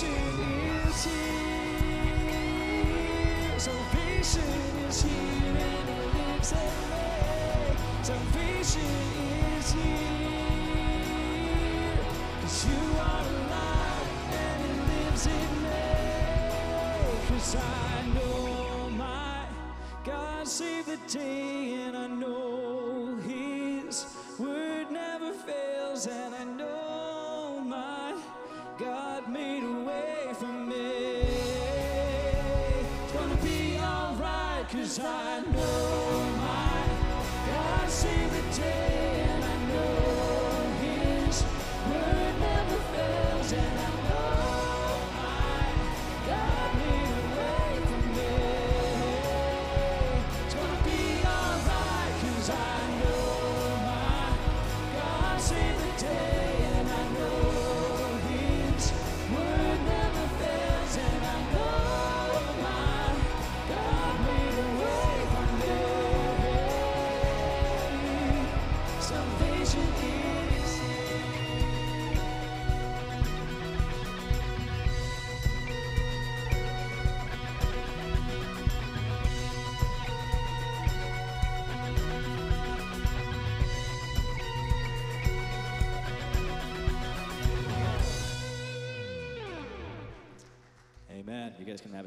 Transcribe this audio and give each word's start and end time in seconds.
Salvation 0.00 0.40
is 0.88 1.04
here. 1.04 1.60
Salvation 3.58 4.54
is 4.88 4.98
here 5.02 5.56
and 5.68 5.88
it 5.90 6.08
lives 6.16 6.52
me. 6.54 6.72
Salvation 8.02 8.94
is 9.58 9.68
you 12.66 12.82
are 12.98 13.26
alive 13.34 14.10
and 14.32 14.60
it 14.70 14.78
lives 14.90 15.24
in 15.26 15.50
me. 15.64 15.84
'Cause 17.28 17.52
I 17.56 17.60
know 18.14 18.29
cause 34.72 35.00
I 35.00 35.40
know 35.52 36.32
my 36.36 36.86
God 37.46 37.90
saved 37.90 38.32
the 38.32 38.62
day, 38.62 39.09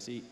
seat. 0.04 0.26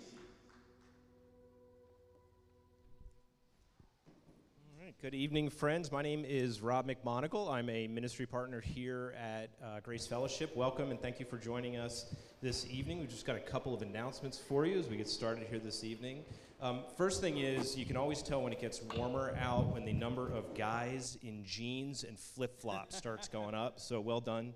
Good 5.01 5.13
evening, 5.13 5.49
friends. 5.49 5.93
My 5.93 6.01
name 6.01 6.25
is 6.27 6.59
Rob 6.59 6.89
McMonagle. 6.89 7.49
I'm 7.49 7.69
a 7.69 7.87
ministry 7.87 8.25
partner 8.25 8.59
here 8.59 9.15
at 9.17 9.49
uh, 9.63 9.79
Grace 9.79 10.05
Fellowship. 10.05 10.53
Welcome 10.57 10.91
and 10.91 11.01
thank 11.01 11.21
you 11.21 11.25
for 11.25 11.37
joining 11.37 11.77
us 11.77 12.13
this 12.41 12.67
evening. 12.69 12.99
We've 12.99 13.09
just 13.09 13.25
got 13.25 13.37
a 13.37 13.39
couple 13.39 13.73
of 13.73 13.81
announcements 13.81 14.37
for 14.37 14.65
you 14.65 14.77
as 14.77 14.89
we 14.89 14.97
get 14.97 15.07
started 15.07 15.47
here 15.47 15.59
this 15.59 15.85
evening. 15.85 16.25
Um, 16.61 16.81
first 16.97 17.21
thing 17.21 17.37
is, 17.37 17.77
you 17.77 17.85
can 17.85 17.95
always 17.95 18.21
tell 18.21 18.41
when 18.41 18.51
it 18.51 18.59
gets 18.59 18.81
warmer 18.97 19.33
out 19.39 19.67
when 19.73 19.85
the 19.85 19.93
number 19.93 20.27
of 20.33 20.53
guys 20.53 21.17
in 21.23 21.45
jeans 21.45 22.03
and 22.03 22.19
flip 22.19 22.59
flops 22.61 22.97
starts 22.97 23.29
going 23.29 23.55
up. 23.55 23.79
So, 23.79 24.01
well 24.01 24.19
done, 24.19 24.53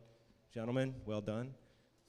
gentlemen. 0.53 0.93
Well 1.05 1.21
done. 1.21 1.53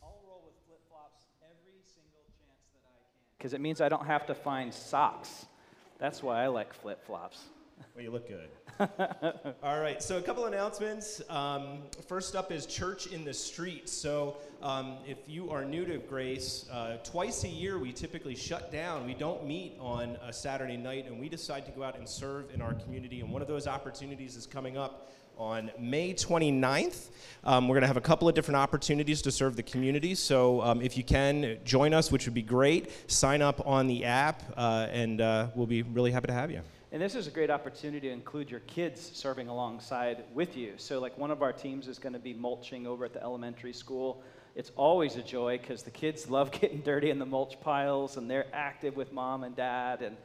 I'll 0.02 0.20
roll 0.26 0.42
with 0.44 0.54
flip 0.66 0.80
flops 0.90 1.22
every 1.40 1.80
single 1.86 2.24
chance 2.36 2.66
that 2.74 2.82
I 2.84 2.98
can. 3.35 3.35
Because 3.46 3.54
it 3.54 3.60
means 3.60 3.80
I 3.80 3.88
don't 3.88 4.06
have 4.06 4.26
to 4.26 4.34
find 4.34 4.74
socks. 4.74 5.46
That's 6.00 6.20
why 6.20 6.42
I 6.42 6.48
like 6.48 6.74
flip 6.74 7.06
flops. 7.06 7.44
Well, 7.94 8.02
you 8.02 8.10
look 8.10 8.26
good. 8.26 8.48
All 9.62 9.78
right, 9.78 10.02
so 10.02 10.18
a 10.18 10.20
couple 10.20 10.46
announcements. 10.46 11.22
Um, 11.30 11.82
first 12.08 12.34
up 12.34 12.50
is 12.50 12.66
Church 12.66 13.06
in 13.06 13.24
the 13.24 13.32
Street. 13.32 13.88
So, 13.88 14.38
um, 14.62 14.96
if 15.06 15.18
you 15.28 15.48
are 15.50 15.64
new 15.64 15.84
to 15.84 15.98
Grace, 15.98 16.68
uh, 16.72 16.96
twice 17.04 17.44
a 17.44 17.48
year 17.48 17.78
we 17.78 17.92
typically 17.92 18.34
shut 18.34 18.72
down. 18.72 19.06
We 19.06 19.14
don't 19.14 19.46
meet 19.46 19.76
on 19.78 20.18
a 20.26 20.32
Saturday 20.32 20.76
night, 20.76 21.06
and 21.06 21.20
we 21.20 21.28
decide 21.28 21.66
to 21.66 21.70
go 21.70 21.84
out 21.84 21.96
and 21.96 22.08
serve 22.08 22.52
in 22.52 22.60
our 22.60 22.74
community. 22.74 23.20
And 23.20 23.30
one 23.30 23.42
of 23.42 23.48
those 23.48 23.68
opportunities 23.68 24.34
is 24.34 24.44
coming 24.44 24.76
up 24.76 25.12
on 25.36 25.70
May 25.78 26.14
29th. 26.14 27.08
Um, 27.44 27.68
we're 27.68 27.74
going 27.74 27.82
to 27.82 27.88
have 27.88 27.96
a 27.96 28.00
couple 28.00 28.28
of 28.28 28.34
different 28.34 28.56
opportunities 28.56 29.22
to 29.22 29.30
serve 29.30 29.56
the 29.56 29.62
community. 29.62 30.14
So 30.14 30.62
um, 30.62 30.80
if 30.80 30.96
you 30.96 31.04
can, 31.04 31.58
join 31.64 31.94
us, 31.94 32.10
which 32.10 32.24
would 32.26 32.34
be 32.34 32.42
great. 32.42 32.90
Sign 33.10 33.42
up 33.42 33.66
on 33.66 33.86
the 33.86 34.04
app, 34.04 34.42
uh, 34.56 34.88
and 34.90 35.20
uh, 35.20 35.48
we'll 35.54 35.66
be 35.66 35.82
really 35.82 36.10
happy 36.10 36.26
to 36.28 36.32
have 36.32 36.50
you. 36.50 36.60
And 36.92 37.02
this 37.02 37.14
is 37.14 37.26
a 37.26 37.30
great 37.30 37.50
opportunity 37.50 38.08
to 38.08 38.12
include 38.12 38.50
your 38.50 38.60
kids 38.60 39.10
serving 39.12 39.48
alongside 39.48 40.24
with 40.32 40.56
you. 40.56 40.72
So, 40.76 40.98
like, 40.98 41.18
one 41.18 41.30
of 41.30 41.42
our 41.42 41.52
teams 41.52 41.88
is 41.88 41.98
going 41.98 42.14
to 42.14 42.18
be 42.18 42.32
mulching 42.32 42.86
over 42.86 43.04
at 43.04 43.12
the 43.12 43.22
elementary 43.22 43.72
school. 43.72 44.22
It's 44.54 44.72
always 44.76 45.16
a 45.16 45.22
joy 45.22 45.58
because 45.58 45.82
the 45.82 45.90
kids 45.90 46.30
love 46.30 46.50
getting 46.60 46.80
dirty 46.80 47.10
in 47.10 47.18
the 47.18 47.26
mulch 47.26 47.60
piles 47.60 48.16
and 48.16 48.30
they're 48.30 48.46
active 48.52 48.96
with 48.96 49.12
mom 49.12 49.44
and 49.44 49.54
dad. 49.54 50.00
And 50.00 50.16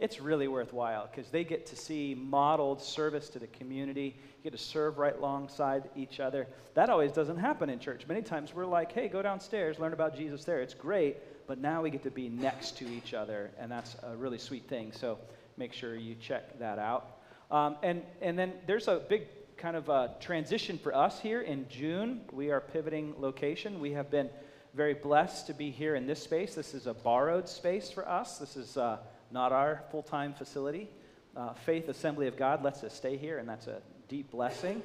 it's 0.00 0.20
really 0.20 0.48
worthwhile 0.48 1.08
because 1.10 1.30
they 1.30 1.44
get 1.44 1.66
to 1.66 1.76
see 1.76 2.14
modeled 2.14 2.82
service 2.82 3.28
to 3.30 3.38
the 3.38 3.46
community. 3.48 4.16
You 4.38 4.50
get 4.50 4.52
to 4.52 4.58
serve 4.58 4.98
right 4.98 5.16
alongside 5.16 5.90
each 5.94 6.20
other. 6.20 6.46
That 6.74 6.88
always 6.88 7.12
doesn't 7.12 7.36
happen 7.36 7.68
in 7.68 7.78
church. 7.78 8.06
Many 8.08 8.22
times 8.22 8.54
we're 8.54 8.64
like, 8.64 8.92
hey, 8.92 9.08
go 9.08 9.20
downstairs, 9.20 9.78
learn 9.78 9.92
about 9.92 10.16
Jesus 10.16 10.44
there. 10.44 10.62
It's 10.62 10.74
great. 10.74 11.18
But 11.46 11.58
now 11.58 11.82
we 11.82 11.90
get 11.90 12.02
to 12.04 12.10
be 12.10 12.28
next 12.28 12.78
to 12.78 12.88
each 12.88 13.12
other, 13.12 13.50
and 13.58 13.70
that's 13.70 13.96
a 14.02 14.16
really 14.16 14.38
sweet 14.38 14.68
thing. 14.68 14.92
So 14.92 15.18
make 15.56 15.72
sure 15.72 15.96
you 15.96 16.14
check 16.14 16.58
that 16.60 16.78
out. 16.78 17.18
Um, 17.50 17.76
and, 17.82 18.02
and 18.22 18.38
then 18.38 18.52
there's 18.66 18.88
a 18.88 19.02
big 19.08 19.26
kind 19.56 19.76
of 19.76 19.88
a 19.90 20.14
transition 20.20 20.78
for 20.78 20.94
us 20.94 21.20
here 21.20 21.42
in 21.42 21.68
June. 21.68 22.22
We 22.32 22.50
are 22.50 22.60
pivoting 22.60 23.14
location. 23.18 23.80
We 23.80 23.92
have 23.92 24.10
been 24.10 24.30
very 24.72 24.94
blessed 24.94 25.48
to 25.48 25.52
be 25.52 25.70
here 25.70 25.96
in 25.96 26.06
this 26.06 26.22
space. 26.22 26.54
This 26.54 26.72
is 26.72 26.86
a 26.86 26.94
borrowed 26.94 27.48
space 27.48 27.90
for 27.90 28.08
us. 28.08 28.38
This 28.38 28.56
is 28.56 28.76
uh, 28.76 28.98
not 29.30 29.52
our 29.52 29.82
full 29.90 30.02
time 30.02 30.34
facility. 30.34 30.88
Uh, 31.36 31.52
Faith 31.54 31.88
Assembly 31.88 32.26
of 32.26 32.36
God 32.36 32.64
lets 32.64 32.82
us 32.82 32.94
stay 32.94 33.16
here, 33.16 33.38
and 33.38 33.48
that's 33.48 33.66
a 33.66 33.80
deep 34.08 34.30
blessing. 34.30 34.82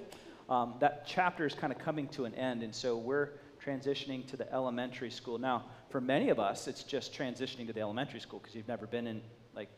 Um, 0.50 0.76
that 0.80 1.06
chapter 1.08 1.46
is 1.46 1.56
kind 1.56 1.74
of 1.74 1.80
coming 1.80 2.08
to 2.10 2.26
an 2.26 2.36
end, 2.36 2.62
and 2.62 2.74
so 2.74 2.98
we're 2.98 3.30
transitioning 3.66 4.28
to 4.28 4.38
the 4.38 4.52
elementary 4.54 5.10
school. 5.10 5.40
Now, 5.40 5.66
for 5.90 6.00
many 6.00 6.30
of 6.30 6.40
us, 6.40 6.68
it's 6.68 6.84
just 6.84 7.14
transitioning 7.14 7.66
to 7.68 7.74
the 7.74 7.82
elementary 7.82 8.20
school 8.20 8.40
because 8.40 8.56
you've 8.56 8.68
never 8.68 8.86
been 8.86 9.08
in, 9.08 9.22
like, 9.56 9.70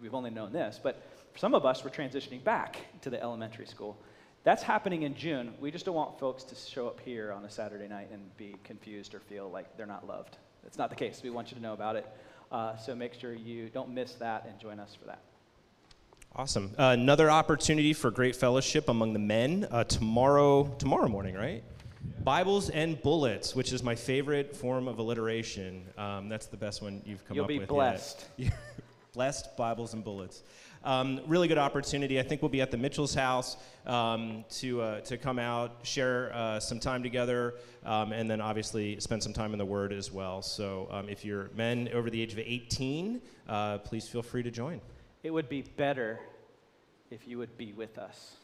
we've 0.00 0.14
only 0.14 0.30
known 0.30 0.52
this. 0.52 0.80
But 0.82 1.02
for 1.32 1.38
some 1.38 1.54
of 1.54 1.64
us, 1.64 1.84
we're 1.84 1.90
transitioning 1.90 2.42
back 2.42 2.78
to 3.02 3.10
the 3.10 3.22
elementary 3.22 3.66
school. 3.66 3.96
That's 4.44 4.62
happening 4.62 5.02
in 5.02 5.14
June. 5.14 5.54
We 5.60 5.70
just 5.70 5.84
don't 5.84 5.94
want 5.94 6.18
folks 6.18 6.42
to 6.44 6.56
show 6.56 6.88
up 6.88 6.98
here 6.98 7.30
on 7.30 7.44
a 7.44 7.50
Saturday 7.50 7.86
night 7.86 8.08
and 8.12 8.36
be 8.36 8.56
confused 8.64 9.14
or 9.14 9.20
feel 9.20 9.48
like 9.48 9.76
they're 9.76 9.86
not 9.86 10.06
loved. 10.08 10.36
It's 10.66 10.78
not 10.78 10.90
the 10.90 10.96
case. 10.96 11.20
We 11.22 11.30
want 11.30 11.52
you 11.52 11.56
to 11.56 11.62
know 11.62 11.74
about 11.74 11.94
it. 11.94 12.06
Uh, 12.52 12.76
so 12.76 12.94
make 12.94 13.14
sure 13.14 13.32
you 13.32 13.70
don't 13.70 13.88
miss 13.88 14.12
that 14.14 14.44
and 14.46 14.58
join 14.60 14.78
us 14.78 14.94
for 14.94 15.06
that. 15.06 15.20
Awesome. 16.36 16.70
Uh, 16.78 16.96
another 16.98 17.30
opportunity 17.30 17.94
for 17.94 18.10
great 18.10 18.36
fellowship 18.36 18.88
among 18.88 19.14
the 19.14 19.18
men 19.18 19.66
uh, 19.70 19.84
tomorrow. 19.84 20.64
Tomorrow 20.78 21.08
morning, 21.08 21.34
right? 21.34 21.64
Bibles 22.24 22.68
and 22.70 23.00
bullets, 23.02 23.56
which 23.56 23.72
is 23.72 23.82
my 23.82 23.94
favorite 23.94 24.54
form 24.54 24.86
of 24.86 24.98
alliteration. 24.98 25.84
Um, 25.96 26.28
that's 26.28 26.46
the 26.46 26.56
best 26.56 26.82
one 26.82 27.02
you've 27.06 27.24
come 27.26 27.36
You'll 27.36 27.44
up 27.44 27.48
be 27.48 27.58
with. 27.58 27.68
blessed. 27.68 28.26
Yet. 28.36 28.52
blessed 29.14 29.56
Bibles 29.56 29.94
and 29.94 30.04
bullets. 30.04 30.42
Um, 30.84 31.20
really 31.26 31.46
good 31.46 31.58
opportunity. 31.58 32.18
I 32.18 32.24
think 32.24 32.42
we'll 32.42 32.48
be 32.48 32.60
at 32.60 32.72
the 32.72 32.76
Mitchell's 32.76 33.14
house 33.14 33.56
um, 33.86 34.44
to, 34.50 34.82
uh, 34.82 35.00
to 35.02 35.16
come 35.16 35.38
out, 35.38 35.76
share 35.84 36.32
uh, 36.34 36.58
some 36.58 36.80
time 36.80 37.04
together, 37.04 37.54
um, 37.84 38.12
and 38.12 38.28
then 38.28 38.40
obviously 38.40 38.98
spend 38.98 39.22
some 39.22 39.32
time 39.32 39.52
in 39.52 39.58
the 39.58 39.64
Word 39.64 39.92
as 39.92 40.10
well. 40.10 40.42
So 40.42 40.88
um, 40.90 41.08
if 41.08 41.24
you're 41.24 41.50
men 41.54 41.88
over 41.94 42.10
the 42.10 42.20
age 42.20 42.32
of 42.32 42.40
18, 42.40 43.20
uh, 43.48 43.78
please 43.78 44.08
feel 44.08 44.22
free 44.22 44.42
to 44.42 44.50
join. 44.50 44.80
It 45.22 45.30
would 45.30 45.48
be 45.48 45.62
better 45.62 46.18
if 47.10 47.28
you 47.28 47.38
would 47.38 47.56
be 47.56 47.72
with 47.72 47.96
us. 47.96 48.36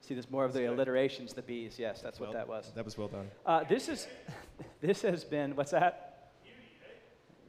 See, 0.00 0.14
there's 0.14 0.30
more 0.30 0.44
of 0.44 0.52
the 0.52 0.66
alliterations, 0.66 1.32
the 1.32 1.42
bees. 1.42 1.76
Yes, 1.76 2.00
that's 2.02 2.20
what 2.20 2.30
Well- 2.30 2.38
that 2.38 2.48
was. 2.48 2.70
That 2.74 2.84
was 2.84 2.96
well 2.96 3.08
done. 3.08 3.28
Uh, 3.44 3.64
this 3.64 3.88
is, 3.88 4.06
this 4.80 5.02
has 5.02 5.24
been, 5.24 5.56
what's 5.56 5.72
that? 5.72 6.32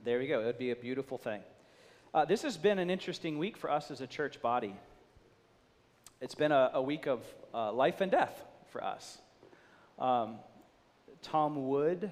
There 0.04 0.18
we 0.18 0.28
go. 0.28 0.42
It 0.42 0.45
would 0.45 0.57
be 0.57 0.72
a 0.72 0.75
beautiful 0.75 1.18
thing. 1.18 1.42
Uh, 2.13 2.24
this 2.24 2.44
has 2.44 2.57
been 2.57 2.77
an 2.77 2.92
interesting 2.92 3.39
week 3.39 3.57
for 3.57 3.71
us 3.71 3.89
as 3.89 4.00
a 4.00 4.06
church 4.06 4.39
body. 4.39 4.75
It's 6.21 6.36
been 6.36 6.51
a, 6.51 6.69
a 6.75 6.81
week 6.81 7.07
of 7.07 7.24
uh, 7.56 7.74
life 7.74 8.01
and 8.01 8.12
death 8.12 8.39
for 8.69 8.83
us. 8.83 9.18
Um, 9.98 10.36
Tom 11.24 11.68
Wood 11.68 12.12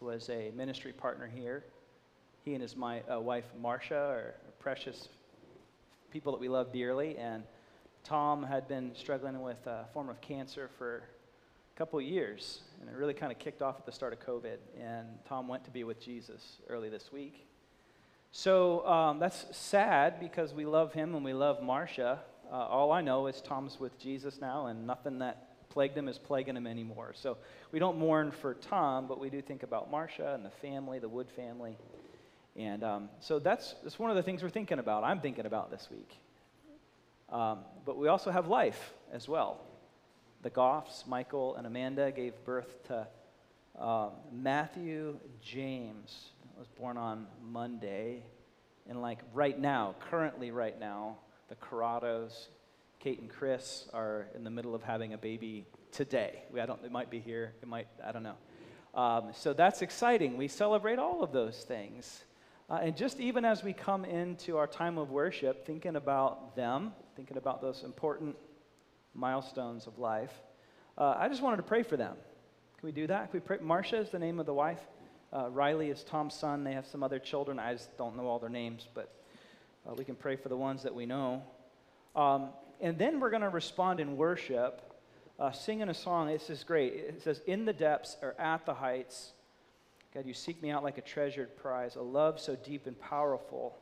was 0.00 0.28
a 0.28 0.52
ministry 0.54 0.92
partner 0.92 1.26
here. 1.26 1.64
He 2.44 2.52
and 2.52 2.60
his 2.60 2.76
my, 2.76 3.00
uh, 3.10 3.20
wife, 3.20 3.46
Marcia, 3.58 3.96
are 3.96 4.34
precious 4.58 5.08
people 6.12 6.30
that 6.32 6.40
we 6.42 6.50
love 6.50 6.70
dearly. 6.70 7.16
And 7.16 7.42
Tom 8.04 8.42
had 8.42 8.68
been 8.68 8.90
struggling 8.94 9.40
with 9.40 9.66
a 9.66 9.86
form 9.94 10.10
of 10.10 10.20
cancer 10.20 10.68
for 10.76 11.04
a 11.74 11.78
couple 11.78 11.98
of 11.98 12.04
years, 12.04 12.60
and 12.82 12.90
it 12.90 12.94
really 12.94 13.14
kind 13.14 13.32
of 13.32 13.38
kicked 13.38 13.62
off 13.62 13.76
at 13.78 13.86
the 13.86 13.92
start 13.92 14.12
of 14.12 14.20
COVID. 14.20 14.58
And 14.78 15.06
Tom 15.26 15.48
went 15.48 15.64
to 15.64 15.70
be 15.70 15.84
with 15.84 16.02
Jesus 16.02 16.58
early 16.68 16.90
this 16.90 17.10
week. 17.10 17.47
So 18.30 18.86
um, 18.86 19.18
that's 19.18 19.46
sad 19.56 20.20
because 20.20 20.52
we 20.52 20.64
love 20.66 20.92
him 20.92 21.14
and 21.14 21.24
we 21.24 21.32
love 21.32 21.62
Marcia. 21.62 22.20
Uh, 22.50 22.54
all 22.54 22.92
I 22.92 23.00
know 23.00 23.26
is 23.26 23.40
Tom's 23.40 23.80
with 23.80 23.98
Jesus 23.98 24.40
now, 24.40 24.66
and 24.66 24.86
nothing 24.86 25.18
that 25.20 25.68
plagued 25.70 25.96
him 25.96 26.08
is 26.08 26.18
plaguing 26.18 26.56
him 26.56 26.66
anymore. 26.66 27.12
So 27.14 27.36
we 27.72 27.78
don't 27.78 27.98
mourn 27.98 28.30
for 28.30 28.54
Tom, 28.54 29.06
but 29.06 29.20
we 29.20 29.30
do 29.30 29.42
think 29.42 29.62
about 29.62 29.90
Marcia 29.90 30.34
and 30.34 30.44
the 30.44 30.50
family, 30.50 30.98
the 30.98 31.08
Wood 31.08 31.30
family. 31.30 31.76
And 32.56 32.82
um, 32.82 33.08
so 33.20 33.38
that's, 33.38 33.74
that's 33.82 33.98
one 33.98 34.10
of 34.10 34.16
the 34.16 34.22
things 34.22 34.42
we're 34.42 34.48
thinking 34.48 34.78
about, 34.78 35.04
I'm 35.04 35.20
thinking 35.20 35.46
about 35.46 35.70
this 35.70 35.88
week. 35.90 36.10
Um, 37.30 37.58
but 37.84 37.96
we 37.98 38.08
also 38.08 38.30
have 38.30 38.48
life 38.48 38.92
as 39.12 39.28
well. 39.28 39.60
The 40.42 40.50
Goffs, 40.50 41.06
Michael 41.06 41.56
and 41.56 41.66
Amanda, 41.66 42.10
gave 42.10 42.32
birth 42.44 42.82
to 42.88 43.06
um, 43.78 44.10
Matthew 44.32 45.18
James, 45.40 46.30
was 46.58 46.68
born 46.68 46.96
on 46.96 47.26
Monday. 47.40 48.24
And 48.88 49.00
like 49.00 49.20
right 49.32 49.58
now, 49.58 49.94
currently 50.10 50.50
right 50.50 50.78
now, 50.78 51.18
the 51.48 51.54
Corrados, 51.54 52.48
Kate 52.98 53.20
and 53.20 53.30
Chris 53.30 53.88
are 53.94 54.26
in 54.34 54.42
the 54.42 54.50
middle 54.50 54.74
of 54.74 54.82
having 54.82 55.12
a 55.12 55.18
baby 55.18 55.66
today. 55.92 56.42
We, 56.52 56.60
I 56.60 56.66
don't, 56.66 56.84
it 56.84 56.90
might 56.90 57.10
be 57.10 57.20
here, 57.20 57.52
it 57.62 57.68
might, 57.68 57.86
I 58.04 58.10
don't 58.10 58.24
know. 58.24 58.34
Um, 58.94 59.30
so 59.32 59.52
that's 59.52 59.82
exciting. 59.82 60.36
We 60.36 60.48
celebrate 60.48 60.98
all 60.98 61.22
of 61.22 61.30
those 61.30 61.58
things. 61.58 62.24
Uh, 62.68 62.80
and 62.82 62.96
just 62.96 63.20
even 63.20 63.44
as 63.44 63.62
we 63.62 63.72
come 63.72 64.04
into 64.04 64.56
our 64.56 64.66
time 64.66 64.98
of 64.98 65.10
worship, 65.10 65.64
thinking 65.64 65.94
about 65.94 66.56
them, 66.56 66.92
thinking 67.14 67.36
about 67.36 67.62
those 67.62 67.84
important 67.84 68.36
milestones 69.14 69.86
of 69.86 69.98
life, 69.98 70.32
uh, 70.98 71.14
I 71.16 71.28
just 71.28 71.40
wanted 71.40 71.58
to 71.58 71.62
pray 71.62 71.84
for 71.84 71.96
them. 71.96 72.16
Can 72.78 72.86
we 72.86 72.92
do 72.92 73.06
that? 73.06 73.30
Can 73.30 73.40
we 73.40 73.46
pray? 73.46 73.58
Marcia 73.62 73.96
is 73.96 74.10
the 74.10 74.18
name 74.18 74.40
of 74.40 74.46
the 74.46 74.54
wife. 74.54 74.80
Uh, 75.32 75.48
Riley 75.50 75.90
is 75.90 76.02
Tom's 76.04 76.34
son. 76.34 76.64
They 76.64 76.72
have 76.72 76.86
some 76.86 77.02
other 77.02 77.18
children. 77.18 77.58
I 77.58 77.72
just 77.72 77.96
don't 77.98 78.16
know 78.16 78.26
all 78.26 78.38
their 78.38 78.48
names, 78.48 78.86
but 78.94 79.12
uh, 79.86 79.94
we 79.94 80.04
can 80.04 80.14
pray 80.14 80.36
for 80.36 80.48
the 80.48 80.56
ones 80.56 80.82
that 80.82 80.94
we 80.94 81.06
know. 81.06 81.42
Um, 82.16 82.50
and 82.80 82.98
then 82.98 83.20
we're 83.20 83.30
going 83.30 83.42
to 83.42 83.48
respond 83.48 84.00
in 84.00 84.16
worship, 84.16 84.82
uh, 85.38 85.52
singing 85.52 85.88
a 85.88 85.94
song. 85.94 86.28
This 86.28 86.48
is 86.48 86.64
great. 86.64 86.94
It 86.94 87.22
says, 87.22 87.42
In 87.46 87.64
the 87.64 87.72
depths 87.72 88.16
or 88.22 88.34
at 88.40 88.64
the 88.64 88.74
heights, 88.74 89.32
God, 90.14 90.24
you 90.24 90.32
seek 90.32 90.62
me 90.62 90.70
out 90.70 90.82
like 90.82 90.96
a 90.96 91.02
treasured 91.02 91.56
prize, 91.56 91.96
a 91.96 92.02
love 92.02 92.40
so 92.40 92.56
deep 92.56 92.86
and 92.86 92.98
powerful. 92.98 93.78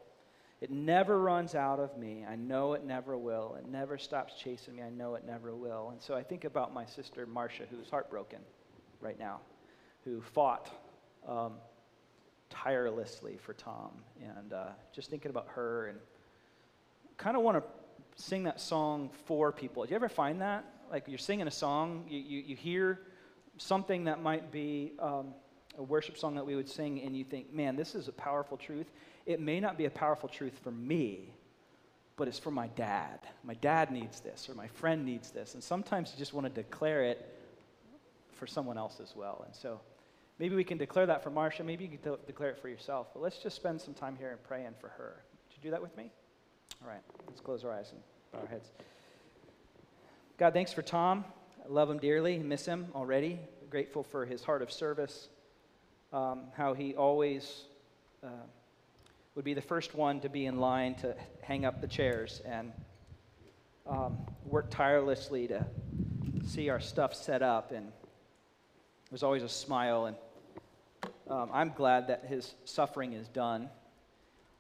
It 0.61 0.71
never 0.71 1.21
runs 1.21 1.55
out 1.55 1.79
of 1.79 1.97
me. 1.99 2.25
I 2.29 2.35
know 2.35 2.73
it 2.73 2.85
never 2.85 3.17
will. 3.17 3.57
It 3.59 3.69
never 3.69 3.99
stops 3.99 4.35
chasing 4.35 4.77
me. 4.77 4.83
I 4.83 4.89
know 4.89 5.15
it 5.15 5.25
never 5.25 5.55
will. 5.55 5.91
And 5.91 6.03
so 6.03 6.15
I 6.15 6.23
think 6.23 6.45
about 6.45 6.75
my 6.75 6.87
sister 6.87 7.27
Marcia, 7.27 7.65
who's 7.71 7.91
heartbroken 7.91 8.41
right 9.01 9.19
now, 9.19 9.41
who 10.05 10.23
fought 10.23 10.71
um, 11.27 11.53
tirelessly 12.51 13.37
for 13.37 13.53
Tom. 13.55 13.91
And 14.23 14.53
uh, 14.53 14.67
just 14.93 15.11
thinking 15.11 15.31
about 15.31 15.49
her 15.49 15.87
and 15.89 15.99
kind 17.17 17.37
of 17.37 17.43
want 17.43 17.59
to 17.59 18.23
sing 18.23 18.45
that 18.45 18.61
song 18.61 19.11
for 19.25 19.53
people. 19.53 19.85
Do 19.85 19.91
you 19.91 19.97
ever 19.97 20.09
find 20.09 20.41
that? 20.41 20.65
Like 20.91 21.05
you're 21.09 21.19
singing 21.19 21.49
a 21.49 21.51
song, 21.51 22.05
you, 22.09 22.19
you, 22.19 22.43
you 22.47 22.57
hear 22.57 23.01
something 23.59 24.05
that 24.05 24.23
might 24.23 24.53
be 24.53 24.93
um, 24.99 25.35
a 25.79 25.83
worship 25.83 26.17
song 26.17 26.35
that 26.37 26.47
we 26.47 26.55
would 26.55 26.69
sing, 26.69 27.03
and 27.03 27.17
you 27.17 27.25
think, 27.25 27.53
man, 27.53 27.77
this 27.77 27.95
is 27.95 28.09
a 28.09 28.13
powerful 28.13 28.57
truth. 28.57 28.91
It 29.27 29.41
may 29.41 29.61
not 29.61 29.77
be 29.77 29.87
a 29.87 29.91
powerful 29.91 30.29
truth 30.29 30.59
for 30.63 30.71
me, 30.71 31.33
but 32.17 32.29
it's 32.29 32.39
for 32.39 32.51
my 32.51 32.69
dad. 32.69 33.21
My 33.45 33.55
dad 33.55 33.91
needs 33.91 34.21
this, 34.21 34.49
or 34.49 34.55
my 34.55 34.69
friend 34.69 35.05
needs 35.05 35.31
this. 35.31 35.55
And 35.55 35.63
sometimes 35.63 36.13
you 36.13 36.19
just 36.19 36.33
want 36.33 36.47
to 36.47 36.63
declare 36.63 37.05
it 37.05 37.35
for 38.35 38.47
someone 38.47 38.79
else 38.79 39.01
as 39.03 39.15
well. 39.17 39.43
And 39.45 39.55
so 39.55 39.81
maybe 40.39 40.55
we 40.55 40.65
can 40.65 40.79
declare 40.79 41.07
that 41.07 41.23
for 41.23 41.31
Marcia. 41.31 41.65
Maybe 41.65 41.85
you 41.85 41.91
can 41.99 42.13
de- 42.13 42.19
declare 42.27 42.51
it 42.51 42.59
for 42.59 42.69
yourself. 42.69 43.09
But 43.13 43.23
let's 43.23 43.39
just 43.39 43.57
spend 43.57 43.81
some 43.81 43.95
time 43.95 44.17
here 44.17 44.31
and 44.31 44.43
pray 44.43 44.59
praying 44.59 44.75
for 44.81 44.89
her. 44.89 45.23
Would 45.49 45.57
you 45.57 45.63
do 45.63 45.71
that 45.71 45.83
with 45.83 45.97
me? 45.97 46.11
All 46.83 46.89
right, 46.89 47.03
let's 47.27 47.41
close 47.41 47.65
our 47.65 47.73
eyes 47.73 47.93
and 47.93 48.01
bow 48.33 48.41
our 48.41 48.47
heads. 48.47 48.71
God, 50.39 50.53
thanks 50.53 50.73
for 50.73 50.83
Tom. 50.83 51.25
I 51.65 51.73
love 51.73 51.91
him 51.91 51.99
dearly, 51.99 52.39
miss 52.39 52.67
him 52.67 52.89
already. 52.95 53.39
Grateful 53.71 54.03
for 54.03 54.27
his 54.27 54.45
heart 54.45 54.63
of 54.63 54.71
service, 54.71 55.29
um, 56.13 56.43
how 56.57 56.75
he 56.75 56.95
always 56.95 57.65
uh, 58.23 58.29
would 59.35 59.45
be 59.45 59.55
the 59.55 59.63
first 59.63 59.95
one 59.95 60.21
to 60.21 60.29
be 60.29 60.47
in 60.47 60.61
line 60.61 60.95
to 60.97 61.15
hang 61.43 61.65
up 61.65 61.81
the 61.81 61.87
chairs 61.87 62.43
and 62.45 62.73
um, 63.87 64.17
work 64.45 64.67
tirelessly 64.71 65.47
to 65.49 65.65
see 66.47 66.69
our 66.69 66.81
stuff 66.81 67.15
set 67.15 67.43
up. 67.43 67.73
And 67.73 67.93
there's 69.11 69.23
always 69.23 69.43
a 69.43 69.49
smile. 69.49 70.07
And 70.07 70.17
um, 71.29 71.51
I'm 71.53 71.73
glad 71.75 72.09
that 72.09 72.25
his 72.27 72.55
suffering 72.65 73.13
is 73.13 73.29
done 73.29 73.69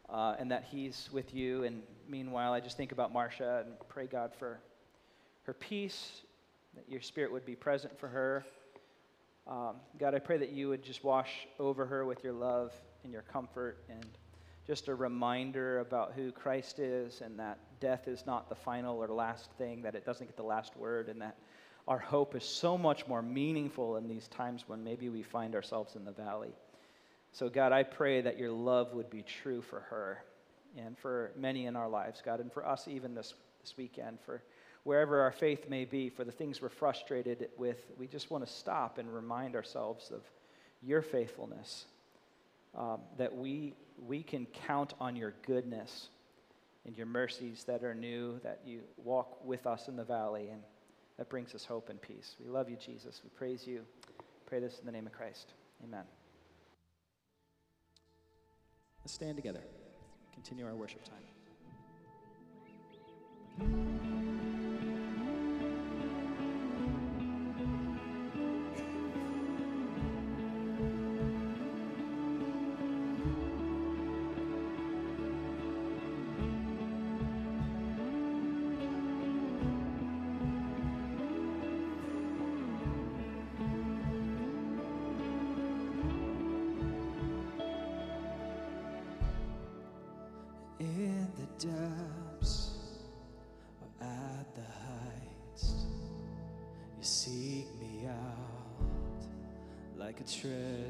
uh, 0.08 0.34
and 0.38 0.50
that 0.50 0.64
he's 0.70 1.08
with 1.12 1.34
you. 1.34 1.64
And 1.64 1.82
meanwhile, 2.08 2.52
I 2.52 2.60
just 2.60 2.76
think 2.76 2.92
about 2.92 3.12
Marcia 3.12 3.64
and 3.64 3.76
pray, 3.88 4.06
God, 4.06 4.32
for 4.38 4.60
her 5.44 5.54
peace, 5.54 6.22
that 6.74 6.84
your 6.88 7.00
spirit 7.00 7.32
would 7.32 7.46
be 7.46 7.54
present 7.54 7.98
for 7.98 8.08
her. 8.08 8.44
Um, 9.46 9.76
God, 9.98 10.14
I 10.14 10.18
pray 10.18 10.38
that 10.38 10.50
you 10.50 10.68
would 10.68 10.82
just 10.82 11.04
wash 11.04 11.46
over 11.60 11.86
her 11.86 12.04
with 12.04 12.24
your 12.24 12.32
love 12.32 12.72
and 13.04 13.12
your 13.12 13.22
comfort 13.22 13.78
and 13.88 14.04
just 14.66 14.88
a 14.88 14.94
reminder 14.94 15.78
about 15.78 16.14
who 16.16 16.32
Christ 16.32 16.80
is 16.80 17.20
and 17.20 17.38
that 17.38 17.58
death 17.78 18.08
is 18.08 18.26
not 18.26 18.48
the 18.48 18.56
final 18.56 18.98
or 18.98 19.06
last 19.06 19.50
thing, 19.52 19.82
that 19.82 19.94
it 19.94 20.04
doesn't 20.04 20.26
get 20.26 20.36
the 20.36 20.42
last 20.42 20.76
word, 20.76 21.08
and 21.08 21.22
that 21.22 21.36
our 21.88 21.98
hope 21.98 22.34
is 22.34 22.44
so 22.44 22.76
much 22.76 23.06
more 23.06 23.22
meaningful 23.22 23.96
in 23.96 24.08
these 24.08 24.26
times 24.28 24.64
when 24.66 24.82
maybe 24.82 25.08
we 25.08 25.22
find 25.22 25.54
ourselves 25.54 25.94
in 25.94 26.04
the 26.04 26.12
valley. 26.12 26.52
So, 27.32 27.48
God, 27.48 27.72
I 27.72 27.82
pray 27.82 28.20
that 28.22 28.38
your 28.38 28.50
love 28.50 28.92
would 28.94 29.10
be 29.10 29.22
true 29.22 29.62
for 29.62 29.80
her 29.80 30.24
and 30.76 30.98
for 30.98 31.32
many 31.36 31.66
in 31.66 31.76
our 31.76 31.88
lives, 31.88 32.22
God, 32.24 32.40
and 32.40 32.52
for 32.52 32.66
us 32.66 32.88
even 32.88 33.14
this, 33.14 33.34
this 33.62 33.76
weekend, 33.76 34.18
for 34.24 34.42
wherever 34.82 35.20
our 35.20 35.32
faith 35.32 35.68
may 35.68 35.84
be, 35.84 36.08
for 36.08 36.24
the 36.24 36.32
things 36.32 36.60
we're 36.60 36.68
frustrated 36.68 37.48
with. 37.56 37.78
We 37.98 38.06
just 38.06 38.30
want 38.30 38.46
to 38.46 38.52
stop 38.52 38.98
and 38.98 39.12
remind 39.12 39.54
ourselves 39.54 40.10
of 40.10 40.22
your 40.82 41.02
faithfulness, 41.02 41.86
um, 42.76 43.00
that 43.16 43.34
we, 43.34 43.74
we 44.06 44.22
can 44.22 44.46
count 44.66 44.94
on 45.00 45.16
your 45.16 45.34
goodness 45.46 46.08
and 46.84 46.96
your 46.96 47.06
mercies 47.06 47.64
that 47.64 47.82
are 47.82 47.94
new, 47.94 48.38
that 48.44 48.60
you 48.64 48.80
walk 48.96 49.44
with 49.44 49.66
us 49.66 49.88
in 49.88 49.96
the 49.96 50.04
valley, 50.04 50.48
and 50.52 50.62
that 51.18 51.28
brings 51.28 51.54
us 51.54 51.64
hope 51.64 51.88
and 51.88 52.00
peace. 52.00 52.36
We 52.42 52.48
love 52.48 52.68
you, 52.68 52.76
Jesus. 52.76 53.20
We 53.24 53.30
praise 53.30 53.66
you. 53.66 53.82
Pray 54.46 54.60
this 54.60 54.78
in 54.78 54.86
the 54.86 54.92
name 54.92 55.06
of 55.06 55.12
Christ. 55.12 55.52
Amen. 55.82 56.04
Let's 59.02 59.14
stand 59.14 59.36
together. 59.36 59.62
Continue 60.34 60.66
our 60.66 60.74
worship 60.74 61.04
time. 61.04 61.35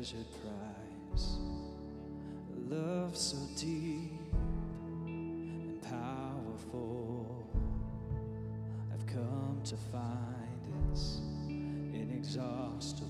treasured 0.07 0.27
prize. 0.41 1.39
Love 2.69 3.17
so 3.17 3.37
deep 3.57 4.13
and 5.07 5.83
powerful. 5.83 7.45
I've 8.93 9.07
come 9.07 9.61
to 9.65 9.77
find 9.77 10.93
it's 10.93 11.21
inexhaustible. 11.93 13.06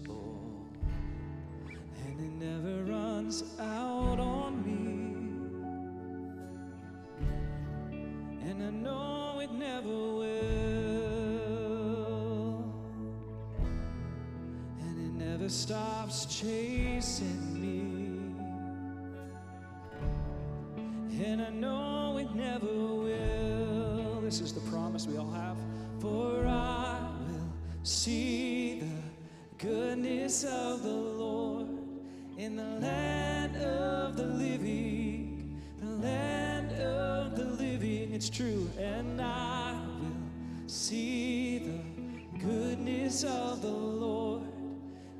stops 15.48 16.26
chasing 16.26 17.55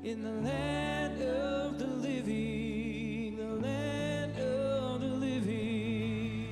in 0.07 0.23
the 0.23 0.31
land 0.31 1.21
of 1.21 1.77
the 1.77 1.85
living, 1.85 3.35
the 3.35 3.55
land 3.67 4.39
of 4.39 5.01
the 5.01 5.07
living. 5.07 6.47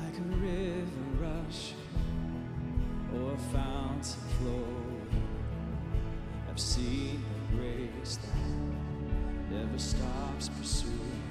Like 0.00 0.16
a 0.16 0.22
river 0.36 0.86
rush 1.18 1.72
or 3.16 3.32
a 3.32 3.38
fountain 3.52 4.20
flow, 4.38 4.64
I've 6.48 6.60
seen 6.60 6.87
never 9.78 9.90
stops 9.90 10.48
pursuing. 10.48 11.22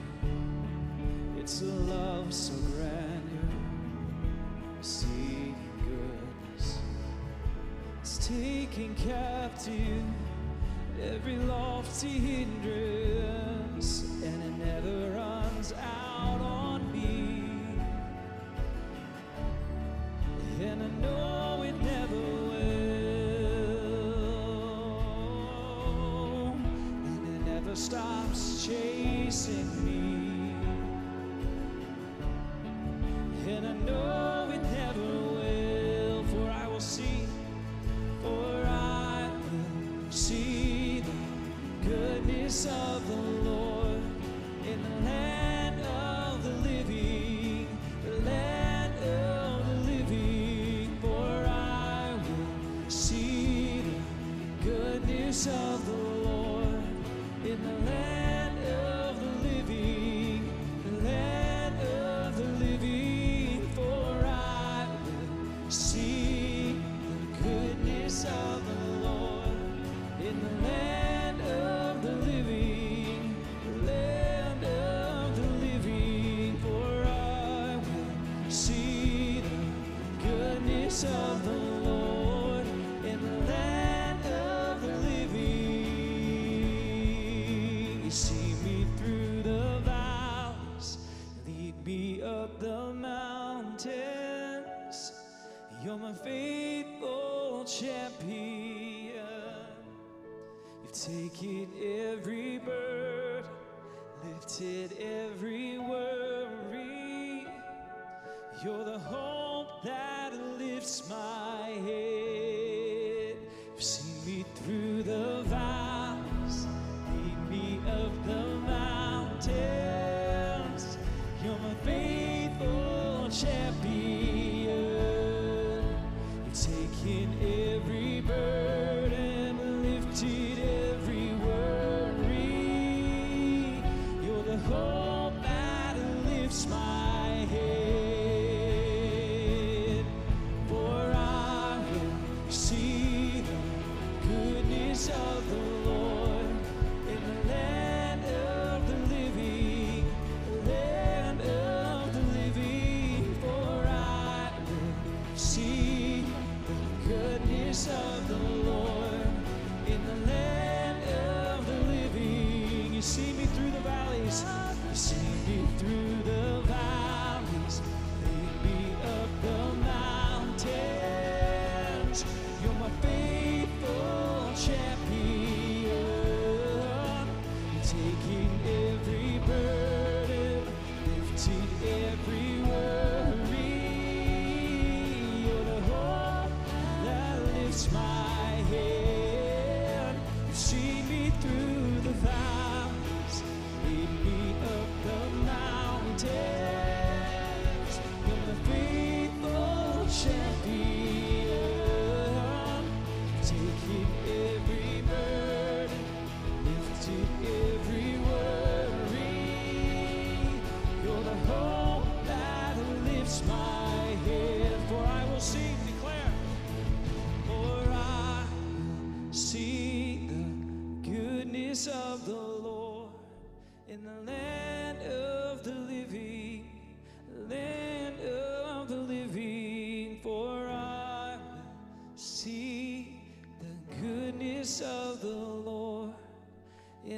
It's 1.38 1.62
a 1.62 1.66
love 1.66 2.34
so 2.34 2.54
grandeur, 2.72 3.50
seeking 4.82 5.56
goodness. 5.84 6.80
It's 8.02 8.28
taking 8.28 8.96
captive 8.96 10.04
every 11.02 11.38
lofty 11.38 12.08
hindrance, 12.08 14.04
and 14.24 14.44
it 14.44 14.66
never 14.66 15.12
runs 15.12 15.74
out 15.74 16.42
stops 27.78 28.66
chasing 28.66 29.86
me. 29.86 30.17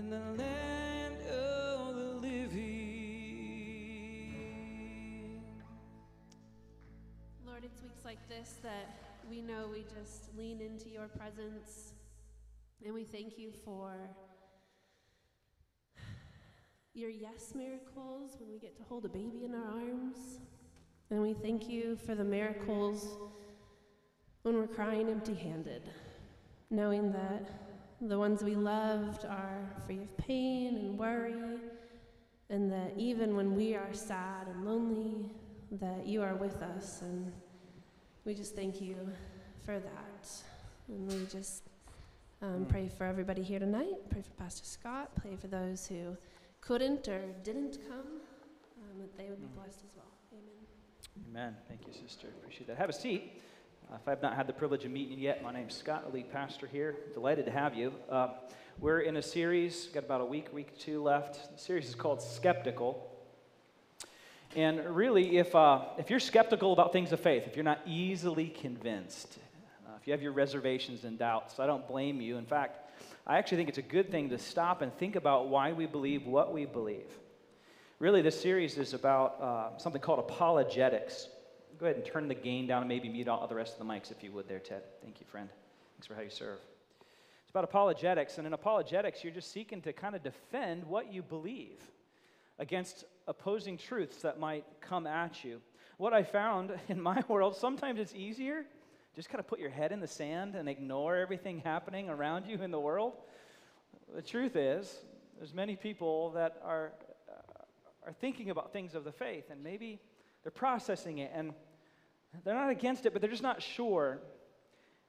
Lord, 0.09 0.41
it's 7.63 7.83
weeks 7.83 8.03
like 8.03 8.17
this 8.27 8.55
that 8.63 8.89
we 9.29 9.41
know 9.41 9.67
we 9.71 9.83
just 9.83 10.35
lean 10.35 10.61
into 10.61 10.89
your 10.89 11.07
presence. 11.09 11.93
And 12.83 12.95
we 12.95 13.03
thank 13.03 13.37
you 13.37 13.51
for 13.63 13.93
your 16.95 17.11
yes 17.11 17.53
miracles 17.53 18.35
when 18.39 18.49
we 18.49 18.57
get 18.57 18.75
to 18.77 18.83
hold 18.83 19.05
a 19.05 19.09
baby 19.09 19.45
in 19.45 19.53
our 19.53 19.63
arms. 19.63 20.39
And 21.11 21.21
we 21.21 21.35
thank 21.35 21.69
you 21.69 21.95
for 21.95 22.15
the 22.15 22.23
miracles 22.23 23.15
when 24.41 24.55
we're 24.55 24.65
crying 24.65 25.07
empty 25.07 25.35
handed, 25.35 25.83
knowing 26.71 27.11
that 27.11 27.68
the 28.01 28.17
ones 28.17 28.43
we 28.43 28.55
loved 28.55 29.25
are 29.25 29.59
free 29.85 29.99
of 29.99 30.17
pain 30.17 30.75
and 30.77 30.97
worry, 30.97 31.59
and 32.49 32.71
that 32.71 32.93
even 32.97 33.35
when 33.35 33.55
we 33.55 33.75
are 33.75 33.93
sad 33.93 34.47
and 34.47 34.65
lonely, 34.65 35.25
that 35.73 36.05
you 36.07 36.21
are 36.21 36.35
with 36.35 36.61
us. 36.61 37.01
And 37.01 37.31
we 38.25 38.33
just 38.33 38.55
thank 38.55 38.81
you 38.81 38.95
for 39.63 39.79
that. 39.79 40.29
And 40.87 41.07
we 41.11 41.25
just 41.31 41.63
um, 42.41 42.65
pray 42.69 42.87
for 42.87 43.03
everybody 43.05 43.43
here 43.43 43.59
tonight. 43.59 44.09
Pray 44.09 44.21
for 44.21 44.31
Pastor 44.41 44.65
Scott. 44.65 45.11
Pray 45.15 45.35
for 45.35 45.47
those 45.47 45.85
who 45.87 46.15
couldn't 46.61 47.07
or 47.07 47.21
didn't 47.43 47.77
come, 47.87 47.99
um, 47.99 48.99
that 48.99 49.15
they 49.17 49.29
would 49.29 49.39
be 49.41 49.47
Mm. 49.47 49.55
blessed 49.55 49.83
as 49.83 49.91
well. 49.95 50.05
Amen. 50.33 51.27
Amen. 51.29 51.55
Thank 51.67 51.85
you, 51.87 51.93
sister. 51.93 52.27
Appreciate 52.29 52.67
that. 52.67 52.77
Have 52.77 52.89
a 52.89 52.93
seat. 52.93 53.41
Uh, 53.91 53.95
if 53.95 54.07
I've 54.07 54.21
not 54.21 54.35
had 54.35 54.45
the 54.45 54.53
privilege 54.53 54.85
of 54.85 54.91
meeting 54.91 55.17
you 55.17 55.23
yet, 55.23 55.41
my 55.41 55.51
name's 55.51 55.75
Scott, 55.75 56.05
the 56.05 56.13
lead 56.15 56.31
pastor 56.31 56.67
here. 56.67 56.95
Delighted 57.15 57.45
to 57.45 57.51
have 57.51 57.73
you. 57.73 57.91
Uh, 58.07 58.27
we're 58.79 58.99
in 58.99 59.17
a 59.17 59.21
series, 59.21 59.87
got 59.87 60.03
about 60.03 60.21
a 60.21 60.25
week, 60.25 60.53
week 60.53 60.77
two 60.77 61.01
left. 61.01 61.51
The 61.51 61.59
series 61.59 61.89
is 61.89 61.95
called 61.95 62.21
Skeptical. 62.21 63.11
And 64.55 64.95
really, 64.95 65.39
if, 65.39 65.55
uh, 65.55 65.85
if 65.97 66.11
you're 66.11 66.19
skeptical 66.19 66.71
about 66.71 66.93
things 66.93 67.11
of 67.13 67.19
faith, 67.19 67.47
if 67.47 67.55
you're 67.55 67.65
not 67.65 67.79
easily 67.87 68.49
convinced, 68.49 69.39
uh, 69.87 69.93
if 69.99 70.05
you 70.05 70.13
have 70.13 70.21
your 70.21 70.33
reservations 70.33 71.03
and 71.03 71.17
doubts, 71.17 71.59
I 71.59 71.65
don't 71.65 71.87
blame 71.87 72.21
you. 72.21 72.37
In 72.37 72.45
fact, 72.45 72.91
I 73.25 73.39
actually 73.39 73.57
think 73.57 73.69
it's 73.69 73.79
a 73.79 73.81
good 73.81 74.11
thing 74.11 74.29
to 74.29 74.37
stop 74.37 74.83
and 74.83 74.95
think 74.99 75.15
about 75.15 75.47
why 75.47 75.73
we 75.73 75.87
believe 75.87 76.27
what 76.27 76.53
we 76.53 76.65
believe. 76.65 77.09
Really, 77.97 78.21
this 78.21 78.39
series 78.39 78.77
is 78.77 78.93
about 78.93 79.41
uh, 79.41 79.77
something 79.79 80.01
called 80.01 80.19
apologetics. 80.19 81.27
Go 81.79 81.85
ahead 81.85 81.95
and 81.95 82.05
turn 82.05 82.27
the 82.27 82.35
gain 82.35 82.67
down 82.67 82.81
and 82.81 82.89
maybe 82.89 83.07
mute 83.07 83.27
all 83.27 83.47
the 83.47 83.55
rest 83.55 83.79
of 83.79 83.87
the 83.87 83.93
mics 83.93 84.11
if 84.11 84.21
you 84.23 84.31
would 84.33 84.47
there, 84.47 84.59
Ted. 84.59 84.83
Thank 85.01 85.19
you, 85.21 85.25
friend. 85.25 85.49
Thanks 85.95 86.07
for 86.07 86.13
how 86.13 86.21
you 86.21 86.29
serve. 86.29 86.57
It's 87.41 87.51
about 87.51 87.63
apologetics, 87.63 88.37
and 88.37 88.45
in 88.45 88.53
apologetics, 88.53 89.23
you're 89.23 89.33
just 89.33 89.51
seeking 89.51 89.81
to 89.83 89.93
kind 89.93 90.13
of 90.13 90.21
defend 90.21 90.83
what 90.83 91.11
you 91.11 91.21
believe 91.21 91.79
against 92.59 93.05
opposing 93.27 93.77
truths 93.77 94.17
that 94.23 94.39
might 94.39 94.65
come 94.81 95.07
at 95.07 95.43
you. 95.43 95.61
What 95.97 96.13
I 96.13 96.23
found 96.23 96.71
in 96.89 97.01
my 97.01 97.23
world, 97.27 97.55
sometimes 97.55 97.99
it's 97.99 98.13
easier 98.13 98.65
just 99.15 99.29
kind 99.29 99.39
of 99.39 99.47
put 99.47 99.59
your 99.59 99.69
head 99.69 99.91
in 99.91 99.99
the 99.99 100.07
sand 100.07 100.55
and 100.55 100.69
ignore 100.69 101.17
everything 101.17 101.59
happening 101.59 102.09
around 102.09 102.45
you 102.45 102.61
in 102.61 102.71
the 102.71 102.79
world. 102.79 103.17
The 104.15 104.21
truth 104.21 104.55
is, 104.55 104.97
there's 105.37 105.53
many 105.53 105.75
people 105.75 106.31
that 106.31 106.61
are, 106.63 106.93
uh, 107.27 108.07
are 108.07 108.13
thinking 108.13 108.49
about 108.49 108.71
things 108.71 108.95
of 108.95 109.03
the 109.03 109.11
faith, 109.11 109.49
and 109.49 109.61
maybe 109.63 109.99
they're 110.43 110.51
processing 110.51 111.17
it, 111.17 111.31
and 111.33 111.53
they're 112.43 112.55
not 112.55 112.69
against 112.69 113.05
it, 113.05 113.13
but 113.13 113.21
they're 113.21 113.31
just 113.31 113.43
not 113.43 113.61
sure. 113.61 114.19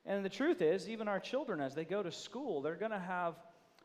And 0.06 0.24
the 0.24 0.30
truth 0.30 0.62
is, 0.62 0.88
even 0.88 1.08
our 1.08 1.20
children, 1.20 1.60
as 1.60 1.74
they 1.74 1.84
go 1.84 2.02
to 2.02 2.10
school, 2.10 2.62
they're 2.62 2.74
going 2.74 2.90
to 2.90 2.98
have 2.98 3.34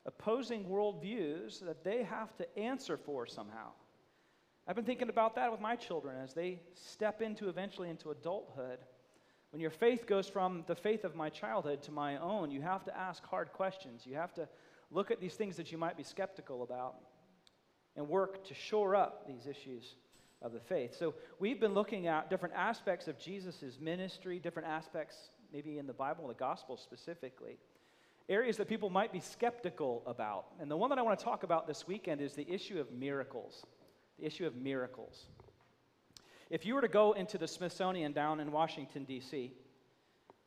opposing 0.05 0.65
worldviews 0.65 1.59
that 1.65 1.83
they 1.83 2.03
have 2.03 2.35
to 2.37 2.57
answer 2.57 2.97
for 2.97 3.25
somehow. 3.25 3.71
I've 4.67 4.75
been 4.75 4.85
thinking 4.85 5.09
about 5.09 5.35
that 5.35 5.51
with 5.51 5.61
my 5.61 5.75
children 5.75 6.15
as 6.23 6.33
they 6.33 6.59
step 6.73 7.21
into 7.21 7.49
eventually 7.49 7.89
into 7.89 8.11
adulthood. 8.11 8.79
When 9.51 9.61
your 9.61 9.71
faith 9.71 10.07
goes 10.07 10.27
from 10.27 10.63
the 10.67 10.75
faith 10.75 11.03
of 11.03 11.15
my 11.15 11.29
childhood 11.29 11.81
to 11.83 11.91
my 11.91 12.17
own, 12.17 12.51
you 12.51 12.61
have 12.61 12.83
to 12.85 12.97
ask 12.97 13.23
hard 13.25 13.51
questions. 13.53 14.05
You 14.05 14.15
have 14.15 14.33
to 14.35 14.47
look 14.91 15.11
at 15.11 15.19
these 15.19 15.35
things 15.35 15.55
that 15.57 15.71
you 15.71 15.77
might 15.77 15.97
be 15.97 16.03
skeptical 16.03 16.63
about 16.63 16.95
and 17.95 18.07
work 18.07 18.45
to 18.47 18.53
shore 18.53 18.95
up 18.95 19.27
these 19.27 19.47
issues 19.47 19.95
of 20.41 20.53
the 20.53 20.59
faith. 20.59 20.95
So, 20.97 21.15
we've 21.39 21.59
been 21.59 21.73
looking 21.73 22.07
at 22.07 22.29
different 22.29 22.55
aspects 22.55 23.07
of 23.07 23.17
Jesus' 23.17 23.77
ministry, 23.79 24.39
different 24.39 24.67
aspects, 24.67 25.15
maybe 25.51 25.77
in 25.77 25.87
the 25.87 25.93
Bible, 25.93 26.27
the 26.27 26.33
gospel 26.33 26.77
specifically, 26.77 27.57
areas 28.29 28.57
that 28.57 28.67
people 28.67 28.89
might 28.89 29.11
be 29.11 29.19
skeptical 29.19 30.03
about. 30.05 30.47
And 30.59 30.69
the 30.69 30.77
one 30.77 30.89
that 30.89 30.99
I 30.99 31.01
want 31.01 31.17
to 31.17 31.25
talk 31.25 31.43
about 31.43 31.67
this 31.67 31.87
weekend 31.87 32.21
is 32.21 32.33
the 32.33 32.49
issue 32.49 32.79
of 32.79 32.91
miracles. 32.91 33.65
The 34.19 34.25
issue 34.25 34.45
of 34.45 34.55
miracles. 34.55 35.25
If 36.49 36.65
you 36.65 36.75
were 36.75 36.81
to 36.81 36.87
go 36.87 37.13
into 37.13 37.37
the 37.37 37.47
Smithsonian 37.47 38.13
down 38.13 38.39
in 38.39 38.51
Washington, 38.51 39.03
D.C., 39.03 39.51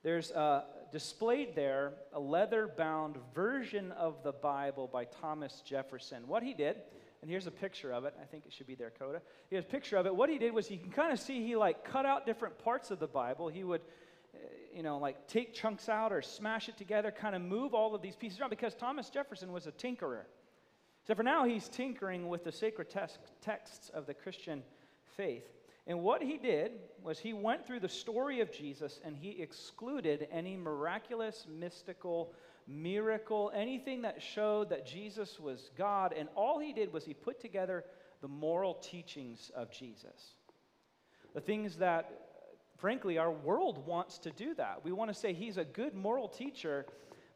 there's 0.04 0.30
uh, 0.30 0.62
displayed 0.92 1.56
there 1.56 1.92
a 2.12 2.20
leather 2.20 2.68
bound 2.68 3.16
version 3.34 3.90
of 3.92 4.22
the 4.22 4.32
Bible 4.32 4.88
by 4.90 5.04
Thomas 5.04 5.60
Jefferson. 5.64 6.28
What 6.28 6.42
he 6.42 6.54
did, 6.54 6.76
and 7.20 7.30
here's 7.30 7.46
a 7.46 7.50
picture 7.50 7.92
of 7.92 8.04
it. 8.04 8.14
I 8.20 8.24
think 8.24 8.46
it 8.46 8.52
should 8.52 8.66
be 8.66 8.74
there, 8.74 8.92
Coda. 8.96 9.20
Here's 9.50 9.64
a 9.64 9.68
picture 9.68 9.96
of 9.96 10.06
it. 10.06 10.14
What 10.14 10.30
he 10.30 10.38
did 10.38 10.52
was 10.52 10.70
you 10.70 10.78
can 10.78 10.90
kind 10.90 11.12
of 11.12 11.18
see 11.18 11.44
he 11.44 11.56
like 11.56 11.84
cut 11.84 12.06
out 12.06 12.26
different 12.26 12.58
parts 12.58 12.90
of 12.90 13.00
the 13.00 13.06
Bible. 13.06 13.48
He 13.48 13.64
would, 13.64 13.80
uh, 14.34 14.38
you 14.74 14.82
know, 14.82 14.98
like 14.98 15.26
take 15.26 15.52
chunks 15.52 15.88
out 15.88 16.12
or 16.12 16.22
smash 16.22 16.68
it 16.68 16.76
together, 16.76 17.10
kind 17.10 17.34
of 17.34 17.42
move 17.42 17.74
all 17.74 17.94
of 17.94 18.02
these 18.02 18.14
pieces 18.14 18.40
around 18.40 18.50
because 18.50 18.74
Thomas 18.74 19.10
Jefferson 19.10 19.52
was 19.52 19.66
a 19.66 19.72
tinkerer. 19.72 20.22
So 21.06 21.14
for 21.14 21.22
now, 21.22 21.44
he's 21.44 21.68
tinkering 21.68 22.28
with 22.28 22.44
the 22.44 22.52
sacred 22.52 22.90
text, 22.90 23.18
texts 23.40 23.90
of 23.94 24.06
the 24.06 24.14
Christian 24.14 24.62
faith. 25.16 25.44
And 25.88 26.02
what 26.02 26.22
he 26.22 26.36
did 26.36 26.72
was 27.02 27.18
he 27.18 27.32
went 27.32 27.66
through 27.66 27.80
the 27.80 27.88
story 27.88 28.40
of 28.40 28.52
Jesus 28.52 29.00
and 29.02 29.16
he 29.16 29.40
excluded 29.40 30.28
any 30.30 30.54
miraculous, 30.54 31.46
mystical, 31.50 32.34
miracle, 32.68 33.50
anything 33.54 34.02
that 34.02 34.22
showed 34.22 34.70
that 34.70 34.86
Jesus 34.86 35.40
was 35.40 35.70
God. 35.76 36.14
And 36.16 36.28
all 36.34 36.58
he 36.58 36.72
did 36.72 36.92
was 36.92 37.04
he 37.04 37.14
put 37.14 37.40
together 37.40 37.84
the 38.20 38.28
moral 38.28 38.74
teachings 38.74 39.50
of 39.54 39.70
Jesus. 39.70 40.34
The 41.34 41.40
things 41.40 41.76
that, 41.76 42.10
frankly, 42.76 43.18
our 43.18 43.32
world 43.32 43.86
wants 43.86 44.18
to 44.18 44.30
do 44.30 44.54
that. 44.54 44.84
We 44.84 44.92
want 44.92 45.12
to 45.12 45.14
say 45.14 45.32
he's 45.32 45.56
a 45.56 45.64
good 45.64 45.94
moral 45.94 46.28
teacher, 46.28 46.86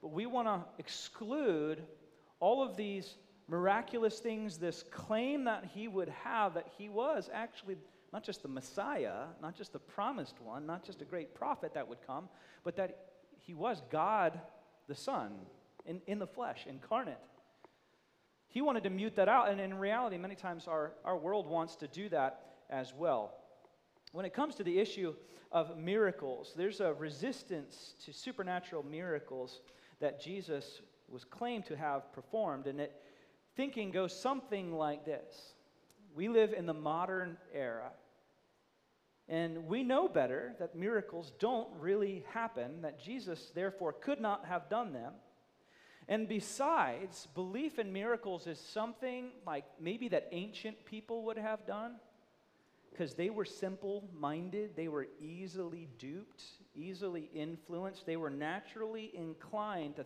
but 0.02 0.12
we 0.12 0.26
want 0.26 0.48
to 0.48 0.64
exclude 0.78 1.82
all 2.40 2.62
of 2.62 2.76
these 2.76 3.16
miraculous 3.48 4.18
things, 4.18 4.58
this 4.58 4.84
claim 4.90 5.44
that 5.44 5.64
he 5.74 5.88
would 5.88 6.08
have 6.08 6.54
that 6.54 6.66
he 6.78 6.88
was 6.88 7.30
actually 7.32 7.76
not 8.12 8.22
just 8.22 8.42
the 8.42 8.48
Messiah, 8.48 9.24
not 9.40 9.56
just 9.56 9.72
the 9.72 9.78
promised 9.78 10.40
one, 10.40 10.66
not 10.66 10.84
just 10.84 11.00
a 11.00 11.04
great 11.04 11.34
prophet 11.34 11.72
that 11.74 11.88
would 11.88 12.06
come, 12.06 12.28
but 12.64 12.76
that 12.76 12.98
he 13.40 13.54
was 13.54 13.82
God 13.90 14.38
the 14.88 14.94
Son 14.94 15.32
in, 15.86 16.00
in 16.06 16.18
the 16.18 16.26
flesh, 16.26 16.66
incarnate. 16.68 17.18
He 18.48 18.60
wanted 18.60 18.84
to 18.84 18.90
mute 18.90 19.16
that 19.16 19.28
out, 19.28 19.48
and 19.48 19.60
in 19.60 19.74
reality, 19.74 20.18
many 20.18 20.34
times 20.34 20.66
our, 20.68 20.92
our 21.04 21.16
world 21.16 21.46
wants 21.46 21.76
to 21.76 21.88
do 21.88 22.08
that 22.10 22.40
as 22.68 22.92
well. 22.94 23.34
When 24.12 24.26
it 24.26 24.34
comes 24.34 24.54
to 24.56 24.64
the 24.64 24.78
issue 24.78 25.14
of 25.50 25.78
miracles, 25.78 26.52
there's 26.56 26.80
a 26.80 26.92
resistance 26.92 27.94
to 28.04 28.12
supernatural 28.12 28.82
miracles 28.82 29.60
that 30.00 30.20
Jesus 30.20 30.82
was 31.08 31.24
claimed 31.24 31.64
to 31.66 31.76
have 31.76 32.12
performed, 32.12 32.66
and 32.66 32.80
it 32.80 33.00
thinking 33.56 33.90
goes 33.90 34.18
something 34.18 34.72
like 34.72 35.04
this 35.04 35.54
We 36.14 36.28
live 36.28 36.52
in 36.52 36.66
the 36.66 36.74
modern 36.74 37.36
era, 37.54 37.90
and 39.28 39.66
we 39.66 39.82
know 39.82 40.08
better 40.08 40.54
that 40.58 40.74
miracles 40.74 41.32
don't 41.38 41.68
really 41.78 42.24
happen, 42.32 42.82
that 42.82 43.00
Jesus, 43.00 43.52
therefore, 43.54 43.92
could 43.92 44.20
not 44.20 44.46
have 44.46 44.68
done 44.68 44.92
them. 44.92 45.12
And 46.08 46.28
besides, 46.28 47.28
belief 47.34 47.78
in 47.78 47.92
miracles 47.92 48.46
is 48.46 48.58
something 48.58 49.30
like 49.46 49.64
maybe 49.80 50.08
that 50.08 50.28
ancient 50.32 50.84
people 50.84 51.24
would 51.24 51.38
have 51.38 51.66
done 51.66 51.94
because 52.90 53.14
they 53.14 53.30
were 53.30 53.44
simple 53.44 54.08
minded, 54.18 54.76
they 54.76 54.88
were 54.88 55.06
easily 55.20 55.88
duped, 55.98 56.42
easily 56.74 57.30
influenced, 57.34 58.04
they 58.04 58.16
were 58.16 58.30
naturally 58.30 59.10
inclined 59.14 59.96
to, 59.96 60.04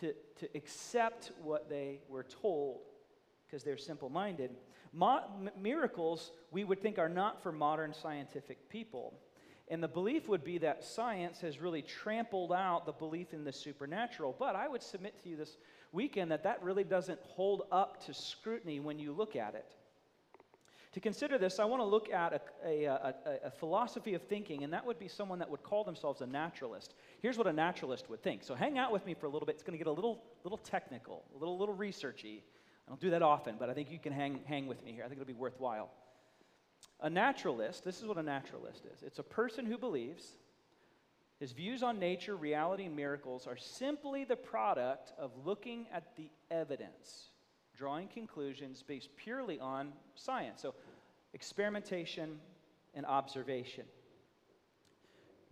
to, 0.00 0.14
to 0.40 0.48
accept 0.54 1.32
what 1.42 1.70
they 1.70 2.00
were 2.08 2.24
told 2.24 2.80
because 3.48 3.64
they're 3.64 3.76
simple 3.76 4.08
minded. 4.08 4.50
Mo- 4.92 5.24
miracles, 5.60 6.32
we 6.50 6.64
would 6.64 6.82
think, 6.82 6.98
are 6.98 7.08
not 7.08 7.42
for 7.42 7.52
modern 7.52 7.92
scientific 7.94 8.68
people. 8.68 9.14
And 9.70 9.82
the 9.82 9.88
belief 9.88 10.28
would 10.28 10.44
be 10.44 10.58
that 10.58 10.82
science 10.82 11.40
has 11.40 11.60
really 11.60 11.82
trampled 11.82 12.52
out 12.52 12.86
the 12.86 12.92
belief 12.92 13.34
in 13.34 13.44
the 13.44 13.52
supernatural. 13.52 14.34
But 14.38 14.56
I 14.56 14.66
would 14.66 14.82
submit 14.82 15.22
to 15.22 15.28
you 15.28 15.36
this 15.36 15.58
weekend 15.92 16.30
that 16.30 16.42
that 16.44 16.62
really 16.62 16.84
doesn't 16.84 17.20
hold 17.22 17.64
up 17.70 18.04
to 18.06 18.14
scrutiny 18.14 18.80
when 18.80 18.98
you 18.98 19.12
look 19.12 19.36
at 19.36 19.54
it. 19.54 19.74
To 20.92 21.00
consider 21.00 21.36
this, 21.36 21.58
I 21.58 21.64
want 21.66 21.82
to 21.82 21.86
look 21.86 22.10
at 22.10 22.50
a, 22.64 22.84
a, 22.86 22.86
a, 22.86 23.14
a, 23.44 23.50
philosophy 23.50 24.14
of 24.14 24.22
thinking, 24.22 24.64
and 24.64 24.72
that 24.72 24.84
would 24.86 24.98
be 24.98 25.06
someone 25.06 25.38
that 25.38 25.50
would 25.50 25.62
call 25.62 25.84
themselves 25.84 26.22
a 26.22 26.26
naturalist. 26.26 26.94
Here's 27.20 27.36
what 27.36 27.46
a 27.46 27.52
naturalist 27.52 28.08
would 28.08 28.22
think. 28.22 28.42
So 28.42 28.54
hang 28.54 28.78
out 28.78 28.90
with 28.90 29.04
me 29.04 29.12
for 29.12 29.26
a 29.26 29.28
little 29.28 29.44
bit. 29.44 29.56
It's 29.56 29.62
going 29.62 29.78
to 29.78 29.84
get 29.84 29.86
a 29.86 29.92
little, 29.92 30.24
little 30.44 30.58
technical, 30.58 31.24
a 31.36 31.38
little, 31.38 31.58
little 31.58 31.74
researchy. 31.74 32.40
I 32.88 32.90
don't 32.90 33.00
do 33.00 33.10
that 33.10 33.20
often, 33.20 33.56
but 33.58 33.68
I 33.68 33.74
think 33.74 33.90
you 33.90 33.98
can 33.98 34.14
hang, 34.14 34.40
hang 34.46 34.66
with 34.66 34.82
me 34.82 34.92
here. 34.92 35.04
I 35.04 35.08
think 35.08 35.20
it'll 35.20 35.26
be 35.26 35.34
worthwhile. 35.34 35.90
A 37.02 37.10
naturalist, 37.10 37.84
this 37.84 38.00
is 38.00 38.06
what 38.06 38.16
a 38.16 38.22
naturalist 38.22 38.86
is 38.86 39.02
it's 39.02 39.18
a 39.18 39.22
person 39.22 39.66
who 39.66 39.76
believes 39.76 40.38
his 41.38 41.52
views 41.52 41.82
on 41.82 41.98
nature, 41.98 42.34
reality, 42.34 42.86
and 42.86 42.96
miracles 42.96 43.46
are 43.46 43.58
simply 43.58 44.24
the 44.24 44.36
product 44.36 45.12
of 45.18 45.32
looking 45.44 45.86
at 45.92 46.16
the 46.16 46.30
evidence, 46.50 47.28
drawing 47.76 48.08
conclusions 48.08 48.82
based 48.82 49.10
purely 49.16 49.60
on 49.60 49.92
science. 50.14 50.62
So, 50.62 50.74
experimentation 51.34 52.40
and 52.94 53.04
observation. 53.04 53.84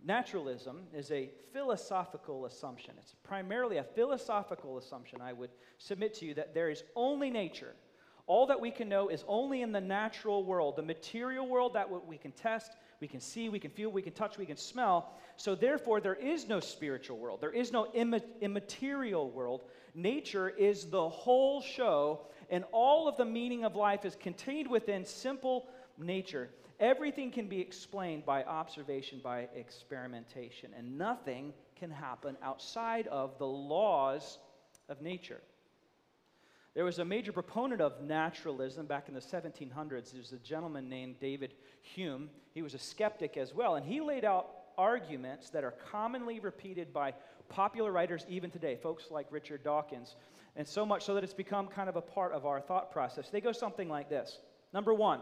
Naturalism 0.07 0.83
is 0.95 1.11
a 1.11 1.29
philosophical 1.51 2.45
assumption. 2.45 2.93
It's 2.97 3.13
primarily 3.23 3.75
a 3.75 3.83
philosophical 3.83 4.77
assumption, 4.77 5.19
I 5.19 5.33
would 5.33 5.49
submit 5.79 6.13
to 6.15 6.25
you, 6.25 6.33
that 6.35 6.53
there 6.53 6.69
is 6.69 6.83
only 6.95 7.29
nature. 7.29 7.73
All 8.25 8.47
that 8.47 8.61
we 8.61 8.71
can 8.71 8.87
know 8.87 9.09
is 9.09 9.25
only 9.27 9.63
in 9.63 9.73
the 9.73 9.81
natural 9.81 10.45
world, 10.45 10.77
the 10.77 10.81
material 10.81 11.45
world 11.45 11.73
that 11.73 11.89
we 12.07 12.17
can 12.17 12.31
test, 12.31 12.77
we 13.01 13.07
can 13.09 13.19
see, 13.19 13.49
we 13.49 13.59
can 13.59 13.69
feel, 13.69 13.89
we 13.89 14.01
can 14.01 14.13
touch, 14.13 14.37
we 14.37 14.45
can 14.45 14.55
smell. 14.55 15.11
So, 15.35 15.55
therefore, 15.55 15.99
there 15.99 16.15
is 16.15 16.47
no 16.47 16.61
spiritual 16.61 17.17
world. 17.17 17.41
There 17.41 17.51
is 17.51 17.73
no 17.73 17.87
immaterial 18.41 19.29
world. 19.29 19.63
Nature 19.93 20.47
is 20.47 20.85
the 20.85 21.09
whole 21.09 21.61
show, 21.61 22.21
and 22.49 22.63
all 22.71 23.09
of 23.09 23.17
the 23.17 23.25
meaning 23.25 23.65
of 23.65 23.75
life 23.75 24.05
is 24.05 24.15
contained 24.15 24.69
within 24.69 25.03
simple 25.03 25.67
nature. 25.97 26.49
Everything 26.79 27.31
can 27.31 27.47
be 27.47 27.59
explained 27.59 28.25
by 28.25 28.43
observation, 28.43 29.19
by 29.23 29.47
experimentation, 29.55 30.71
and 30.77 30.97
nothing 30.97 31.53
can 31.75 31.89
happen 31.89 32.37
outside 32.43 33.07
of 33.07 33.37
the 33.39 33.47
laws 33.47 34.37
of 34.87 35.01
nature. 35.01 35.41
There 36.75 36.85
was 36.85 36.99
a 36.99 37.05
major 37.05 37.31
proponent 37.31 37.81
of 37.81 38.01
naturalism 38.01 38.85
back 38.85 39.07
in 39.07 39.15
the 39.15 39.19
1700s. 39.19 40.11
There 40.11 40.21
was 40.21 40.33
a 40.33 40.37
gentleman 40.37 40.87
named 40.87 41.19
David 41.19 41.55
Hume. 41.81 42.29
He 42.53 42.61
was 42.61 42.75
a 42.75 42.79
skeptic 42.79 43.35
as 43.37 43.55
well, 43.55 43.75
and 43.75 43.85
he 43.85 43.99
laid 43.99 44.23
out 44.23 44.49
arguments 44.77 45.49
that 45.49 45.63
are 45.63 45.73
commonly 45.91 46.39
repeated 46.39 46.93
by 46.93 47.15
popular 47.49 47.91
writers 47.91 48.25
even 48.29 48.51
today, 48.51 48.75
folks 48.75 49.05
like 49.09 49.25
Richard 49.31 49.63
Dawkins, 49.63 50.15
and 50.55 50.67
so 50.67 50.85
much 50.85 51.03
so 51.03 51.15
that 51.15 51.23
it's 51.23 51.33
become 51.33 51.67
kind 51.67 51.89
of 51.89 51.95
a 51.95 52.01
part 52.01 52.31
of 52.33 52.45
our 52.45 52.61
thought 52.61 52.91
process. 52.91 53.29
They 53.29 53.41
go 53.41 53.51
something 53.51 53.89
like 53.89 54.07
this 54.09 54.37
Number 54.73 54.93
one, 54.93 55.21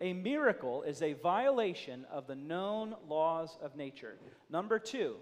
a 0.00 0.12
miracle 0.12 0.82
is 0.82 1.02
a 1.02 1.14
violation 1.14 2.06
of 2.10 2.26
the 2.26 2.34
known 2.34 2.94
laws 3.08 3.58
of 3.62 3.76
nature. 3.76 4.16
Number 4.50 4.78
two, 4.78 5.16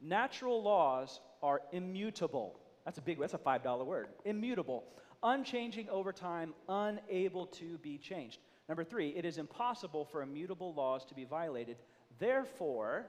natural 0.00 0.62
laws 0.62 1.20
are 1.42 1.62
immutable. 1.72 2.60
That's 2.84 2.98
a 2.98 3.02
big, 3.02 3.18
that's 3.18 3.34
a 3.34 3.38
$5 3.38 3.84
word. 3.84 4.08
Immutable, 4.24 4.84
unchanging 5.22 5.88
over 5.88 6.12
time, 6.12 6.54
unable 6.68 7.46
to 7.46 7.78
be 7.78 7.98
changed. 7.98 8.38
Number 8.68 8.84
three, 8.84 9.08
it 9.10 9.24
is 9.24 9.38
impossible 9.38 10.04
for 10.04 10.22
immutable 10.22 10.74
laws 10.74 11.04
to 11.06 11.14
be 11.14 11.24
violated. 11.24 11.76
Therefore, 12.18 13.06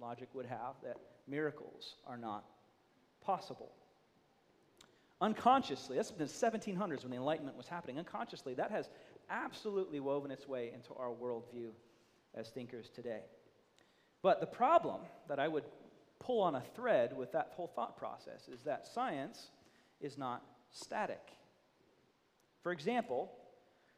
logic 0.00 0.28
would 0.34 0.46
have 0.46 0.74
that 0.84 0.96
miracles 1.26 1.96
are 2.06 2.16
not 2.16 2.44
possible. 3.20 3.72
Unconsciously, 5.20 5.96
that's 5.96 6.10
the 6.12 6.24
1700s 6.24 7.02
when 7.02 7.10
the 7.10 7.16
Enlightenment 7.16 7.56
was 7.56 7.68
happening. 7.68 7.98
Unconsciously, 7.98 8.54
that 8.54 8.70
has 8.70 8.88
absolutely 9.30 10.00
woven 10.00 10.30
its 10.30 10.46
way 10.46 10.72
into 10.74 10.92
our 10.94 11.10
worldview 11.10 11.70
as 12.34 12.48
thinkers 12.48 12.90
today. 12.94 13.22
But 14.22 14.40
the 14.40 14.46
problem 14.46 15.00
that 15.28 15.38
I 15.38 15.48
would 15.48 15.64
pull 16.18 16.42
on 16.42 16.54
a 16.54 16.62
thread 16.74 17.16
with 17.16 17.32
that 17.32 17.52
whole 17.54 17.68
thought 17.68 17.96
process 17.96 18.48
is 18.48 18.62
that 18.62 18.86
science 18.86 19.50
is 20.00 20.18
not 20.18 20.42
static. 20.70 21.22
For 22.62 22.72
example, 22.72 23.32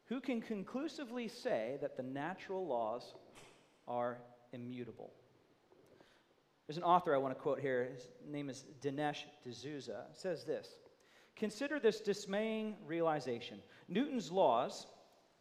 who 0.06 0.20
can 0.20 0.40
conclusively 0.40 1.28
say 1.28 1.78
that 1.80 1.96
the 1.96 2.02
natural 2.02 2.66
laws 2.66 3.14
are 3.88 4.18
immutable? 4.52 5.12
There's 6.66 6.76
an 6.76 6.84
author 6.84 7.14
I 7.14 7.18
want 7.18 7.34
to 7.34 7.40
quote 7.40 7.60
here. 7.60 7.90
His 7.92 8.08
name 8.26 8.48
is 8.48 8.64
Dinesh 8.80 9.24
D'Souza. 9.44 10.06
says 10.12 10.44
this 10.44 10.68
Consider 11.34 11.80
this 11.80 12.00
dismaying 12.00 12.76
realization. 12.86 13.58
Newton's 13.88 14.30
laws 14.30 14.86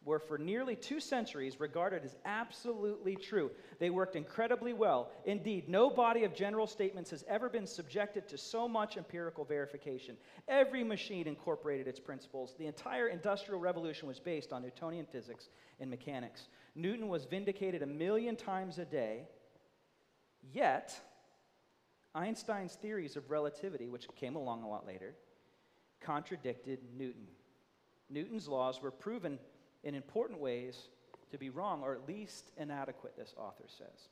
were 0.04 0.18
for 0.18 0.38
nearly 0.38 0.74
two 0.74 1.00
centuries 1.00 1.60
regarded 1.60 2.04
as 2.04 2.16
absolutely 2.24 3.14
true. 3.14 3.50
They 3.78 3.90
worked 3.90 4.16
incredibly 4.16 4.72
well. 4.72 5.10
Indeed, 5.24 5.68
no 5.68 5.90
body 5.90 6.24
of 6.24 6.34
general 6.34 6.66
statements 6.66 7.10
has 7.10 7.24
ever 7.28 7.48
been 7.48 7.66
subjected 7.66 8.28
to 8.28 8.38
so 8.38 8.68
much 8.68 8.96
empirical 8.96 9.44
verification. 9.44 10.16
Every 10.48 10.82
machine 10.82 11.28
incorporated 11.28 11.86
its 11.86 12.00
principles. 12.00 12.54
The 12.58 12.66
entire 12.66 13.08
Industrial 13.08 13.60
Revolution 13.60 14.08
was 14.08 14.18
based 14.18 14.52
on 14.52 14.62
Newtonian 14.62 15.06
physics 15.06 15.48
and 15.78 15.88
mechanics. 15.88 16.48
Newton 16.74 17.08
was 17.08 17.24
vindicated 17.24 17.82
a 17.82 17.86
million 17.86 18.34
times 18.34 18.78
a 18.78 18.84
day, 18.84 19.28
yet, 20.52 20.98
Einstein's 22.14 22.74
theories 22.74 23.16
of 23.16 23.30
relativity, 23.30 23.88
which 23.88 24.08
came 24.16 24.36
along 24.36 24.62
a 24.64 24.68
lot 24.68 24.86
later, 24.86 25.14
contradicted 26.00 26.80
Newton. 26.96 27.28
Newton's 28.10 28.48
laws 28.48 28.82
were 28.82 28.90
proven 28.90 29.38
in 29.84 29.94
important 29.94 30.40
ways 30.40 30.88
to 31.30 31.38
be 31.38 31.50
wrong, 31.50 31.82
or 31.82 31.94
at 31.94 32.06
least 32.06 32.50
inadequate, 32.56 33.16
this 33.16 33.34
author 33.36 33.64
says. 33.66 34.08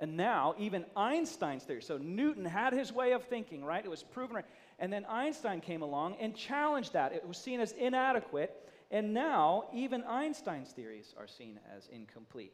And 0.00 0.16
now, 0.16 0.54
even 0.58 0.84
Einstein's 0.96 1.64
theory, 1.64 1.82
so 1.82 1.98
Newton 1.98 2.44
had 2.44 2.72
his 2.72 2.92
way 2.92 3.12
of 3.12 3.24
thinking, 3.24 3.64
right? 3.64 3.84
It 3.84 3.90
was 3.90 4.04
proven 4.04 4.36
right. 4.36 4.44
And 4.78 4.92
then 4.92 5.04
Einstein 5.06 5.60
came 5.60 5.82
along 5.82 6.16
and 6.20 6.36
challenged 6.36 6.92
that. 6.92 7.12
It 7.12 7.26
was 7.26 7.36
seen 7.36 7.58
as 7.60 7.72
inadequate. 7.72 8.54
And 8.92 9.12
now, 9.12 9.64
even 9.74 10.04
Einstein's 10.04 10.70
theories 10.70 11.14
are 11.18 11.26
seen 11.26 11.58
as 11.76 11.88
incomplete. 11.88 12.52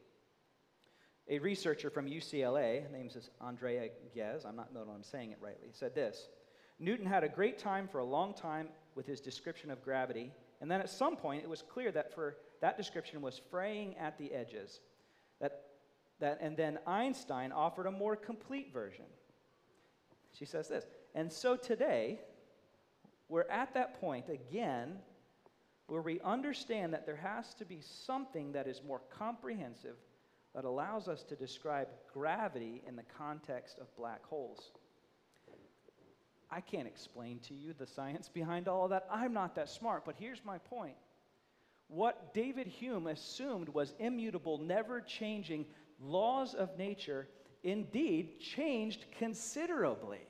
A 1.28 1.38
researcher 1.38 1.90
from 1.90 2.06
UCLA, 2.06 2.82
his 2.82 2.92
name 2.92 3.10
is 3.14 3.30
Andrea 3.40 3.88
Ghez, 4.14 4.44
I'm 4.46 4.56
not 4.56 4.72
knowing 4.74 4.88
I'm 4.94 5.02
saying 5.02 5.32
it 5.32 5.38
rightly, 5.40 5.68
said 5.72 5.94
this 5.94 6.28
Newton 6.78 7.06
had 7.06 7.24
a 7.24 7.28
great 7.28 7.58
time 7.58 7.88
for 7.88 7.98
a 7.98 8.04
long 8.04 8.34
time 8.34 8.68
with 8.94 9.06
his 9.06 9.20
description 9.20 9.70
of 9.70 9.82
gravity 9.82 10.32
and 10.64 10.70
then 10.70 10.80
at 10.80 10.88
some 10.88 11.14
point, 11.14 11.42
it 11.42 11.50
was 11.50 11.60
clear 11.60 11.92
that 11.92 12.14
for 12.14 12.38
that 12.62 12.78
description 12.78 13.20
was 13.20 13.38
fraying 13.50 13.98
at 13.98 14.16
the 14.16 14.32
edges. 14.32 14.80
That, 15.38 15.60
that, 16.20 16.38
and 16.40 16.56
then 16.56 16.78
Einstein 16.86 17.52
offered 17.52 17.84
a 17.84 17.90
more 17.90 18.16
complete 18.16 18.72
version. 18.72 19.04
She 20.32 20.46
says 20.46 20.68
this. 20.68 20.86
And 21.14 21.30
so 21.30 21.54
today, 21.54 22.18
we're 23.28 23.46
at 23.50 23.74
that 23.74 24.00
point 24.00 24.30
again 24.30 25.00
where 25.88 26.00
we 26.00 26.18
understand 26.20 26.94
that 26.94 27.04
there 27.04 27.16
has 27.16 27.52
to 27.56 27.66
be 27.66 27.82
something 27.82 28.52
that 28.52 28.66
is 28.66 28.80
more 28.86 29.02
comprehensive 29.10 29.96
that 30.54 30.64
allows 30.64 31.08
us 31.08 31.24
to 31.24 31.36
describe 31.36 31.88
gravity 32.10 32.82
in 32.88 32.96
the 32.96 33.04
context 33.18 33.78
of 33.78 33.94
black 33.98 34.24
holes. 34.24 34.70
I 36.54 36.60
can't 36.60 36.86
explain 36.86 37.40
to 37.48 37.54
you 37.54 37.74
the 37.76 37.86
science 37.86 38.28
behind 38.32 38.68
all 38.68 38.84
of 38.84 38.90
that. 38.90 39.08
I'm 39.10 39.32
not 39.32 39.56
that 39.56 39.68
smart, 39.68 40.04
but 40.04 40.14
here's 40.18 40.44
my 40.44 40.58
point. 40.58 40.94
What 41.88 42.32
David 42.32 42.66
Hume 42.66 43.08
assumed 43.08 43.68
was 43.68 43.92
immutable, 43.98 44.58
never 44.58 45.00
changing 45.00 45.66
laws 46.00 46.54
of 46.54 46.78
nature 46.78 47.28
indeed 47.62 48.40
changed 48.40 49.06
considerably. 49.18 50.20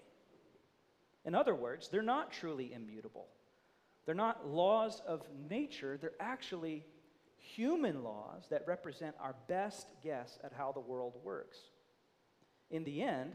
In 1.24 1.34
other 1.34 1.54
words, 1.54 1.88
they're 1.88 2.02
not 2.02 2.32
truly 2.32 2.72
immutable. 2.72 3.26
They're 4.06 4.14
not 4.14 4.48
laws 4.48 5.02
of 5.06 5.22
nature, 5.48 5.98
they're 6.00 6.12
actually 6.20 6.84
human 7.36 8.02
laws 8.02 8.44
that 8.50 8.64
represent 8.66 9.14
our 9.20 9.34
best 9.48 9.86
guess 10.02 10.38
at 10.42 10.52
how 10.52 10.72
the 10.72 10.80
world 10.80 11.14
works. 11.22 11.58
In 12.70 12.84
the 12.84 13.02
end, 13.02 13.34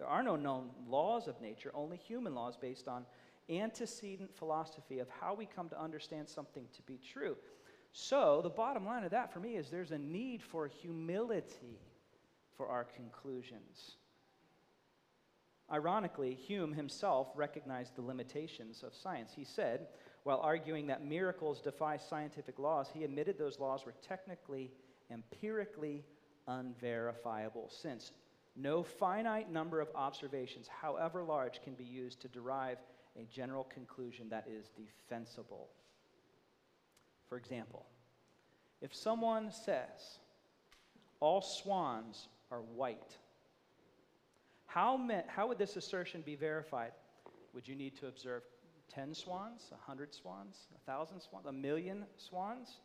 there 0.00 0.08
are 0.08 0.22
no 0.22 0.34
known 0.34 0.70
laws 0.88 1.28
of 1.28 1.38
nature, 1.42 1.70
only 1.74 1.98
human 1.98 2.34
laws 2.34 2.56
based 2.56 2.88
on 2.88 3.04
antecedent 3.50 4.34
philosophy 4.34 4.98
of 4.98 5.08
how 5.20 5.34
we 5.34 5.44
come 5.44 5.68
to 5.68 5.78
understand 5.78 6.26
something 6.26 6.66
to 6.74 6.82
be 6.82 6.98
true. 7.12 7.36
So, 7.92 8.40
the 8.42 8.48
bottom 8.48 8.86
line 8.86 9.04
of 9.04 9.10
that 9.10 9.30
for 9.30 9.40
me 9.40 9.56
is 9.56 9.68
there's 9.68 9.90
a 9.90 9.98
need 9.98 10.42
for 10.42 10.66
humility 10.66 11.78
for 12.56 12.68
our 12.68 12.84
conclusions. 12.84 13.96
Ironically, 15.70 16.34
Hume 16.34 16.72
himself 16.72 17.28
recognized 17.34 17.94
the 17.94 18.02
limitations 18.02 18.82
of 18.82 18.94
science. 18.94 19.32
He 19.36 19.44
said, 19.44 19.88
while 20.22 20.40
arguing 20.40 20.86
that 20.86 21.04
miracles 21.04 21.60
defy 21.60 21.98
scientific 21.98 22.58
laws, 22.58 22.88
he 22.94 23.04
admitted 23.04 23.36
those 23.36 23.60
laws 23.60 23.84
were 23.84 23.94
technically, 24.00 24.72
empirically 25.10 26.06
unverifiable, 26.48 27.68
since 27.68 28.12
no 28.56 28.82
finite 28.82 29.50
number 29.50 29.80
of 29.80 29.88
observations, 29.94 30.68
however 30.68 31.22
large, 31.22 31.62
can 31.62 31.74
be 31.74 31.84
used 31.84 32.20
to 32.22 32.28
derive 32.28 32.78
a 33.16 33.24
general 33.24 33.64
conclusion 33.64 34.28
that 34.28 34.46
is 34.48 34.70
defensible. 34.76 35.68
For 37.28 37.36
example, 37.36 37.86
If 38.80 38.94
someone 38.94 39.52
says, 39.52 40.18
all 41.20 41.42
swans 41.42 42.28
are 42.50 42.62
white, 42.62 43.16
how, 44.66 44.98
how 45.26 45.48
would 45.48 45.58
this 45.58 45.76
assertion 45.76 46.22
be 46.22 46.34
verified? 46.34 46.92
Would 47.52 47.68
you 47.68 47.74
need 47.74 47.96
to 47.98 48.06
observe 48.06 48.42
10 48.88 49.14
swans, 49.14 49.66
100 49.70 50.14
swans, 50.14 50.56
1,000 50.86 51.20
swans, 51.20 51.46
a 51.46 51.52
million 51.52 52.04
swans? 52.16 52.78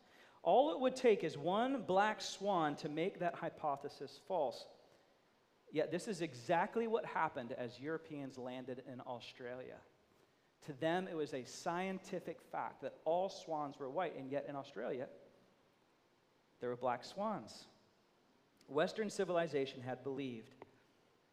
All 0.43 0.71
it 0.71 0.79
would 0.79 0.95
take 0.95 1.23
is 1.23 1.37
one 1.37 1.83
black 1.87 2.21
swan 2.21 2.75
to 2.77 2.89
make 2.89 3.19
that 3.19 3.35
hypothesis 3.35 4.19
false. 4.27 4.65
Yet, 5.71 5.91
this 5.91 6.07
is 6.07 6.21
exactly 6.21 6.87
what 6.87 7.05
happened 7.05 7.53
as 7.57 7.79
Europeans 7.79 8.37
landed 8.37 8.83
in 8.91 9.01
Australia. 9.01 9.75
To 10.67 10.73
them, 10.73 11.07
it 11.07 11.15
was 11.15 11.33
a 11.33 11.43
scientific 11.43 12.41
fact 12.51 12.81
that 12.81 12.95
all 13.05 13.29
swans 13.29 13.77
were 13.77 13.89
white, 13.89 14.17
and 14.17 14.31
yet 14.31 14.45
in 14.47 14.55
Australia, 14.55 15.07
there 16.59 16.69
were 16.69 16.77
black 16.77 17.03
swans. 17.03 17.65
Western 18.67 19.09
civilization 19.09 19.81
had 19.81 20.03
believed 20.03 20.55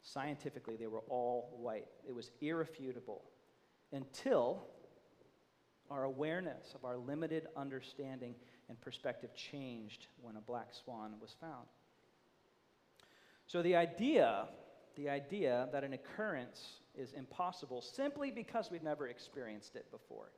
scientifically 0.03 0.77
they 0.77 0.87
were 0.87 1.05
all 1.09 1.57
white. 1.57 1.87
It 2.07 2.15
was 2.15 2.31
irrefutable 2.41 3.23
until 3.93 4.67
our 5.91 6.05
awareness 6.05 6.75
of 6.75 6.85
our 6.85 6.97
limited 6.97 7.47
understanding 7.57 8.35
and 8.69 8.81
perspective 8.81 9.35
changed 9.35 10.09
when 10.21 10.37
a 10.37 10.41
black 10.41 10.69
swan 10.73 11.15
was 11.21 11.37
found. 11.41 11.67
So 13.53 13.61
the 13.61 13.77
idea, 13.77 14.47
the 14.97 15.11
idea 15.11 15.69
that 15.73 15.85
an 15.85 15.93
occurrence 15.93 16.81
is 16.95 17.13
impossible 17.13 17.83
simply 17.83 18.31
because 18.31 18.71
we've 18.71 18.83
never 18.83 19.09
experienced 19.09 19.77
it 19.77 19.91
before. 19.91 20.33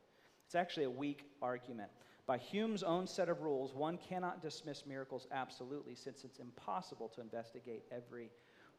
It's 0.45 0.53
actually 0.53 0.83
a 0.83 0.89
weak 0.89 1.23
argument. 1.41 1.91
By 2.27 2.37
Hume's 2.37 2.83
own 2.83 3.07
set 3.07 3.29
of 3.29 3.39
rules, 3.39 3.73
one 3.73 3.97
cannot 3.97 4.41
dismiss 4.41 4.85
miracles 4.85 5.27
absolutely 5.31 5.95
since 5.95 6.25
it's 6.25 6.39
impossible 6.39 7.07
to 7.15 7.21
investigate 7.21 7.83
every 7.89 8.31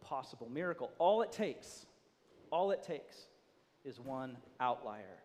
possible 0.02 0.50
miracle. 0.50 0.90
All 0.98 1.22
it 1.22 1.32
takes, 1.32 1.86
all 2.52 2.72
it 2.72 2.82
takes 2.82 3.28
is 3.86 3.98
one 3.98 4.36
outlier. 4.60 5.22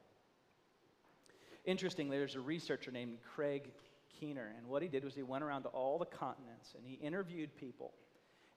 Interestingly, 1.65 2.17
there's 2.17 2.35
a 2.35 2.39
researcher 2.39 2.91
named 2.91 3.17
Craig 3.35 3.73
Keener, 4.07 4.53
and 4.57 4.65
what 4.67 4.81
he 4.81 4.87
did 4.87 5.03
was 5.03 5.15
he 5.15 5.23
went 5.23 5.43
around 5.43 5.63
to 5.63 5.69
all 5.69 5.99
the 5.99 6.05
continents 6.05 6.75
and 6.77 6.85
he 6.85 6.93
interviewed 7.05 7.53
people, 7.57 7.91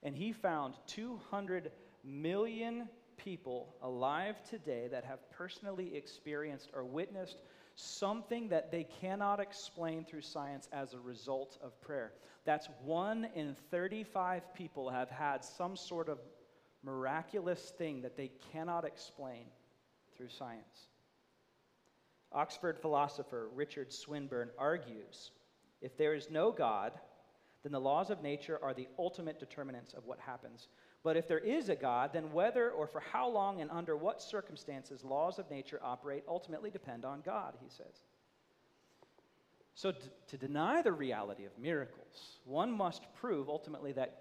and 0.03 0.15
he 0.15 0.31
found 0.31 0.75
200 0.87 1.71
million 2.03 2.87
people 3.17 3.75
alive 3.81 4.35
today 4.49 4.87
that 4.91 5.03
have 5.03 5.29
personally 5.31 5.95
experienced 5.95 6.69
or 6.73 6.83
witnessed 6.85 7.37
something 7.75 8.49
that 8.49 8.71
they 8.71 8.85
cannot 9.01 9.39
explain 9.39 10.05
through 10.05 10.21
science 10.21 10.69
as 10.71 10.93
a 10.93 10.99
result 10.99 11.57
of 11.61 11.79
prayer. 11.81 12.13
That's 12.45 12.69
one 12.83 13.27
in 13.35 13.55
35 13.71 14.53
people 14.53 14.89
have 14.89 15.09
had 15.09 15.43
some 15.43 15.75
sort 15.75 16.09
of 16.09 16.19
miraculous 16.83 17.73
thing 17.77 18.01
that 18.01 18.15
they 18.15 18.31
cannot 18.53 18.85
explain 18.85 19.45
through 20.15 20.29
science. 20.29 20.87
Oxford 22.31 22.77
philosopher 22.77 23.49
Richard 23.53 23.91
Swinburne 23.91 24.51
argues 24.57 25.31
if 25.81 25.97
there 25.97 26.13
is 26.13 26.29
no 26.29 26.51
God, 26.51 26.93
then 27.65 27.71
the 27.71 27.79
laws 27.79 28.11
of 28.11 28.21
nature 28.21 28.59
are 28.61 28.75
the 28.75 28.87
ultimate 28.99 29.39
determinants 29.39 29.95
of 29.95 30.05
what 30.05 30.19
happens. 30.19 30.67
But 31.01 31.17
if 31.17 31.27
there 31.27 31.39
is 31.39 31.69
a 31.69 31.75
God, 31.75 32.11
then 32.13 32.31
whether 32.31 32.69
or 32.69 32.85
for 32.85 32.99
how 32.99 33.27
long 33.27 33.59
and 33.59 33.71
under 33.71 33.97
what 33.97 34.21
circumstances 34.21 35.03
laws 35.03 35.39
of 35.39 35.49
nature 35.49 35.79
operate 35.81 36.23
ultimately 36.27 36.69
depend 36.69 37.05
on 37.05 37.23
God, 37.25 37.55
he 37.59 37.67
says. 37.67 38.03
So, 39.73 39.93
d- 39.93 39.97
to 40.27 40.37
deny 40.37 40.83
the 40.83 40.91
reality 40.91 41.45
of 41.45 41.57
miracles, 41.57 42.37
one 42.43 42.71
must 42.71 43.11
prove 43.15 43.49
ultimately 43.49 43.93
that 43.93 44.15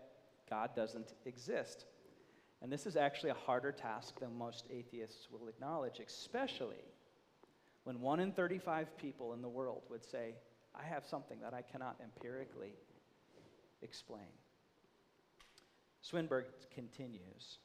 God 0.48 0.74
doesn't 0.74 1.12
exist. 1.26 1.84
And 2.62 2.72
this 2.72 2.86
is 2.86 2.96
actually 2.96 3.28
a 3.28 3.34
harder 3.34 3.72
task 3.72 4.20
than 4.20 4.38
most 4.38 4.64
atheists 4.70 5.28
will 5.30 5.48
acknowledge, 5.48 6.00
especially 6.00 6.82
when 7.82 8.00
one 8.00 8.20
in 8.20 8.32
35 8.32 8.96
people 8.96 9.34
in 9.34 9.42
the 9.42 9.50
world 9.50 9.82
would 9.90 10.02
say, 10.02 10.34
I 10.74 10.82
have 10.82 11.04
something 11.04 11.40
that 11.42 11.52
I 11.52 11.60
cannot 11.60 11.96
empirically 12.02 12.72
explain. 13.84 14.32
Swinburne 16.00 16.46
continues 16.74 17.58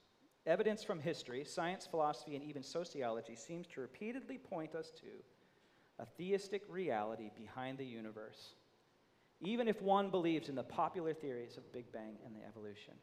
Evidence 0.46 0.84
from 0.84 1.00
history, 1.00 1.44
science, 1.44 1.86
philosophy, 1.86 2.36
and 2.36 2.44
even 2.44 2.64
sociology 2.64 3.36
seems 3.36 3.68
to 3.68 3.82
repeatedly 3.82 4.38
point 4.38 4.74
us 4.74 4.90
to 4.90 5.06
a 6.00 6.06
theistic 6.06 6.64
reality 6.70 7.30
behind 7.36 7.78
the 7.78 7.86
universe, 7.86 8.56
even 9.42 9.68
if 9.68 9.82
one 9.82 10.10
believes 10.10 10.50
in 10.50 10.56
the 10.56 10.64
popular 10.64 11.14
theories 11.14 11.58
of 11.58 11.72
Big 11.72 11.92
Bang 11.92 12.18
and 12.26 12.36
the 12.36 12.46
evolution. 12.48 12.94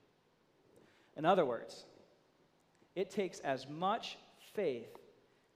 In 1.16 1.24
other 1.24 1.44
words, 1.44 1.84
it 2.96 3.10
takes 3.10 3.38
as 3.40 3.68
much 3.68 4.16
faith 4.54 4.96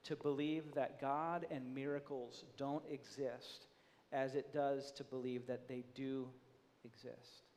to 0.04 0.16
believe 0.16 0.74
that 0.74 1.00
God 1.00 1.46
and 1.50 1.74
miracles 1.74 2.44
don't 2.56 2.84
exist 2.90 3.66
as 4.12 4.34
it 4.34 4.52
does 4.52 4.92
to 4.92 5.04
believe 5.04 5.46
that 5.46 5.66
they 5.66 5.82
do 5.94 6.28
exist. 6.84 7.49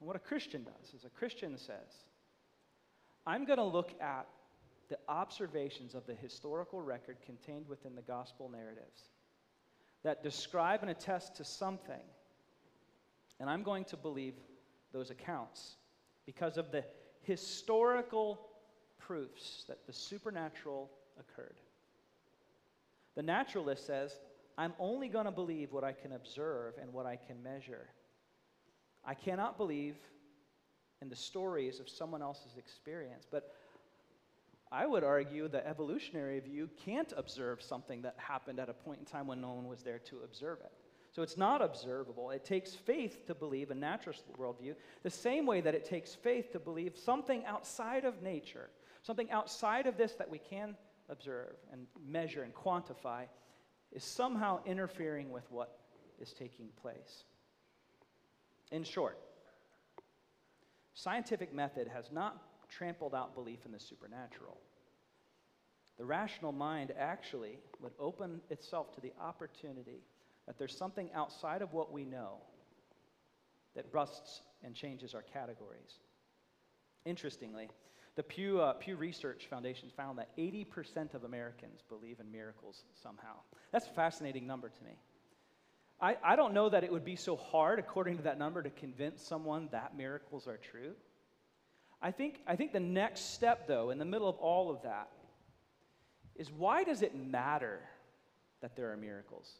And 0.00 0.06
what 0.06 0.16
a 0.16 0.20
Christian 0.20 0.64
does 0.64 0.94
is 0.94 1.04
a 1.04 1.10
Christian 1.10 1.56
says, 1.56 2.04
I'm 3.26 3.44
going 3.44 3.58
to 3.58 3.64
look 3.64 3.92
at 4.00 4.26
the 4.88 4.98
observations 5.08 5.94
of 5.94 6.06
the 6.06 6.14
historical 6.14 6.80
record 6.80 7.18
contained 7.24 7.68
within 7.68 7.94
the 7.94 8.02
gospel 8.02 8.48
narratives 8.48 9.10
that 10.02 10.22
describe 10.22 10.80
and 10.82 10.90
attest 10.90 11.36
to 11.36 11.44
something, 11.44 12.00
and 13.38 13.48
I'm 13.48 13.62
going 13.62 13.84
to 13.86 13.96
believe 13.96 14.34
those 14.92 15.10
accounts 15.10 15.76
because 16.26 16.56
of 16.56 16.72
the 16.72 16.84
historical 17.22 18.40
proofs 18.98 19.64
that 19.68 19.86
the 19.86 19.92
supernatural 19.92 20.90
occurred. 21.18 21.60
The 23.14 23.22
naturalist 23.22 23.86
says, 23.86 24.18
I'm 24.56 24.72
only 24.78 25.08
going 25.08 25.26
to 25.26 25.30
believe 25.30 25.72
what 25.72 25.84
I 25.84 25.92
can 25.92 26.12
observe 26.12 26.74
and 26.80 26.92
what 26.92 27.06
I 27.06 27.16
can 27.16 27.42
measure. 27.42 27.88
I 29.04 29.14
cannot 29.14 29.56
believe 29.56 29.96
in 31.00 31.08
the 31.08 31.16
stories 31.16 31.80
of 31.80 31.88
someone 31.88 32.22
else's 32.22 32.56
experience, 32.58 33.26
but 33.30 33.54
I 34.72 34.86
would 34.86 35.02
argue 35.02 35.48
the 35.48 35.66
evolutionary 35.66 36.38
view 36.40 36.68
can't 36.84 37.12
observe 37.16 37.62
something 37.62 38.02
that 38.02 38.14
happened 38.18 38.60
at 38.60 38.68
a 38.68 38.72
point 38.74 39.00
in 39.00 39.04
time 39.04 39.26
when 39.26 39.40
no 39.40 39.52
one 39.52 39.66
was 39.66 39.82
there 39.82 39.98
to 39.98 40.18
observe 40.24 40.60
it. 40.60 40.72
So 41.12 41.22
it's 41.22 41.36
not 41.36 41.60
observable. 41.60 42.30
It 42.30 42.44
takes 42.44 42.72
faith 42.72 43.26
to 43.26 43.34
believe 43.34 43.72
a 43.72 43.74
naturalist 43.74 44.24
worldview, 44.38 44.76
the 45.02 45.10
same 45.10 45.44
way 45.44 45.60
that 45.60 45.74
it 45.74 45.84
takes 45.84 46.14
faith 46.14 46.52
to 46.52 46.60
believe 46.60 46.96
something 46.96 47.44
outside 47.46 48.04
of 48.04 48.22
nature, 48.22 48.70
something 49.02 49.28
outside 49.32 49.86
of 49.86 49.96
this 49.96 50.12
that 50.14 50.30
we 50.30 50.38
can 50.38 50.76
observe 51.08 51.56
and 51.72 51.86
measure 52.06 52.44
and 52.44 52.54
quantify, 52.54 53.24
is 53.90 54.04
somehow 54.04 54.60
interfering 54.64 55.30
with 55.30 55.50
what 55.50 55.80
is 56.20 56.32
taking 56.32 56.68
place. 56.80 57.24
In 58.70 58.84
short, 58.84 59.18
scientific 60.94 61.52
method 61.52 61.88
has 61.88 62.10
not 62.12 62.68
trampled 62.68 63.14
out 63.14 63.34
belief 63.34 63.66
in 63.66 63.72
the 63.72 63.80
supernatural. 63.80 64.58
The 65.98 66.04
rational 66.04 66.52
mind 66.52 66.92
actually 66.98 67.58
would 67.80 67.92
open 67.98 68.40
itself 68.48 68.94
to 68.94 69.00
the 69.00 69.12
opportunity 69.20 70.02
that 70.46 70.58
there's 70.58 70.76
something 70.76 71.10
outside 71.14 71.62
of 71.62 71.72
what 71.72 71.92
we 71.92 72.04
know 72.04 72.38
that 73.74 73.92
busts 73.92 74.40
and 74.64 74.74
changes 74.74 75.14
our 75.14 75.22
categories. 75.22 75.98
Interestingly, 77.04 77.68
the 78.16 78.22
Pew, 78.22 78.60
uh, 78.60 78.74
Pew 78.74 78.96
Research 78.96 79.46
Foundation 79.48 79.90
found 79.96 80.18
that 80.18 80.36
80% 80.36 81.14
of 81.14 81.24
Americans 81.24 81.82
believe 81.88 82.20
in 82.20 82.30
miracles 82.30 82.84
somehow. 83.02 83.36
That's 83.72 83.86
a 83.86 83.90
fascinating 83.90 84.46
number 84.46 84.68
to 84.68 84.84
me. 84.84 84.98
I, 86.00 86.16
I 86.24 86.36
don't 86.36 86.54
know 86.54 86.68
that 86.68 86.82
it 86.82 86.92
would 86.92 87.04
be 87.04 87.16
so 87.16 87.36
hard, 87.36 87.78
according 87.78 88.16
to 88.18 88.22
that 88.24 88.38
number, 88.38 88.62
to 88.62 88.70
convince 88.70 89.22
someone 89.22 89.68
that 89.72 89.96
miracles 89.96 90.48
are 90.48 90.56
true. 90.56 90.94
I 92.00 92.10
think, 92.10 92.40
I 92.46 92.56
think 92.56 92.72
the 92.72 92.80
next 92.80 93.34
step, 93.34 93.66
though, 93.66 93.90
in 93.90 93.98
the 93.98 94.04
middle 94.06 94.28
of 94.28 94.36
all 94.36 94.70
of 94.70 94.82
that, 94.82 95.10
is 96.36 96.50
why 96.50 96.84
does 96.84 97.02
it 97.02 97.14
matter 97.14 97.80
that 98.62 98.76
there 98.76 98.90
are 98.90 98.96
miracles? 98.96 99.52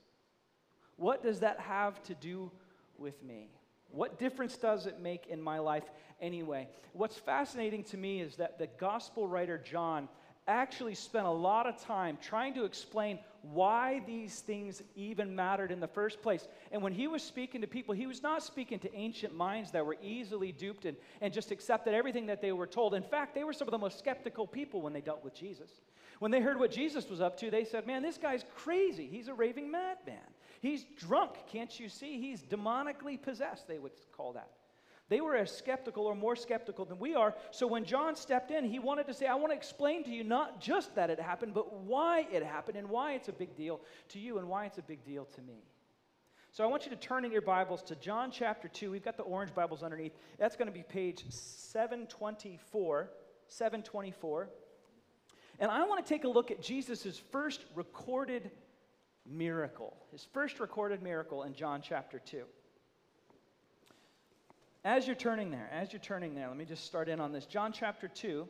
What 0.97 1.23
does 1.23 1.41
that 1.41 1.61
have 1.61 2.03
to 2.05 2.15
do 2.15 2.51
with 2.97 3.23
me? 3.23 3.51
What 3.91 4.19
difference 4.19 4.57
does 4.57 4.87
it 4.87 5.01
make 5.01 5.27
in 5.27 5.43
my 5.43 5.59
life 5.59 5.85
anyway? 6.21 6.69
What's 6.93 7.17
fascinating 7.17 7.85
to 7.85 7.97
me 7.97 8.21
is 8.21 8.37
that 8.37 8.59
the 8.59 8.69
gospel 8.79 9.29
writer 9.29 9.59
John 9.59 10.09
actually 10.47 10.95
spent 10.95 11.27
a 11.27 11.31
lot 11.31 11.67
of 11.67 11.79
time 11.83 12.19
trying 12.21 12.55
to 12.55 12.65
explain 12.65 13.19
why 13.43 14.03
these 14.07 14.41
things 14.41 14.83
even 14.95 15.35
mattered 15.35 15.71
in 15.71 15.81
the 15.81 15.89
first 15.89 16.21
place. 16.23 16.47
And 16.73 16.83
when 16.83 16.93
he 16.93 17.09
was 17.09 17.23
speaking 17.23 17.61
to 17.63 17.67
people, 17.67 17.95
he 17.95 18.07
was 18.07 18.23
not 18.23 18.43
speaking 18.43 18.79
to 18.81 18.95
ancient 18.95 19.35
minds 19.35 19.71
that 19.73 19.85
were 19.85 19.97
easily 20.03 20.53
duped 20.53 20.85
and, 20.85 20.97
and 21.21 21.33
just 21.33 21.51
accepted 21.51 21.95
everything 21.95 22.27
that 22.27 22.43
they 22.43 22.53
were 22.53 22.67
told. 22.67 22.95
In 22.95 23.03
fact, 23.03 23.35
they 23.35 23.45
were 23.45 23.53
some 23.53 23.69
of 23.69 23.73
the 23.73 23.79
most 23.79 23.99
skeptical 23.99 24.47
people 24.47 24.83
when 24.83 24.93
they 24.93 25.01
dealt 25.01 25.25
with 25.25 25.35
Jesus. 25.35 25.71
When 26.19 26.31
they 26.31 26.41
heard 26.41 26.59
what 26.59 26.71
Jesus 26.71 27.09
was 27.09 27.21
up 27.21 27.39
to, 27.39 27.51
they 27.51 27.65
said, 27.65 27.87
Man, 27.87 28.03
this 28.03 28.19
guy's 28.19 28.45
crazy. 28.57 29.07
He's 29.07 29.29
a 29.29 29.35
raving 29.35 29.71
madman. 29.71 30.19
He's 30.61 30.85
drunk. 30.99 31.33
Can't 31.51 31.81
you 31.81 31.89
see? 31.89 32.21
He's 32.21 32.43
demonically 32.43 33.21
possessed, 33.21 33.67
they 33.67 33.79
would 33.79 33.93
call 34.15 34.35
that. 34.35 34.51
They 35.11 35.21
were 35.21 35.37
as 35.37 35.55
skeptical 35.55 36.07
or 36.07 36.15
more 36.15 36.37
skeptical 36.37 36.85
than 36.85 37.01
we 37.01 37.17
are. 37.17 37.35
So 37.51 37.67
when 37.67 37.85
John 37.85 38.15
stepped 38.15 38.53
in, 38.53 38.65
he 38.65 38.79
wanted 38.79 39.09
to 39.09 39.13
say, 39.13 39.27
I 39.27 39.35
want 39.35 39.51
to 39.53 39.57
explain 39.57 40.05
to 40.05 40.11
you 40.11 40.23
not 40.23 40.61
just 40.61 40.95
that 40.95 41.11
it 41.11 41.19
happened, 41.19 41.53
but 41.53 41.81
why 41.81 42.29
it 42.31 42.45
happened 42.45 42.79
and 42.79 42.89
why 42.89 43.15
it's 43.15 43.29
a 43.29 43.33
big 43.33 43.57
deal 43.57 43.81
to 44.11 44.21
you 44.21 44.39
and 44.39 44.49
why 44.49 44.67
it's 44.67 44.79
a 44.79 44.83
big 44.83 45.05
deal 45.05 45.25
to 45.35 45.43
me. 45.43 45.65
So 46.53 46.63
I 46.63 46.69
want 46.69 46.85
you 46.85 46.91
to 46.91 46.97
turn 46.97 47.25
in 47.25 47.33
your 47.33 47.43
Bibles 47.43 47.83
to 47.85 47.97
John 47.97 48.31
chapter 48.31 48.69
2. 48.69 48.93
We've 48.93 49.05
got 49.05 49.17
the 49.17 49.25
orange 49.25 49.53
Bibles 49.53 49.83
underneath. 49.83 50.13
That's 50.39 50.55
going 50.55 50.69
to 50.69 50.73
be 50.73 50.85
page 50.85 51.25
724. 51.29 53.11
724. 53.49 54.49
And 55.59 55.73
I 55.73 55.85
want 55.87 56.07
to 56.07 56.09
take 56.09 56.23
a 56.23 56.29
look 56.29 56.53
at 56.53 56.63
Jesus' 56.63 57.21
first 57.33 57.65
recorded 57.75 58.53
miracle, 59.29 59.97
his 60.13 60.25
first 60.33 60.61
recorded 60.61 61.03
miracle 61.03 61.43
in 61.43 61.53
John 61.53 61.83
chapter 61.83 62.21
2. 62.21 62.45
As 64.85 65.07
you're 65.07 65.17
turning 65.17 65.51
there, 65.51 65.69
as 65.71 65.93
you're 65.93 66.01
turning 66.01 66.35
there, 66.35 66.49
let 66.49 66.57
me 66.57 66.65
just 66.65 66.87
start 66.87 67.09
in 67.09 67.21
on 67.21 67.33
this. 67.33 67.45
John 67.45 67.71
chapter 67.71 68.09
2, 68.09 68.49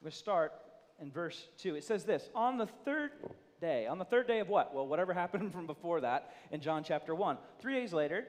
we 0.00 0.10
start 0.12 0.52
in 1.00 1.10
verse 1.10 1.48
2. 1.58 1.74
It 1.74 1.82
says 1.82 2.04
this 2.04 2.30
On 2.36 2.56
the 2.56 2.66
third 2.66 3.10
day, 3.60 3.88
on 3.88 3.98
the 3.98 4.04
third 4.04 4.28
day 4.28 4.38
of 4.38 4.48
what? 4.48 4.72
Well, 4.72 4.86
whatever 4.86 5.12
happened 5.14 5.52
from 5.52 5.66
before 5.66 6.02
that 6.02 6.34
in 6.52 6.60
John 6.60 6.84
chapter 6.84 7.16
1. 7.16 7.36
Three 7.58 7.74
days 7.74 7.92
later, 7.92 8.28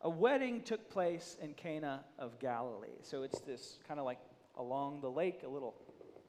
a 0.00 0.10
wedding 0.10 0.62
took 0.62 0.90
place 0.90 1.36
in 1.40 1.54
Cana 1.54 2.04
of 2.18 2.40
Galilee. 2.40 2.98
So 3.02 3.22
it's 3.22 3.38
this 3.40 3.78
kind 3.86 4.00
of 4.00 4.06
like 4.06 4.18
along 4.56 5.00
the 5.02 5.10
lake, 5.10 5.42
a 5.44 5.48
little, 5.48 5.76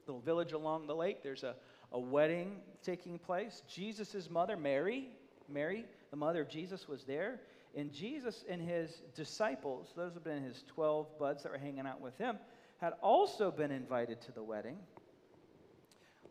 little 0.06 0.20
village 0.20 0.52
along 0.52 0.86
the 0.86 0.94
lake. 0.94 1.24
There's 1.24 1.42
a, 1.42 1.56
a 1.90 1.98
wedding 1.98 2.58
taking 2.84 3.18
place. 3.18 3.62
Jesus' 3.68 4.30
mother, 4.30 4.56
Mary, 4.56 5.08
Mary, 5.48 5.84
the 6.12 6.16
mother 6.16 6.42
of 6.42 6.48
Jesus, 6.48 6.86
was 6.86 7.02
there. 7.02 7.40
And 7.76 7.92
Jesus 7.92 8.44
and 8.48 8.60
his 8.60 9.02
disciples, 9.14 9.92
those 9.96 10.14
have 10.14 10.24
been 10.24 10.42
his 10.42 10.64
12 10.68 11.18
buds 11.18 11.42
that 11.42 11.52
were 11.52 11.58
hanging 11.58 11.86
out 11.86 12.00
with 12.00 12.16
him, 12.18 12.38
had 12.78 12.94
also 13.02 13.50
been 13.50 13.70
invited 13.70 14.20
to 14.22 14.32
the 14.32 14.42
wedding. 14.42 14.78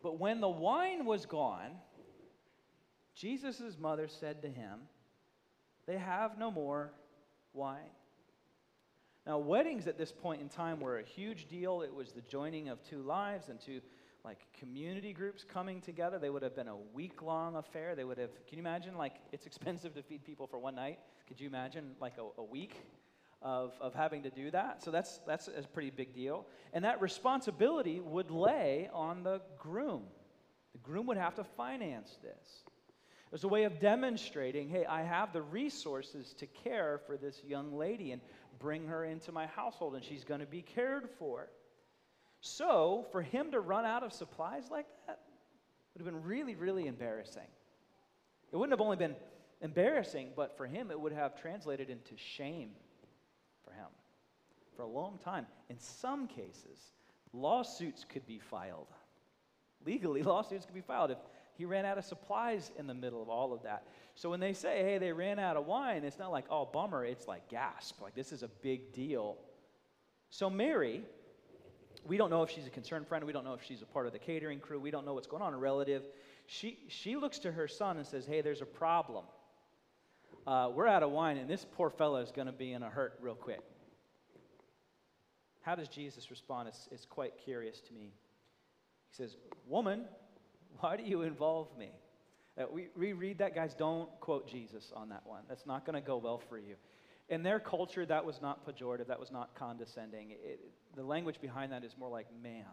But 0.02 0.20
when 0.20 0.42
the 0.42 0.50
wine 0.50 1.06
was 1.06 1.26
gone, 1.26 1.72
Jesus' 3.16 3.78
mother 3.80 4.08
said 4.08 4.42
to 4.42 4.50
him, 4.50 4.80
They 5.86 5.98
have 5.98 6.38
no 6.38 6.52
more 6.52 6.92
wine. 7.54 7.92
Now, 9.26 9.38
weddings 9.38 9.88
at 9.88 9.98
this 9.98 10.12
point 10.12 10.42
in 10.42 10.50
time 10.50 10.80
were 10.80 10.98
a 10.98 11.04
huge 11.04 11.48
deal. 11.48 11.82
It 11.82 11.94
was 11.94 12.12
the 12.12 12.22
joining 12.22 12.70
of 12.70 12.82
two 12.84 13.02
lives 13.04 13.50
and 13.50 13.60
two 13.60 13.82
like 14.26 14.40
community 14.60 15.14
groups 15.14 15.44
coming 15.44 15.82
together. 15.82 16.20
They 16.20 16.30
would 16.30 16.44
have 16.44 16.56
been 16.56 16.68
a 16.68 16.76
week 16.94 17.22
long 17.22 17.56
affair. 17.56 17.96
They 17.96 18.04
would 18.04 18.18
have, 18.18 18.32
can 18.48 18.58
you 18.58 18.64
imagine? 18.64 18.98
Like, 18.98 19.16
it's 19.32 19.46
expensive 19.52 19.94
to 19.96 20.04
feed 20.04 20.26
people 20.26 20.48
for 20.48 20.60
one 20.60 20.76
night. 20.76 21.00
Could 21.30 21.40
you 21.40 21.48
imagine, 21.48 21.92
like, 22.02 22.16
a, 22.18 22.42
a 22.42 22.44
week 22.44 22.76
of, 23.42 23.74
of 23.80 23.94
having 23.94 24.24
to 24.24 24.30
do 24.30 24.52
that? 24.52 24.84
So 24.84 24.92
that's, 24.92 25.20
that's 25.26 25.48
a 25.48 25.62
pretty 25.62 25.92
big 25.92 26.14
deal. 26.14 26.46
And 26.74 26.84
that 26.84 27.02
responsibility 27.02 28.00
would 28.00 28.32
lay 28.32 28.90
on 28.92 29.24
the 29.24 29.42
groom. 29.58 30.04
The 30.74 30.80
groom 30.80 31.06
would 31.06 31.18
have 31.18 31.36
to 31.36 31.44
finance 31.44 32.18
this. 32.24 32.64
It 33.30 33.32
was 33.32 33.44
a 33.44 33.48
way 33.48 33.66
of 33.66 33.80
demonstrating 33.80 34.70
hey, 34.70 34.86
I 34.86 35.04
have 35.04 35.34
the 35.34 35.44
resources 35.44 36.34
to 36.40 36.48
care 36.48 37.00
for 37.06 37.16
this 37.16 37.44
young 37.48 37.78
lady 37.78 38.12
and 38.12 38.22
bring 38.58 38.88
her 38.88 39.06
into 39.06 39.32
my 39.32 39.46
household, 39.46 39.94
and 39.94 40.04
she's 40.04 40.24
going 40.24 40.40
to 40.40 40.48
be 40.48 40.64
cared 40.64 41.10
for. 41.20 41.48
So, 42.42 43.06
for 43.12 43.22
him 43.22 43.52
to 43.52 43.60
run 43.60 43.86
out 43.86 44.02
of 44.04 44.14
supplies 44.14 44.72
like 44.72 44.88
that 45.06 45.20
would 45.94 46.06
have 46.06 46.14
been 46.14 46.24
really, 46.24 46.56
really 46.56 46.88
embarrassing. 46.88 47.48
It 48.52 48.56
wouldn't 48.56 48.74
have 48.74 48.82
only 48.84 48.98
been 48.98 49.16
embarrassing, 49.62 50.30
but 50.36 50.56
for 50.58 50.66
him, 50.66 50.92
it 50.92 51.00
would 51.00 51.14
have 51.14 51.40
translated 51.40 51.90
into 51.90 52.16
shame 52.16 52.72
for 53.64 53.72
him 53.72 53.88
for 54.76 54.84
a 54.84 54.88
long 54.88 55.20
time. 55.24 55.46
In 55.70 55.80
some 55.80 56.28
cases, 56.28 56.92
lawsuits 57.34 58.06
could 58.08 58.26
be 58.26 58.40
filed. 58.40 58.88
Legally, 59.86 60.24
lawsuits 60.24 60.66
could 60.66 60.76
be 60.76 60.82
filed 60.82 61.12
if 61.12 61.18
he 61.56 61.66
ran 61.66 61.86
out 61.86 61.98
of 61.98 62.06
supplies 62.06 62.72
in 62.78 62.88
the 62.88 62.94
middle 62.94 63.22
of 63.22 63.28
all 63.28 63.52
of 63.52 63.64
that. 63.64 63.86
So 64.16 64.30
when 64.30 64.40
they 64.40 64.54
say, 64.54 64.82
hey, 64.82 64.98
they 64.98 65.12
ran 65.12 65.40
out 65.40 65.58
of 65.58 65.66
wine, 65.66 66.06
it's 66.06 66.18
not 66.18 66.32
like, 66.32 66.46
oh, 66.50 66.66
bummer. 66.66 67.04
It's 67.04 67.28
like, 67.28 67.50
gasp. 67.50 68.02
Like, 68.02 68.16
this 68.16 68.32
is 68.32 68.44
a 68.44 68.48
big 68.48 68.94
deal. 68.94 69.38
So 70.30 70.50
Mary, 70.50 71.04
we 72.08 72.16
don't 72.16 72.30
know 72.30 72.44
if 72.44 72.50
she's 72.50 72.66
a 72.66 72.70
concerned 72.70 73.08
friend. 73.08 73.26
We 73.26 73.34
don't 73.34 73.44
know 73.44 73.54
if 73.54 73.64
she's 73.64 73.82
a 73.82 73.86
part 73.86 74.08
of 74.08 74.14
the 74.14 74.20
catering 74.20 74.60
crew. 74.60 74.80
We 74.80 74.92
don't 74.92 75.06
know 75.06 75.14
what's 75.14 75.28
going 75.28 75.44
on, 75.44 75.54
a 75.54 75.58
relative. 75.58 76.04
She, 76.48 76.80
she 76.88 77.18
looks 77.18 77.40
to 77.40 77.52
her 77.52 77.68
son 77.68 77.98
and 77.98 78.08
says, 78.08 78.26
Hey, 78.26 78.40
there's 78.40 78.62
a 78.62 78.66
problem. 78.66 79.26
Uh, 80.48 80.70
we're 80.74 80.88
out 80.88 81.04
of 81.04 81.12
wine, 81.12 81.38
and 81.38 81.50
this 81.50 81.66
poor 81.74 81.90
fellow 81.90 82.18
is 82.18 82.32
going 82.32 82.48
to 82.48 82.54
be 82.54 82.74
in 82.74 82.84
a 82.84 82.90
hurt 82.90 83.14
real 83.22 83.36
quick. 83.36 83.60
How 85.62 85.76
does 85.76 85.88
Jesus 85.88 86.30
respond? 86.32 86.68
It's, 86.70 86.88
it's 86.92 87.06
quite 87.06 87.34
curious 87.44 87.82
to 87.82 87.94
me. 87.94 88.14
He 89.10 89.16
says, 89.16 89.36
Woman, 89.68 90.06
why 90.80 90.98
do 90.98 91.04
you 91.04 91.22
involve 91.22 91.68
me? 91.78 91.90
Uh, 92.60 92.64
we, 92.72 92.88
we 92.96 93.14
read 93.14 93.38
that, 93.40 93.54
guys. 93.54 93.74
Don't 93.74 94.10
quote 94.20 94.50
Jesus 94.50 94.92
on 94.96 95.10
that 95.10 95.22
one. 95.26 95.44
That's 95.48 95.66
not 95.66 95.86
going 95.86 96.02
to 96.02 96.06
go 96.06 96.18
well 96.18 96.42
for 96.50 96.58
you. 96.58 96.76
In 97.30 97.44
their 97.44 97.60
culture, 97.60 98.06
that 98.06 98.26
was 98.26 98.42
not 98.42 98.66
pejorative, 98.66 99.08
that 99.08 99.20
was 99.20 99.32
not 99.32 99.54
condescending. 99.54 100.32
It, 100.32 100.60
the 100.96 101.04
language 101.04 101.40
behind 101.40 101.72
that 101.72 101.84
is 101.84 101.96
more 102.00 102.10
like 102.10 102.26
ma'am. 102.42 102.66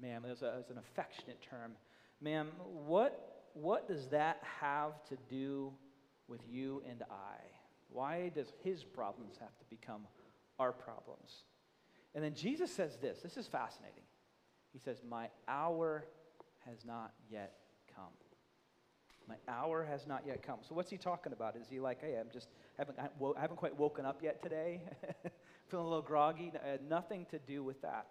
Ma'am, 0.00 0.24
as, 0.30 0.42
as 0.42 0.68
an 0.68 0.78
affectionate 0.78 1.40
term. 1.48 1.72
Ma'am, 2.20 2.48
what, 2.86 3.44
what 3.54 3.88
does 3.88 4.08
that 4.08 4.42
have 4.60 4.92
to 5.08 5.16
do 5.30 5.72
with 6.28 6.40
you 6.48 6.82
and 6.88 7.02
I? 7.10 7.40
Why 7.88 8.30
does 8.34 8.52
his 8.62 8.84
problems 8.84 9.36
have 9.40 9.56
to 9.58 9.64
become 9.70 10.02
our 10.58 10.72
problems? 10.72 11.44
And 12.14 12.24
then 12.24 12.34
Jesus 12.34 12.72
says 12.72 12.96
this 12.96 13.20
this 13.20 13.36
is 13.36 13.46
fascinating. 13.46 14.04
He 14.72 14.78
says, 14.78 15.02
My 15.08 15.28
hour 15.48 16.04
has 16.66 16.84
not 16.84 17.12
yet 17.30 17.54
come. 17.94 18.12
My 19.28 19.36
hour 19.48 19.84
has 19.84 20.06
not 20.06 20.22
yet 20.26 20.42
come. 20.42 20.58
So 20.62 20.74
what's 20.74 20.90
he 20.90 20.96
talking 20.96 21.32
about? 21.32 21.56
Is 21.56 21.66
he 21.68 21.80
like, 21.80 22.00
hey, 22.00 22.16
I'm 22.20 22.30
just 22.32 22.48
haven't 22.78 22.98
I, 22.98 23.08
haven't 23.40 23.56
quite 23.56 23.76
woken 23.76 24.04
up 24.06 24.22
yet 24.22 24.42
today, 24.42 24.82
feeling 25.68 25.86
a 25.86 25.88
little 25.88 26.02
groggy? 26.02 26.52
Uh, 26.54 26.76
nothing 26.88 27.26
to 27.30 27.38
do 27.40 27.64
with 27.64 27.80
that. 27.82 28.06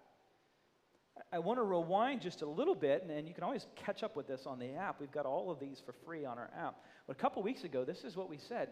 I, 1.32 1.38
want 1.38 1.58
to 1.58 1.62
rewind 1.62 2.20
just 2.20 2.42
a 2.42 2.46
little 2.46 2.74
bit, 2.74 3.02
and, 3.02 3.10
and 3.10 3.26
you 3.26 3.34
can 3.34 3.44
always 3.44 3.66
catch 3.74 4.02
up 4.02 4.16
with 4.16 4.26
this 4.26 4.46
on 4.46 4.58
the 4.58 4.74
app. 4.74 5.00
We've 5.00 5.10
got 5.10 5.26
all 5.26 5.50
of 5.50 5.58
these 5.58 5.82
for 5.84 5.92
free 6.04 6.24
on 6.24 6.38
our 6.38 6.50
app. 6.56 6.76
But 7.06 7.16
a 7.16 7.18
couple 7.18 7.42
weeks 7.42 7.64
ago, 7.64 7.84
this 7.84 8.04
is 8.04 8.16
what 8.16 8.28
we 8.28 8.38
said. 8.38 8.68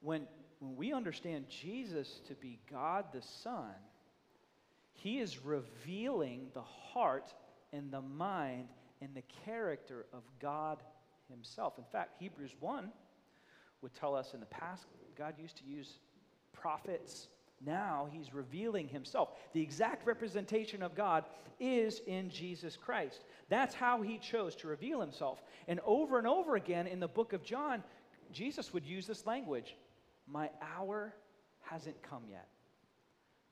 When 0.00 0.26
when 0.58 0.76
we 0.76 0.92
understand 0.92 1.46
Jesus 1.48 2.20
to 2.28 2.34
be 2.34 2.58
God 2.70 3.06
the 3.12 3.22
Son, 3.22 3.74
He 4.92 5.18
is 5.18 5.44
revealing 5.44 6.48
the 6.54 6.62
heart 6.62 7.32
and 7.72 7.90
the 7.90 8.00
mind 8.00 8.68
and 9.02 9.14
the 9.14 9.24
character 9.44 10.06
of 10.12 10.22
God 10.40 10.82
Himself. 11.28 11.74
In 11.78 11.84
fact, 11.84 12.16
Hebrews 12.18 12.54
1 12.60 12.90
would 13.82 13.94
tell 13.94 14.14
us 14.14 14.32
in 14.32 14.40
the 14.40 14.46
past, 14.46 14.86
God 15.16 15.34
used 15.38 15.58
to 15.58 15.64
use 15.64 15.98
prophets. 16.52 17.28
Now 17.64 18.08
he's 18.12 18.34
revealing 18.34 18.88
himself. 18.88 19.30
The 19.52 19.62
exact 19.62 20.06
representation 20.06 20.82
of 20.82 20.94
God 20.94 21.24
is 21.58 22.02
in 22.06 22.28
Jesus 22.28 22.76
Christ. 22.76 23.24
That's 23.48 23.74
how 23.74 24.02
he 24.02 24.18
chose 24.18 24.54
to 24.56 24.68
reveal 24.68 25.00
himself. 25.00 25.42
And 25.68 25.80
over 25.84 26.18
and 26.18 26.26
over 26.26 26.56
again 26.56 26.86
in 26.86 27.00
the 27.00 27.08
book 27.08 27.32
of 27.32 27.42
John, 27.42 27.82
Jesus 28.32 28.72
would 28.72 28.84
use 28.84 29.06
this 29.06 29.26
language 29.26 29.76
My 30.26 30.50
hour 30.76 31.14
hasn't 31.62 32.00
come 32.02 32.22
yet. 32.30 32.48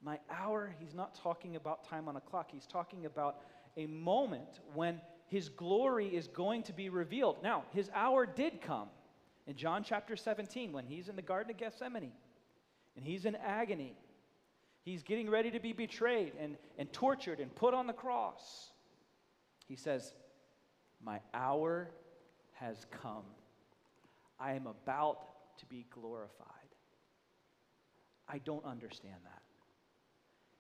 My 0.03 0.19
hour, 0.31 0.75
he's 0.79 0.95
not 0.95 1.15
talking 1.15 1.57
about 1.57 1.89
time 1.89 2.09
on 2.09 2.17
a 2.17 2.21
clock. 2.21 2.51
He's 2.53 2.67
talking 2.67 3.07
about 3.07 3.39
a 3.77 3.87
moment 3.87 4.61
when 4.75 5.01
his 5.29 5.49
glory 5.49 6.09
is 6.09 6.29
going 6.29 6.63
to 6.65 6.75
be 6.75 6.91
revealed. 6.91 7.39
Now, 7.43 7.65
his 7.73 7.91
hour 7.95 8.27
did 8.27 8.61
come 8.61 8.89
in 9.47 9.57
John 9.57 9.83
chapter 9.83 10.15
17 10.15 10.73
when 10.73 10.85
he's 10.85 11.09
in 11.09 11.17
the 11.17 11.23
Garden 11.23 11.51
of 11.51 11.57
Gethsemane 11.57 12.13
and 12.97 13.05
he's 13.05 13.25
in 13.25 13.37
agony. 13.37 13.97
He's 14.83 15.03
getting 15.03 15.31
ready 15.31 15.51
to 15.51 15.61
be 15.61 15.73
betrayed 15.73 16.33
and, 16.39 16.57
and 16.79 16.93
tortured 16.93 17.41
and 17.41 17.55
put 17.55 17.75
on 17.75 17.87
the 17.87 17.93
cross. 17.93 18.71
He 19.67 19.77
says, 19.77 20.13
My 21.03 21.21
hour 21.33 21.91
has 22.55 22.87
come. 22.91 23.25
I 24.39 24.53
am 24.53 24.67
about 24.67 25.21
to 25.59 25.67
be 25.67 25.87
glorified. 25.91 26.49
I 28.29 28.39
don't 28.39 28.65
understand 28.65 29.17
that. 29.25 29.43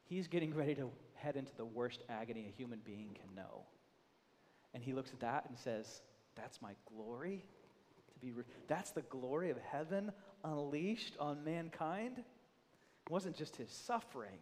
He's 0.05 0.29
getting 0.29 0.55
ready 0.55 0.75
to 0.75 0.91
head 1.15 1.37
into 1.37 1.53
the 1.57 1.65
worst 1.65 2.03
agony 2.09 2.47
a 2.49 2.57
human 2.57 2.81
being 2.85 3.11
can 3.15 3.35
know. 3.35 3.63
And 4.75 4.83
he 4.83 4.93
looks 4.93 5.11
at 5.13 5.21
that 5.21 5.47
and 5.49 5.59
says, 5.59 6.03
That's 6.35 6.61
my 6.61 6.73
glory? 6.95 7.45
To 8.13 8.21
be 8.21 8.33
re- 8.33 8.45
that's 8.69 8.91
the 8.91 9.03
glory 9.03 9.51
of 9.51 9.59
heaven 9.71 10.13
unleashed 10.45 11.17
on 11.19 11.43
mankind? 11.43 12.19
It 12.19 13.11
wasn't 13.11 13.37
just 13.37 13.57
his 13.57 13.71
suffering, 13.71 14.39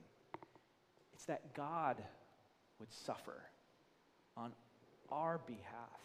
it's 1.15 1.25
that 1.25 1.55
God 1.55 2.03
would 2.79 2.93
suffer 2.93 3.43
on 4.37 4.53
our 5.11 5.39
behalf. 5.47 6.01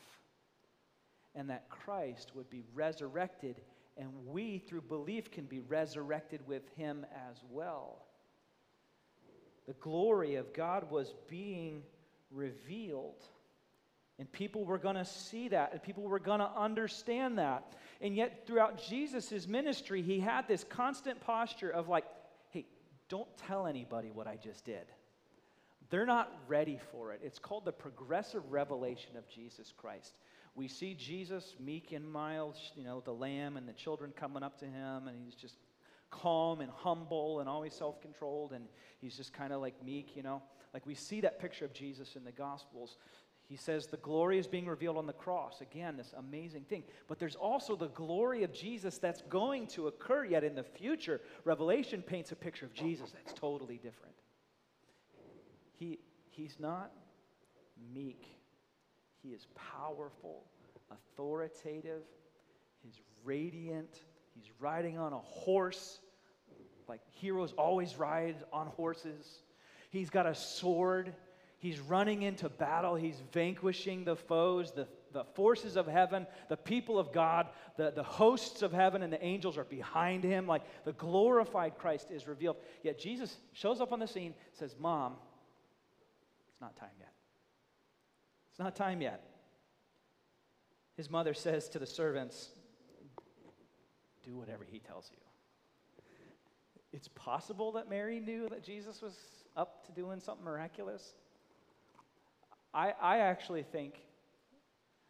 And 1.35 1.49
that 1.49 1.69
Christ 1.69 2.31
would 2.35 2.49
be 2.49 2.63
resurrected, 2.73 3.61
and 3.95 4.09
we, 4.25 4.57
through 4.57 4.81
belief, 4.81 5.29
can 5.29 5.45
be 5.45 5.59
resurrected 5.59 6.41
with 6.47 6.63
him 6.75 7.05
as 7.29 7.37
well. 7.51 8.05
The 9.67 9.73
glory 9.73 10.35
of 10.35 10.53
God 10.53 10.89
was 10.89 11.13
being 11.29 11.83
revealed. 12.31 13.23
And 14.19 14.31
people 14.31 14.65
were 14.65 14.79
going 14.79 14.95
to 14.95 15.05
see 15.05 15.49
that, 15.49 15.73
and 15.73 15.83
people 15.83 16.03
were 16.03 16.19
going 16.19 16.39
to 16.39 16.49
understand 16.57 17.37
that. 17.37 17.73
And 18.01 18.15
yet, 18.15 18.47
throughout 18.47 18.81
Jesus' 18.81 19.47
ministry, 19.47 20.01
he 20.01 20.19
had 20.19 20.47
this 20.47 20.63
constant 20.63 21.21
posture 21.21 21.69
of, 21.69 21.87
like, 21.87 22.05
hey, 22.49 22.65
don't 23.09 23.27
tell 23.47 23.67
anybody 23.67 24.09
what 24.09 24.25
I 24.27 24.37
just 24.37 24.65
did. 24.65 24.85
They're 25.89 26.05
not 26.05 26.33
ready 26.47 26.79
for 26.91 27.13
it. 27.13 27.21
It's 27.23 27.39
called 27.39 27.65
the 27.65 27.71
progressive 27.71 28.51
revelation 28.51 29.15
of 29.17 29.27
Jesus 29.29 29.71
Christ. 29.77 30.13
We 30.55 30.67
see 30.67 30.95
Jesus 30.95 31.55
meek 31.59 31.91
and 31.91 32.11
mild, 32.11 32.55
you 32.75 32.83
know, 32.83 33.01
the 33.05 33.13
lamb 33.13 33.57
and 33.57 33.69
the 33.69 33.73
children 33.73 34.11
coming 34.15 34.41
up 34.41 34.57
to 34.59 34.65
him, 34.65 35.07
and 35.07 35.15
he's 35.23 35.35
just 35.35 35.57
calm 36.09 36.61
and 36.61 36.71
humble 36.71 37.39
and 37.39 37.47
always 37.47 37.73
self 37.73 38.01
controlled, 38.01 38.51
and 38.53 38.65
he's 38.99 39.15
just 39.15 39.31
kind 39.33 39.53
of 39.53 39.61
like 39.61 39.75
meek, 39.85 40.15
you 40.15 40.23
know. 40.23 40.41
Like 40.73 40.85
we 40.85 40.95
see 40.95 41.21
that 41.21 41.39
picture 41.39 41.63
of 41.63 41.73
Jesus 41.73 42.15
in 42.15 42.23
the 42.23 42.31
Gospels. 42.31 42.97
He 43.49 43.55
says 43.55 43.87
the 43.87 43.97
glory 43.97 44.39
is 44.39 44.47
being 44.47 44.67
revealed 44.67 44.97
on 44.97 45.07
the 45.07 45.13
cross. 45.13 45.61
Again, 45.61 45.95
this 45.95 46.13
amazing 46.17 46.63
thing. 46.63 46.83
But 47.07 47.17
there's 47.17 47.35
also 47.35 47.77
the 47.77 47.87
glory 47.87 48.43
of 48.43 48.51
Jesus 48.53 48.97
that's 48.97 49.21
going 49.29 49.67
to 49.67 49.87
occur 49.87 50.25
yet 50.25 50.43
in 50.43 50.53
the 50.53 50.63
future. 50.63 51.21
Revelation 51.45 52.01
paints 52.01 52.33
a 52.33 52.35
picture 52.35 52.65
of 52.65 52.73
Jesus 52.73 53.11
that's 53.11 53.33
totally 53.33 53.77
different. 53.77 54.15
He, 55.79 55.99
he's 56.31 56.57
not 56.59 56.91
meek, 57.93 58.25
he 59.21 59.29
is 59.29 59.47
powerful, 59.55 60.43
authoritative, 60.91 62.01
he's 62.83 62.99
radiant, 63.23 64.01
he's 64.33 64.51
riding 64.59 64.97
on 64.97 65.13
a 65.13 65.19
horse, 65.19 65.99
like 66.87 67.01
heroes 67.11 67.53
always 67.57 67.97
ride 67.97 68.37
on 68.51 68.67
horses. 68.67 69.39
He's 69.89 70.09
got 70.09 70.25
a 70.25 70.35
sword. 70.35 71.13
He's 71.59 71.79
running 71.79 72.21
into 72.21 72.49
battle. 72.49 72.95
He's 72.95 73.21
vanquishing 73.31 74.03
the 74.03 74.15
foes, 74.15 74.71
the, 74.71 74.87
the 75.11 75.23
forces 75.33 75.75
of 75.75 75.87
heaven, 75.87 76.27
the 76.49 76.57
people 76.57 76.99
of 76.99 77.11
God, 77.11 77.47
the, 77.77 77.91
the 77.91 78.03
hosts 78.03 78.61
of 78.61 78.71
heaven, 78.71 79.01
and 79.01 79.11
the 79.11 79.23
angels 79.23 79.57
are 79.57 79.63
behind 79.63 80.23
him. 80.23 80.45
Like 80.45 80.61
the 80.85 80.93
glorified 80.93 81.77
Christ 81.77 82.11
is 82.11 82.27
revealed. 82.27 82.57
Yet 82.83 82.99
Jesus 82.99 83.37
shows 83.53 83.81
up 83.81 83.91
on 83.91 83.99
the 83.99 84.07
scene, 84.07 84.35
says, 84.53 84.75
Mom, 84.79 85.15
it's 86.49 86.61
not 86.61 86.75
time 86.75 86.89
yet. 86.99 87.13
It's 88.51 88.59
not 88.59 88.75
time 88.75 89.01
yet. 89.01 89.23
His 90.95 91.09
mother 91.09 91.33
says 91.33 91.69
to 91.69 91.79
the 91.79 91.85
servants, 91.87 92.49
Do 94.23 94.35
whatever 94.35 94.63
he 94.63 94.79
tells 94.79 95.09
you. 95.11 95.17
It's 96.91 97.07
possible 97.09 97.71
that 97.73 97.89
Mary 97.89 98.19
knew 98.19 98.47
that 98.49 98.63
Jesus 98.63 99.01
was 99.01 99.15
up 99.55 99.85
to 99.87 99.91
doing 99.91 100.19
something 100.19 100.45
miraculous. 100.45 101.13
I, 102.73 102.93
I 103.01 103.17
actually 103.19 103.63
think 103.63 103.95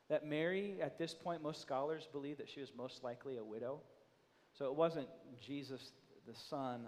that 0.10 0.26
Mary, 0.26 0.78
at 0.82 0.98
this 0.98 1.14
point, 1.14 1.44
most 1.44 1.62
scholars 1.62 2.08
believe 2.12 2.38
that 2.38 2.50
she 2.50 2.62
was 2.62 2.72
most 2.78 3.04
likely 3.04 3.38
a 3.38 3.44
widow. 3.44 3.82
So 4.58 4.66
it 4.66 4.76
wasn't 4.76 5.08
Jesus, 5.46 5.92
the 6.26 6.34
son 6.50 6.88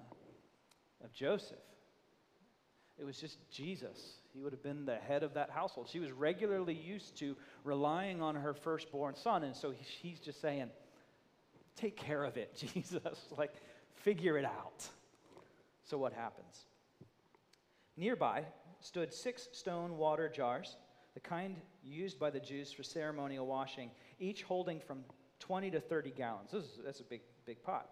of 1.04 1.12
Joseph. 1.14 1.58
It 2.98 3.06
was 3.06 3.20
just 3.20 3.38
Jesus. 3.52 4.16
He 4.34 4.42
would 4.42 4.52
have 4.52 4.64
been 4.64 4.86
the 4.86 4.98
head 4.98 5.24
of 5.24 5.34
that 5.34 5.50
household. 5.50 5.88
She 5.90 6.00
was 6.00 6.12
regularly 6.12 6.74
used 6.74 7.18
to 7.20 7.36
relying 7.64 8.22
on 8.22 8.36
her 8.36 8.54
firstborn 8.54 9.16
son. 9.16 9.44
And 9.44 9.56
so 9.56 9.74
he's 10.02 10.20
just 10.20 10.42
saying, 10.42 10.70
Take 11.76 11.96
care 11.96 12.26
of 12.26 12.36
it, 12.36 12.56
Jesus. 12.74 13.18
like, 13.38 13.54
figure 14.04 14.38
it 14.38 14.44
out. 14.44 14.86
So 15.84 15.98
what 15.98 16.12
happens? 16.12 16.66
Nearby 17.96 18.44
stood 18.82 19.14
six 19.14 19.50
stone 19.52 19.98
water 19.98 20.30
jars, 20.30 20.78
the 21.14 21.20
kind 21.20 21.56
used 21.84 22.20
by 22.20 22.30
the 22.30 22.40
Jews 22.40 22.72
for 22.72 22.84
ceremonial 22.84 23.46
washing, 23.46 23.92
each 24.20 24.44
holding 24.44 24.80
from 24.80 25.04
20 25.40 25.72
to 25.72 25.80
30 25.80 26.12
gallons. 26.12 26.52
This 26.52 26.64
is, 26.64 26.80
that's 26.84 27.00
a 27.00 27.04
big, 27.04 27.22
big 27.46 27.64
pot. 27.64 27.90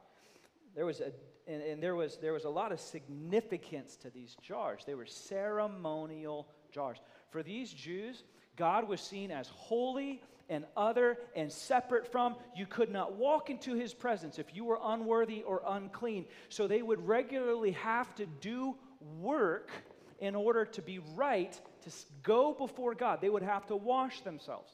There 0.75 0.85
was 0.85 0.99
a, 0.99 1.11
and, 1.47 1.63
and 1.63 1.81
there, 1.81 1.95
was, 1.95 2.17
there 2.17 2.33
was 2.33 2.43
a 2.43 2.49
lot 2.49 2.71
of 2.71 2.79
significance 2.79 3.95
to 3.97 4.09
these 4.09 4.35
jars. 4.41 4.83
They 4.85 4.95
were 4.95 5.05
ceremonial 5.05 6.47
jars. 6.71 6.97
For 7.29 7.41
these 7.41 7.71
Jews, 7.71 8.23
God 8.55 8.87
was 8.87 9.01
seen 9.01 9.31
as 9.31 9.47
holy 9.47 10.21
and 10.49 10.65
other 10.75 11.17
and 11.35 11.51
separate 11.51 12.11
from. 12.11 12.35
You 12.55 12.65
could 12.65 12.91
not 12.91 13.13
walk 13.13 13.49
into 13.49 13.75
his 13.75 13.93
presence 13.93 14.39
if 14.39 14.55
you 14.55 14.65
were 14.65 14.79
unworthy 14.83 15.41
or 15.43 15.61
unclean. 15.65 16.25
So 16.49 16.67
they 16.67 16.81
would 16.81 17.05
regularly 17.07 17.71
have 17.71 18.13
to 18.15 18.25
do 18.25 18.75
work 19.19 19.71
in 20.19 20.35
order 20.35 20.65
to 20.65 20.81
be 20.81 20.99
right 21.15 21.59
to 21.83 21.89
go 22.23 22.53
before 22.53 22.95
God. 22.95 23.21
They 23.21 23.29
would 23.29 23.43
have 23.43 23.67
to 23.67 23.75
wash 23.75 24.21
themselves 24.21 24.71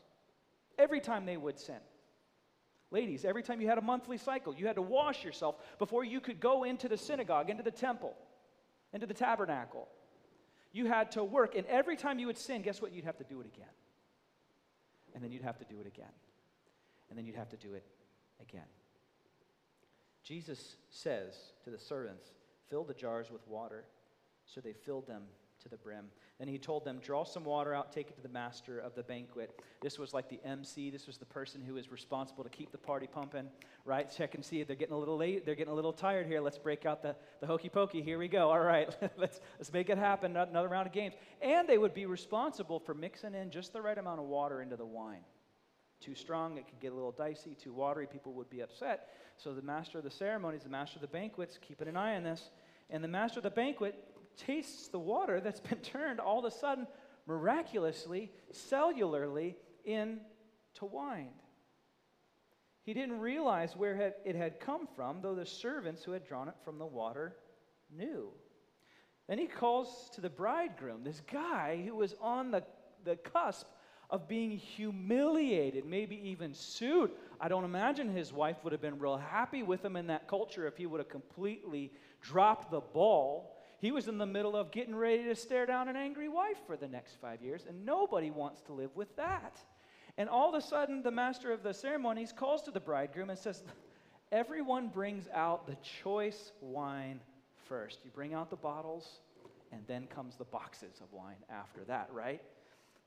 every 0.77 1.01
time 1.01 1.25
they 1.25 1.37
would 1.37 1.59
sin. 1.59 1.79
Ladies, 2.91 3.25
every 3.25 3.41
time 3.41 3.59
you 3.59 3.67
had 3.67 3.79
a 3.79 3.81
monthly 3.81 4.17
cycle, 4.17 4.53
you 4.53 4.67
had 4.67 4.75
to 4.75 4.81
wash 4.81 5.23
yourself 5.23 5.55
before 5.79 6.03
you 6.03 6.21
could 6.21 6.39
go 6.39 6.63
into 6.63 6.87
the 6.87 6.97
synagogue, 6.97 7.49
into 7.49 7.63
the 7.63 7.71
temple, 7.71 8.13
into 8.93 9.07
the 9.07 9.15
tabernacle. 9.15 9.87
You 10.71 10.85
had 10.85 11.11
to 11.11 11.23
work, 11.23 11.55
and 11.55 11.65
every 11.67 11.95
time 11.95 12.19
you 12.19 12.27
would 12.27 12.37
sin, 12.37 12.61
guess 12.61 12.81
what? 12.81 12.93
You'd 12.93 13.05
have 13.05 13.17
to 13.17 13.23
do 13.23 13.41
it 13.41 13.47
again. 13.47 13.65
And 15.15 15.23
then 15.23 15.31
you'd 15.31 15.43
have 15.43 15.57
to 15.57 15.65
do 15.65 15.79
it 15.79 15.87
again. 15.87 16.05
And 17.09 17.17
then 17.17 17.25
you'd 17.25 17.35
have 17.35 17.49
to 17.49 17.57
do 17.57 17.73
it 17.73 17.85
again. 18.41 18.61
Jesus 20.23 20.75
says 20.89 21.35
to 21.63 21.69
the 21.69 21.77
servants, 21.77 22.27
Fill 22.69 22.83
the 22.83 22.93
jars 22.93 23.29
with 23.29 23.47
water. 23.47 23.85
So 24.45 24.61
they 24.61 24.73
filled 24.73 25.07
them 25.07 25.23
to 25.63 25.69
the 25.69 25.77
brim. 25.77 26.05
Then 26.39 26.47
he 26.47 26.57
told 26.57 26.85
them, 26.85 26.99
Draw 27.01 27.23
some 27.23 27.43
water 27.43 27.73
out, 27.73 27.91
take 27.91 28.09
it 28.09 28.15
to 28.15 28.21
the 28.21 28.29
master 28.29 28.79
of 28.79 28.95
the 28.95 29.03
banquet. 29.03 29.59
This 29.81 29.97
was 29.97 30.13
like 30.13 30.29
the 30.29 30.39
MC. 30.45 30.89
This 30.89 31.07
was 31.07 31.17
the 31.17 31.25
person 31.25 31.61
who 31.61 31.75
was 31.75 31.91
responsible 31.91 32.43
to 32.43 32.49
keep 32.49 32.71
the 32.71 32.77
party 32.77 33.07
pumping, 33.07 33.47
right? 33.85 34.11
Check 34.15 34.35
and 34.35 34.43
see. 34.43 34.61
If 34.61 34.67
they're 34.67 34.75
getting 34.75 34.93
a 34.93 34.99
little 34.99 35.17
late. 35.17 35.45
They're 35.45 35.55
getting 35.55 35.71
a 35.71 35.75
little 35.75 35.93
tired 35.93 36.27
here. 36.27 36.41
Let's 36.41 36.57
break 36.57 36.85
out 36.85 37.01
the, 37.01 37.15
the 37.39 37.47
hokey 37.47 37.69
pokey. 37.69 38.01
Here 38.01 38.19
we 38.19 38.27
go. 38.27 38.49
All 38.49 38.59
right, 38.59 38.93
let's, 39.17 39.39
let's 39.57 39.71
make 39.71 39.89
it 39.89 39.97
happen. 39.97 40.35
Another 40.35 40.67
round 40.67 40.87
of 40.87 40.93
games. 40.93 41.15
And 41.41 41.67
they 41.67 41.77
would 41.77 41.93
be 41.93 42.05
responsible 42.05 42.79
for 42.79 42.93
mixing 42.93 43.33
in 43.33 43.49
just 43.49 43.73
the 43.73 43.81
right 43.81 43.97
amount 43.97 44.19
of 44.19 44.25
water 44.25 44.61
into 44.61 44.75
the 44.75 44.85
wine. 44.85 45.21
Too 46.01 46.15
strong, 46.15 46.57
it 46.57 46.67
could 46.67 46.81
get 46.81 46.91
a 46.91 46.95
little 46.95 47.13
dicey. 47.13 47.55
Too 47.55 47.71
watery, 47.71 48.07
people 48.07 48.33
would 48.33 48.49
be 48.49 48.59
upset. 48.59 49.07
So 49.37 49.53
the 49.53 49.61
master 49.61 49.99
of 49.99 50.03
the 50.03 50.11
ceremonies, 50.11 50.63
the 50.63 50.69
master 50.69 50.97
of 50.97 51.01
the 51.01 51.07
banquets, 51.07 51.57
keeping 51.65 51.87
an 51.87 51.95
eye 51.95 52.17
on 52.17 52.23
this. 52.23 52.49
And 52.89 53.01
the 53.01 53.07
master 53.07 53.39
of 53.39 53.43
the 53.43 53.49
banquet 53.49 53.95
tastes 54.37 54.87
the 54.87 54.99
water 54.99 55.39
that's 55.41 55.59
been 55.59 55.79
turned 55.79 56.19
all 56.19 56.39
of 56.39 56.45
a 56.45 56.51
sudden, 56.51 56.87
miraculously, 57.27 58.31
cellularly, 58.51 59.55
into 59.85 60.19
wine. 60.81 61.33
He 62.83 62.93
didn't 62.93 63.19
realize 63.19 63.75
where 63.75 64.13
it 64.25 64.35
had 64.35 64.59
come 64.59 64.87
from, 64.95 65.21
though 65.21 65.35
the 65.35 65.45
servants 65.45 66.03
who 66.03 66.11
had 66.11 66.27
drawn 66.27 66.49
it 66.49 66.55
from 66.65 66.77
the 66.77 66.85
water 66.85 67.35
knew. 67.95 68.29
Then 69.27 69.37
he 69.37 69.47
calls 69.47 70.09
to 70.15 70.21
the 70.21 70.29
bridegroom, 70.29 71.03
this 71.03 71.21
guy 71.31 71.81
who 71.85 71.95
was 71.95 72.13
on 72.21 72.51
the, 72.51 72.63
the 73.05 73.15
cusp 73.15 73.67
of 74.09 74.27
being 74.27 74.51
humiliated, 74.51 75.85
maybe 75.85 76.15
even 76.29 76.53
sued. 76.53 77.11
I 77.39 77.47
don't 77.47 77.63
imagine 77.63 78.13
his 78.13 78.33
wife 78.33 78.57
would 78.63 78.73
have 78.73 78.81
been 78.81 78.99
real 78.99 79.17
happy 79.17 79.63
with 79.63 79.83
him 79.83 79.95
in 79.95 80.07
that 80.07 80.27
culture 80.27 80.67
if 80.67 80.75
he 80.75 80.85
would 80.85 80.99
have 80.99 81.09
completely 81.09 81.91
dropped 82.21 82.69
the 82.69 82.81
ball 82.81 83.52
he 83.83 83.91
was 83.91 84.07
in 84.07 84.17
the 84.17 84.25
middle 84.25 84.55
of 84.55 84.71
getting 84.71 84.95
ready 84.95 85.25
to 85.25 85.35
stare 85.35 85.65
down 85.65 85.89
an 85.89 85.97
angry 85.97 86.29
wife 86.29 86.55
for 86.65 86.77
the 86.77 86.87
next 86.87 87.19
five 87.19 87.41
years, 87.41 87.65
and 87.67 87.85
nobody 87.85 88.31
wants 88.31 88.61
to 88.61 88.71
live 88.71 88.95
with 88.95 89.13
that. 89.17 89.59
And 90.17 90.29
all 90.29 90.47
of 90.47 90.55
a 90.55 90.65
sudden, 90.65 91.03
the 91.03 91.11
master 91.11 91.51
of 91.51 91.63
the 91.63 91.73
ceremonies 91.73 92.31
calls 92.31 92.61
to 92.61 92.71
the 92.71 92.79
bridegroom 92.79 93.29
and 93.29 93.37
says, 93.37 93.61
Everyone 94.31 94.87
brings 94.87 95.27
out 95.33 95.67
the 95.67 95.75
choice 96.01 96.53
wine 96.61 97.19
first. 97.67 97.99
You 98.05 98.11
bring 98.11 98.33
out 98.33 98.49
the 98.49 98.55
bottles, 98.55 99.19
and 99.73 99.81
then 99.85 100.07
comes 100.07 100.37
the 100.37 100.45
boxes 100.45 101.01
of 101.01 101.11
wine 101.11 101.43
after 101.49 101.83
that, 101.83 102.07
right? 102.13 102.41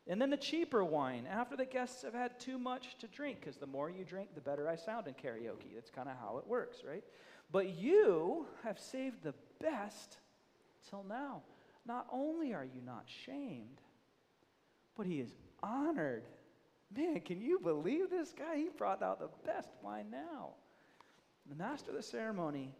And 0.07 0.21
then 0.21 0.29
the 0.29 0.37
cheaper 0.37 0.85
wine 0.85 1.27
after 1.27 1.57
the 1.57 1.65
guests 1.65 2.03
have 2.03 2.13
had 2.13 2.39
too 2.39 2.59
much 2.59 2.99
to 2.99 3.07
drink, 3.07 3.41
because 3.41 3.57
the 3.57 3.67
more 3.67 3.89
you 3.89 4.05
drink, 4.05 4.35
the 4.35 4.43
better 4.43 4.69
I 4.69 4.77
sound 4.77 5.07
in 5.07 5.15
karaoke. 5.15 5.75
That's 5.75 5.89
kind 5.89 6.11
of 6.11 6.17
how 6.21 6.37
it 6.37 6.47
works, 6.47 6.83
right? 6.87 7.03
But 7.51 7.79
you 7.79 8.47
have 8.63 8.79
saved 8.79 9.23
the 9.23 9.33
best 9.59 10.19
till 10.89 11.05
now. 11.09 11.43
Not 11.87 12.07
only 12.13 12.53
are 12.53 12.65
you 12.65 12.83
not 12.85 13.05
shamed, 13.25 13.81
but 14.97 15.07
he 15.07 15.21
is 15.21 15.35
honored. 15.63 16.25
Man, 16.95 17.21
can 17.21 17.41
you 17.41 17.59
believe 17.59 18.11
this 18.11 18.33
guy? 18.37 18.57
He 18.57 18.69
brought 18.77 19.03
out 19.03 19.21
the 19.21 19.31
best 19.45 19.69
wine 19.83 20.07
now. 20.11 20.51
The 21.49 21.55
master 21.55 21.91
of 21.91 21.97
the 21.97 22.03
ceremony 22.03 22.75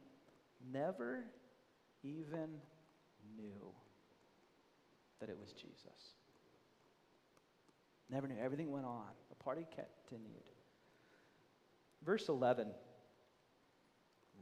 never 0.73 1.25
even 2.03 2.49
knew 3.37 3.73
that 5.21 5.29
it 5.29 5.37
was 5.39 5.53
Jesus. 5.53 6.15
Never 8.11 8.29
knew. 8.29 8.37
Everything 8.41 8.71
went 8.71 8.87
on. 8.87 9.07
The 9.29 9.37
party 9.37 9.67
continued. 9.75 10.43
Verse 12.05 12.29
11 12.29 12.69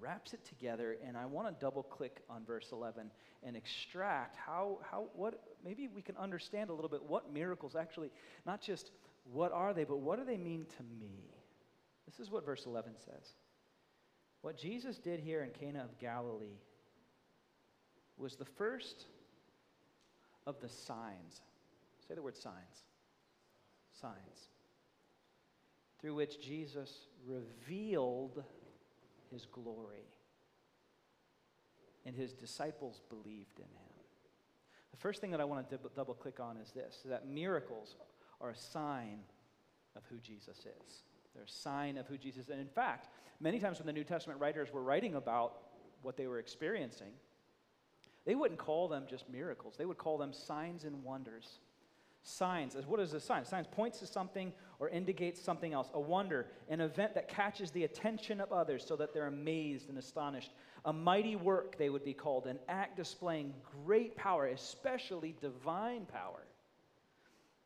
wraps 0.00 0.34
it 0.34 0.44
together, 0.44 0.96
and 1.06 1.16
I 1.16 1.26
want 1.26 1.48
to 1.48 1.64
double 1.64 1.82
click 1.82 2.20
on 2.28 2.44
verse 2.44 2.68
11 2.72 3.10
and 3.42 3.56
extract 3.56 4.36
how, 4.36 4.78
how, 4.90 5.06
what, 5.14 5.40
maybe 5.64 5.88
we 5.88 6.02
can 6.02 6.16
understand 6.16 6.70
a 6.70 6.72
little 6.72 6.88
bit 6.88 7.02
what 7.02 7.32
miracles 7.32 7.76
actually, 7.76 8.10
not 8.46 8.60
just 8.60 8.90
what 9.32 9.52
are 9.52 9.72
they, 9.72 9.84
but 9.84 9.98
what 9.98 10.18
do 10.18 10.24
they 10.24 10.36
mean 10.36 10.66
to 10.76 10.82
me? 11.00 11.34
This 12.06 12.20
is 12.20 12.30
what 12.30 12.44
verse 12.44 12.66
11 12.66 12.92
says. 13.04 13.32
What 14.42 14.58
Jesus 14.58 14.98
did 14.98 15.20
here 15.20 15.42
in 15.42 15.50
Cana 15.50 15.82
of 15.82 15.98
Galilee 15.98 16.58
was 18.18 18.36
the 18.36 18.44
first 18.44 19.06
of 20.46 20.60
the 20.60 20.68
signs. 20.68 21.40
Say 22.06 22.14
the 22.14 22.22
word 22.22 22.36
signs. 22.36 22.84
Signs. 24.00 24.48
Through 26.00 26.16
which 26.16 26.40
Jesus 26.40 26.90
revealed 27.26 28.44
his 29.34 29.46
glory. 29.46 30.08
And 32.06 32.16
his 32.16 32.32
disciples 32.32 33.02
believed 33.10 33.58
in 33.58 33.64
him. 33.64 33.94
The 34.92 34.96
first 34.96 35.20
thing 35.20 35.32
that 35.32 35.40
I 35.40 35.44
want 35.44 35.68
to 35.68 35.78
double 35.96 36.14
click 36.14 36.38
on 36.40 36.56
is 36.56 36.70
this 36.70 37.02
that 37.06 37.26
miracles 37.26 37.96
are 38.40 38.50
a 38.50 38.56
sign 38.56 39.18
of 39.96 40.02
who 40.08 40.18
Jesus 40.18 40.58
is. 40.58 41.02
They're 41.34 41.44
a 41.44 41.48
sign 41.48 41.98
of 41.98 42.06
who 42.06 42.16
Jesus 42.16 42.44
is. 42.44 42.50
And 42.50 42.60
in 42.60 42.68
fact, 42.68 43.08
many 43.40 43.58
times 43.58 43.78
when 43.78 43.86
the 43.86 43.92
New 43.92 44.04
Testament 44.04 44.40
writers 44.40 44.72
were 44.72 44.82
writing 44.82 45.16
about 45.16 45.56
what 46.02 46.16
they 46.16 46.26
were 46.26 46.38
experiencing, 46.38 47.12
they 48.24 48.34
wouldn't 48.34 48.58
call 48.58 48.88
them 48.88 49.04
just 49.08 49.28
miracles, 49.28 49.74
they 49.76 49.84
would 49.84 49.98
call 49.98 50.16
them 50.16 50.32
signs 50.32 50.84
and 50.84 51.02
wonders. 51.02 51.58
Signs, 52.26 52.74
what 52.86 53.00
is 53.00 53.12
a 53.12 53.20
sign? 53.20 53.44
Signs 53.44 53.66
points 53.70 53.98
to 53.98 54.06
something 54.06 54.50
or 54.78 54.88
indicates 54.88 55.40
something 55.40 55.74
else. 55.74 55.90
A 55.92 56.00
wonder, 56.00 56.46
an 56.70 56.80
event 56.80 57.14
that 57.14 57.28
catches 57.28 57.70
the 57.70 57.84
attention 57.84 58.40
of 58.40 58.50
others 58.50 58.82
so 58.86 58.96
that 58.96 59.12
they're 59.12 59.26
amazed 59.26 59.90
and 59.90 59.98
astonished. 59.98 60.50
A 60.86 60.92
mighty 60.92 61.36
work, 61.36 61.76
they 61.76 61.90
would 61.90 62.02
be 62.02 62.14
called, 62.14 62.46
an 62.46 62.58
act 62.66 62.96
displaying 62.96 63.52
great 63.84 64.16
power, 64.16 64.46
especially 64.46 65.36
divine 65.42 66.06
power. 66.06 66.46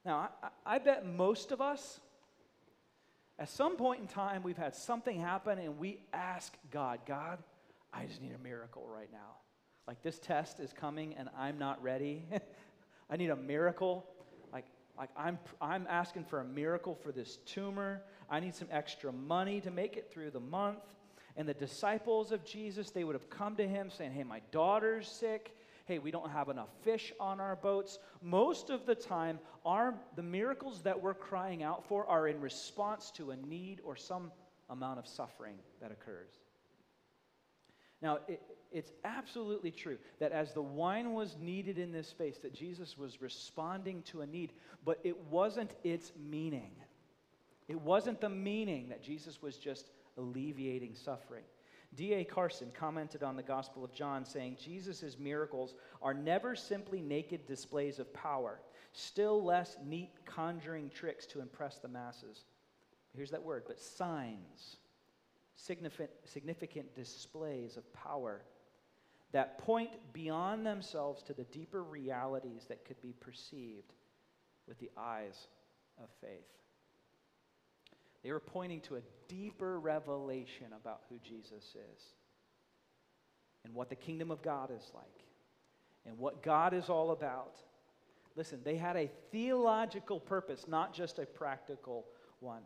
Now, 0.04 0.30
I, 0.42 0.74
I 0.74 0.78
bet 0.78 1.06
most 1.06 1.52
of 1.52 1.60
us, 1.60 2.00
at 3.38 3.48
some 3.48 3.76
point 3.76 4.00
in 4.00 4.08
time, 4.08 4.42
we've 4.42 4.56
had 4.56 4.74
something 4.74 5.20
happen 5.20 5.60
and 5.60 5.78
we 5.78 6.00
ask 6.12 6.52
God, 6.72 6.98
God, 7.06 7.38
I 7.92 8.06
just 8.06 8.20
need 8.20 8.34
a 8.34 8.42
miracle 8.42 8.88
right 8.92 9.10
now. 9.12 9.36
Like 9.86 10.02
this 10.02 10.18
test 10.18 10.58
is 10.58 10.72
coming 10.72 11.14
and 11.14 11.28
I'm 11.38 11.58
not 11.58 11.80
ready. 11.80 12.24
I 13.10 13.16
need 13.16 13.30
a 13.30 13.36
miracle. 13.36 14.04
Like, 14.98 15.10
I'm, 15.16 15.38
I'm 15.60 15.86
asking 15.88 16.24
for 16.24 16.40
a 16.40 16.44
miracle 16.44 16.94
for 16.94 17.12
this 17.12 17.36
tumor. 17.46 18.02
I 18.28 18.40
need 18.40 18.54
some 18.54 18.68
extra 18.70 19.12
money 19.12 19.60
to 19.60 19.70
make 19.70 19.96
it 19.96 20.10
through 20.10 20.32
the 20.32 20.40
month. 20.40 20.82
And 21.36 21.48
the 21.48 21.54
disciples 21.54 22.32
of 22.32 22.44
Jesus, 22.44 22.90
they 22.90 23.04
would 23.04 23.14
have 23.14 23.30
come 23.30 23.54
to 23.56 23.68
him 23.68 23.90
saying, 23.90 24.12
Hey, 24.12 24.24
my 24.24 24.40
daughter's 24.50 25.08
sick. 25.08 25.54
Hey, 25.86 25.98
we 25.98 26.10
don't 26.10 26.30
have 26.30 26.48
enough 26.48 26.68
fish 26.82 27.12
on 27.18 27.40
our 27.40 27.56
boats. 27.56 27.98
Most 28.20 28.68
of 28.68 28.84
the 28.84 28.94
time, 28.94 29.38
our, 29.64 29.94
the 30.16 30.22
miracles 30.22 30.82
that 30.82 31.00
we're 31.00 31.14
crying 31.14 31.62
out 31.62 31.86
for 31.86 32.04
are 32.06 32.28
in 32.28 32.40
response 32.40 33.10
to 33.12 33.30
a 33.30 33.36
need 33.36 33.80
or 33.84 33.96
some 33.96 34.32
amount 34.68 34.98
of 34.98 35.06
suffering 35.06 35.54
that 35.80 35.90
occurs. 35.92 36.28
Now, 38.00 38.20
it, 38.28 38.42
it's 38.70 38.92
absolutely 39.04 39.70
true 39.70 39.98
that 40.20 40.32
as 40.32 40.52
the 40.52 40.62
wine 40.62 41.12
was 41.12 41.36
needed 41.40 41.78
in 41.78 41.92
this 41.92 42.08
space, 42.08 42.38
that 42.38 42.54
Jesus 42.54 42.98
was 42.98 43.20
responding 43.20 44.02
to 44.02 44.20
a 44.20 44.26
need, 44.26 44.52
but 44.84 45.00
it 45.04 45.16
wasn't 45.30 45.72
its 45.84 46.12
meaning. 46.18 46.72
It 47.66 47.80
wasn't 47.80 48.20
the 48.20 48.28
meaning 48.28 48.88
that 48.88 49.02
Jesus 49.02 49.42
was 49.42 49.56
just 49.56 49.90
alleviating 50.16 50.94
suffering. 50.94 51.44
D.A. 51.94 52.24
Carson 52.24 52.70
commented 52.74 53.22
on 53.22 53.36
the 53.36 53.42
Gospel 53.42 53.82
of 53.82 53.94
John, 53.94 54.24
saying, 54.24 54.58
Jesus' 54.62 55.16
miracles 55.18 55.74
are 56.02 56.12
never 56.12 56.54
simply 56.54 57.00
naked 57.00 57.46
displays 57.46 57.98
of 57.98 58.12
power, 58.12 58.60
still 58.92 59.42
less 59.42 59.76
neat 59.86 60.10
conjuring 60.26 60.90
tricks 60.90 61.24
to 61.26 61.40
impress 61.40 61.78
the 61.78 61.88
masses. 61.88 62.44
Here's 63.14 63.30
that 63.30 63.42
word, 63.42 63.64
but 63.66 63.80
signs, 63.80 64.76
significant, 65.58 66.94
displays 66.94 67.76
of 67.76 67.92
power 67.92 68.42
that 69.32 69.58
point 69.58 69.90
beyond 70.12 70.64
themselves 70.64 71.22
to 71.24 71.34
the 71.34 71.44
deeper 71.44 71.82
realities 71.82 72.64
that 72.68 72.84
could 72.84 73.00
be 73.02 73.12
perceived 73.20 73.92
with 74.66 74.78
the 74.78 74.90
eyes 74.96 75.48
of 76.02 76.08
faith. 76.22 76.46
They 78.22 78.32
were 78.32 78.40
pointing 78.40 78.80
to 78.82 78.96
a 78.96 79.02
deeper 79.28 79.78
revelation 79.78 80.68
about 80.74 81.02
who 81.08 81.18
Jesus 81.22 81.64
is 81.64 82.02
and 83.64 83.74
what 83.74 83.90
the 83.90 83.96
kingdom 83.96 84.30
of 84.30 84.40
God 84.42 84.70
is 84.74 84.90
like 84.94 85.24
and 86.06 86.16
what 86.16 86.42
God 86.42 86.72
is 86.72 86.88
all 86.88 87.10
about. 87.10 87.56
Listen, 88.34 88.60
they 88.64 88.76
had 88.76 88.96
a 88.96 89.10
theological 89.30 90.20
purpose, 90.20 90.66
not 90.68 90.94
just 90.94 91.18
a 91.18 91.26
practical 91.26 92.06
one. 92.40 92.62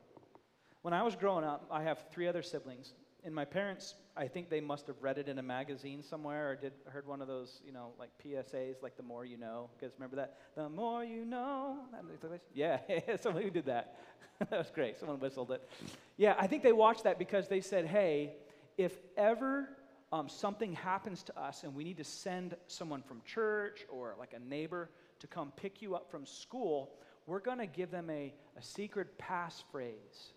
When 0.83 0.93
I 0.93 1.03
was 1.03 1.15
growing 1.15 1.45
up, 1.45 1.67
I 1.71 1.85
have 1.85 2.05
three 2.11 2.27
other 2.27 2.43
siblings, 2.43 2.93
and 3.25 3.33
my 3.33 3.45
parents, 3.45 3.95
I 4.17 4.27
think 4.27 4.51
they 4.51 4.61
must 4.61 4.89
have 4.89 4.97
read 5.01 5.17
it 5.17 5.29
in 5.29 5.39
a 5.39 5.43
magazine 5.43 6.03
somewhere 6.03 6.51
or 6.51 6.57
did 6.57 6.73
heard 6.87 7.07
one 7.07 7.23
of 7.23 7.29
those, 7.29 7.61
you 7.65 7.73
know, 7.73 7.93
like 8.01 8.11
PSAs, 8.25 8.83
like 8.83 8.97
the 8.97 9.03
more 9.05 9.25
you 9.25 9.37
know. 9.37 9.71
Guys 9.81 9.91
remember 9.97 10.17
that? 10.17 10.39
The 10.57 10.69
more 10.69 11.05
you 11.05 11.25
know. 11.25 11.79
Yeah, 12.53 12.79
somebody 13.21 13.45
who 13.45 13.53
did 13.53 13.67
that. 13.67 13.97
that 14.39 14.59
was 14.59 14.73
great. 14.75 14.99
Someone 14.99 15.21
whistled 15.21 15.53
it. 15.53 15.69
Yeah, 16.17 16.35
I 16.37 16.49
think 16.49 16.65
they 16.65 16.73
watched 16.73 17.05
that 17.05 17.17
because 17.17 17.47
they 17.47 17.61
said, 17.61 17.87
hey, 17.87 18.35
if 18.77 18.93
ever 19.17 19.69
um, 20.13 20.29
something 20.29 20.73
happens 20.73 21.23
to 21.25 21.41
us 21.41 21.63
and 21.63 21.77
we 21.77 21.85
need 21.85 21.99
to 21.99 22.05
send 22.05 22.57
someone 22.67 23.03
from 23.03 23.23
church 23.25 23.87
or 23.89 24.17
like 24.19 24.35
a 24.35 24.41
neighbor 24.41 24.91
to 25.21 25.29
come 25.29 25.53
pick 25.55 25.81
you 25.81 25.95
up 25.95 26.11
from 26.11 26.27
school, 26.27 26.91
we're 27.27 27.39
going 27.39 27.59
to 27.59 27.67
give 27.67 27.93
them 27.93 28.11
a, 28.11 28.35
a 28.59 28.63
secret 28.63 29.17
passphrase 29.17 30.33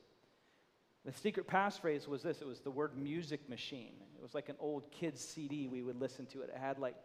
the 1.06 1.12
secret 1.12 1.47
passphrase 1.47 2.08
was 2.08 2.24
this 2.24 2.41
it 2.41 2.47
was 2.47 2.62
the 2.62 2.72
word 2.72 2.97
music 2.97 3.47
machine. 3.47 3.93
It 4.16 4.22
was 4.22 4.34
like 4.34 4.49
an 4.49 4.56
old 4.60 4.91
kid's 4.91 5.22
CD 5.22 5.68
we 5.68 5.84
would 5.84 6.01
listen 6.01 6.26
to. 6.28 6.41
It 6.41 6.49
it 6.53 6.60
had 6.60 6.80
like, 6.80 6.95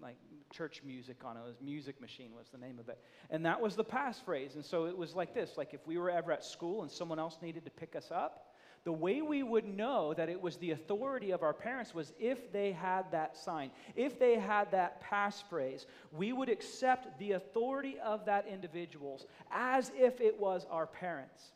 like 0.00 0.16
church 0.52 0.82
music 0.84 1.24
on 1.24 1.36
it. 1.36 1.40
It 1.40 1.46
was 1.46 1.56
Music 1.60 2.00
Machine 2.00 2.32
was 2.36 2.48
the 2.48 2.58
name 2.58 2.78
of 2.78 2.88
it. 2.88 2.98
And 3.30 3.44
that 3.46 3.60
was 3.60 3.76
the 3.76 3.84
passphrase. 3.84 4.54
And 4.54 4.64
so 4.64 4.86
it 4.86 4.96
was 4.96 5.14
like 5.14 5.34
this 5.34 5.56
like 5.56 5.74
if 5.74 5.86
we 5.86 5.98
were 5.98 6.10
ever 6.10 6.32
at 6.32 6.44
school 6.44 6.82
and 6.82 6.90
someone 6.90 7.18
else 7.18 7.38
needed 7.42 7.64
to 7.64 7.70
pick 7.70 7.96
us 7.96 8.10
up, 8.10 8.46
the 8.84 8.92
way 8.92 9.20
we 9.20 9.42
would 9.42 9.66
know 9.66 10.14
that 10.14 10.28
it 10.28 10.40
was 10.40 10.56
the 10.56 10.70
authority 10.70 11.32
of 11.32 11.42
our 11.42 11.52
parents 11.52 11.94
was 11.94 12.12
if 12.18 12.50
they 12.50 12.72
had 12.72 13.10
that 13.12 13.36
sign, 13.36 13.70
if 13.94 14.18
they 14.18 14.38
had 14.38 14.70
that 14.70 15.02
passphrase, 15.02 15.84
we 16.12 16.32
would 16.32 16.48
accept 16.48 17.18
the 17.18 17.32
authority 17.32 17.98
of 18.02 18.24
that 18.24 18.46
individuals 18.46 19.26
as 19.50 19.92
if 19.94 20.20
it 20.20 20.38
was 20.38 20.66
our 20.70 20.86
parents. 20.86 21.52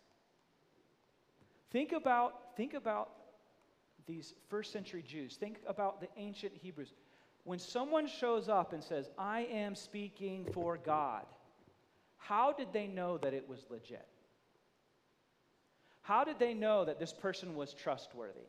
Think 1.75 1.91
about, 1.91 2.57
think 2.57 2.73
about 2.73 3.11
these 4.07 4.33
first 4.49 4.71
century 4.71 5.03
Jews. 5.03 5.35
Think 5.35 5.59
about 5.67 6.01
the 6.01 6.07
ancient 6.17 6.53
Hebrews. 6.63 6.95
When 7.43 7.59
someone 7.59 8.07
shows 8.07 8.49
up 8.49 8.73
and 8.73 8.83
says, 8.83 9.11
I 9.19 9.41
am 9.51 9.75
speaking 9.75 10.47
for 10.53 10.79
God, 10.79 11.27
how 12.17 12.53
did 12.53 12.73
they 12.73 12.87
know 12.87 13.19
that 13.19 13.35
it 13.35 13.49
was 13.49 13.67
legit? 13.71 14.07
How 16.03 16.23
did 16.23 16.39
they 16.39 16.55
know 16.55 16.85
that 16.85 17.01
this 17.01 17.13
person 17.13 17.57
was 17.57 17.75
trustworthy? 17.75 18.47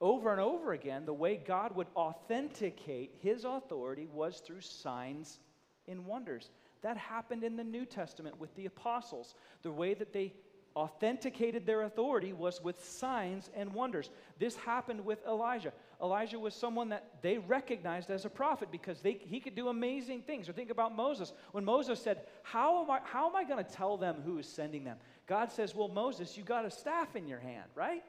Over 0.00 0.32
and 0.32 0.40
over 0.40 0.72
again, 0.72 1.04
the 1.04 1.12
way 1.12 1.36
God 1.36 1.76
would 1.76 1.88
authenticate 1.94 3.16
his 3.20 3.44
authority 3.44 4.08
was 4.10 4.40
through 4.46 4.62
signs 4.62 5.40
and 5.86 6.06
wonders. 6.06 6.48
That 6.80 6.96
happened 6.96 7.44
in 7.44 7.56
the 7.56 7.64
New 7.64 7.84
Testament 7.84 8.40
with 8.40 8.54
the 8.54 8.64
apostles. 8.64 9.34
The 9.62 9.72
way 9.72 9.92
that 9.92 10.14
they 10.14 10.32
authenticated 10.78 11.66
their 11.66 11.82
authority 11.82 12.32
was 12.32 12.62
with 12.62 12.84
signs 12.84 13.50
and 13.56 13.72
wonders. 13.72 14.10
This 14.38 14.54
happened 14.54 15.04
with 15.04 15.18
Elijah. 15.26 15.72
Elijah 16.00 16.38
was 16.38 16.54
someone 16.54 16.90
that 16.90 17.16
they 17.20 17.38
recognized 17.38 18.10
as 18.10 18.24
a 18.24 18.30
prophet 18.30 18.68
because 18.70 19.00
they, 19.00 19.14
he 19.14 19.40
could 19.40 19.56
do 19.56 19.68
amazing 19.68 20.22
things. 20.22 20.48
Or 20.48 20.52
think 20.52 20.70
about 20.70 20.94
Moses. 20.94 21.32
When 21.50 21.64
Moses 21.64 22.00
said, 22.00 22.20
How 22.44 22.84
am 22.84 22.90
I, 22.92 23.00
how 23.02 23.28
am 23.28 23.34
I 23.34 23.42
going 23.42 23.62
to 23.62 23.68
tell 23.68 23.96
them 23.96 24.22
who 24.24 24.38
is 24.38 24.46
sending 24.46 24.84
them? 24.84 24.98
God 25.26 25.50
says, 25.50 25.74
Well, 25.74 25.88
Moses, 25.88 26.36
you 26.36 26.44
got 26.44 26.64
a 26.64 26.70
staff 26.70 27.16
in 27.16 27.26
your 27.26 27.40
hand, 27.40 27.68
right? 27.74 28.04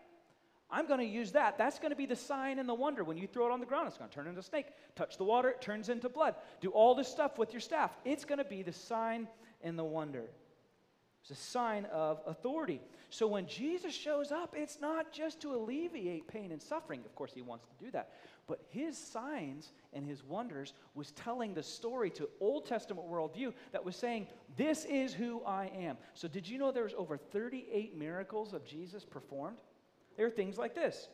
I'm 0.70 0.88
going 0.88 1.00
to 1.00 1.06
use 1.06 1.32
that. 1.32 1.58
That's 1.58 1.80
going 1.80 1.90
to 1.90 1.96
be 1.96 2.06
the 2.06 2.16
sign 2.16 2.60
and 2.60 2.70
the 2.70 2.76
wonder. 2.76 3.04
When 3.04 3.18
you 3.18 3.26
throw 3.26 3.48
it 3.48 3.52
on 3.52 3.60
the 3.60 3.66
ground, 3.66 3.88
it's 3.88 3.98
going 3.98 4.12
to 4.12 4.16
turn 4.16 4.28
into 4.28 4.42
a 4.42 4.44
snake. 4.44 4.68
Touch 4.96 5.18
the 5.18 5.24
water, 5.24 5.50
it 5.50 5.60
turns 5.60 5.90
into 5.90 6.08
blood. 6.08 6.36
Do 6.62 6.70
all 6.70 6.94
this 6.94 7.08
stuff 7.08 7.40
with 7.40 7.52
your 7.52 7.62
staff. 7.62 7.98
It's 8.06 8.26
going 8.26 8.38
to 8.38 8.46
be 8.46 8.62
the 8.62 8.74
sign 8.74 9.28
and 9.64 9.80
the 9.80 9.84
wonder. 9.84 10.30
It's 11.22 11.32
a 11.32 11.36
sign 11.36 11.86
of 11.86 12.22
authority. 12.26 12.82
So 13.10 13.28
when 13.28 13.46
Jesus 13.46 13.94
shows 13.94 14.32
up, 14.32 14.56
it's 14.58 14.80
not 14.80 15.12
just 15.12 15.42
to 15.42 15.54
alleviate 15.54 16.28
pain 16.28 16.52
and 16.52 16.62
suffering. 16.62 17.02
Of 17.06 17.16
course, 17.16 17.34
he 17.34 17.42
wants 17.42 17.66
to 17.66 17.86
do 17.86 17.92
that. 17.92 18.14
But 18.48 18.62
his 18.70 18.98
signs 18.98 19.74
and 19.94 20.06
his 20.06 20.24
wonders 20.24 20.74
was 20.96 21.12
telling 21.12 21.54
the 21.54 21.64
story 21.64 22.10
to 22.12 22.30
Old 22.40 22.66
Testament 22.66 23.08
worldview 23.08 23.54
that 23.72 23.84
was 23.84 23.96
saying, 23.96 24.28
This 24.58 24.86
is 24.86 25.14
who 25.14 25.44
I 25.44 25.68
am. 25.68 25.98
So, 26.14 26.28
did 26.28 26.48
you 26.48 26.58
know 26.58 26.72
there 26.72 26.84
was 26.84 26.96
over 26.98 27.18
38 27.18 27.98
miracles 27.98 28.54
of 28.54 28.66
Jesus 28.66 29.06
performed? 29.06 29.58
There 30.18 30.26
are 30.26 30.32
things 30.32 30.58
like 30.58 30.74
this 30.74 31.10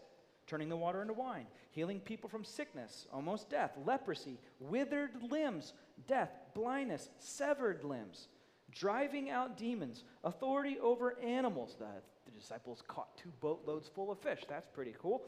turning 0.47 0.69
the 0.69 0.77
water 0.77 1.01
into 1.01 1.13
wine, 1.13 1.47
healing 1.71 1.99
people 1.99 2.29
from 2.29 2.43
sickness, 2.43 3.07
almost 3.11 3.49
death, 3.49 3.71
leprosy, 3.85 4.39
withered 4.59 5.11
limbs, 5.29 5.73
death, 6.07 6.29
blindness, 6.53 7.09
severed 7.19 7.83
limbs, 7.83 8.27
driving 8.75 9.29
out 9.29 9.57
demons, 9.57 10.03
authority 10.23 10.77
over 10.79 11.17
animals. 11.23 11.75
The, 11.79 11.87
the 12.25 12.31
disciples 12.39 12.83
caught 12.87 13.17
two 13.17 13.31
boatloads 13.39 13.87
full 13.87 14.11
of 14.11 14.19
fish. 14.19 14.41
That's 14.47 14.67
pretty 14.67 14.93
cool. 15.01 15.23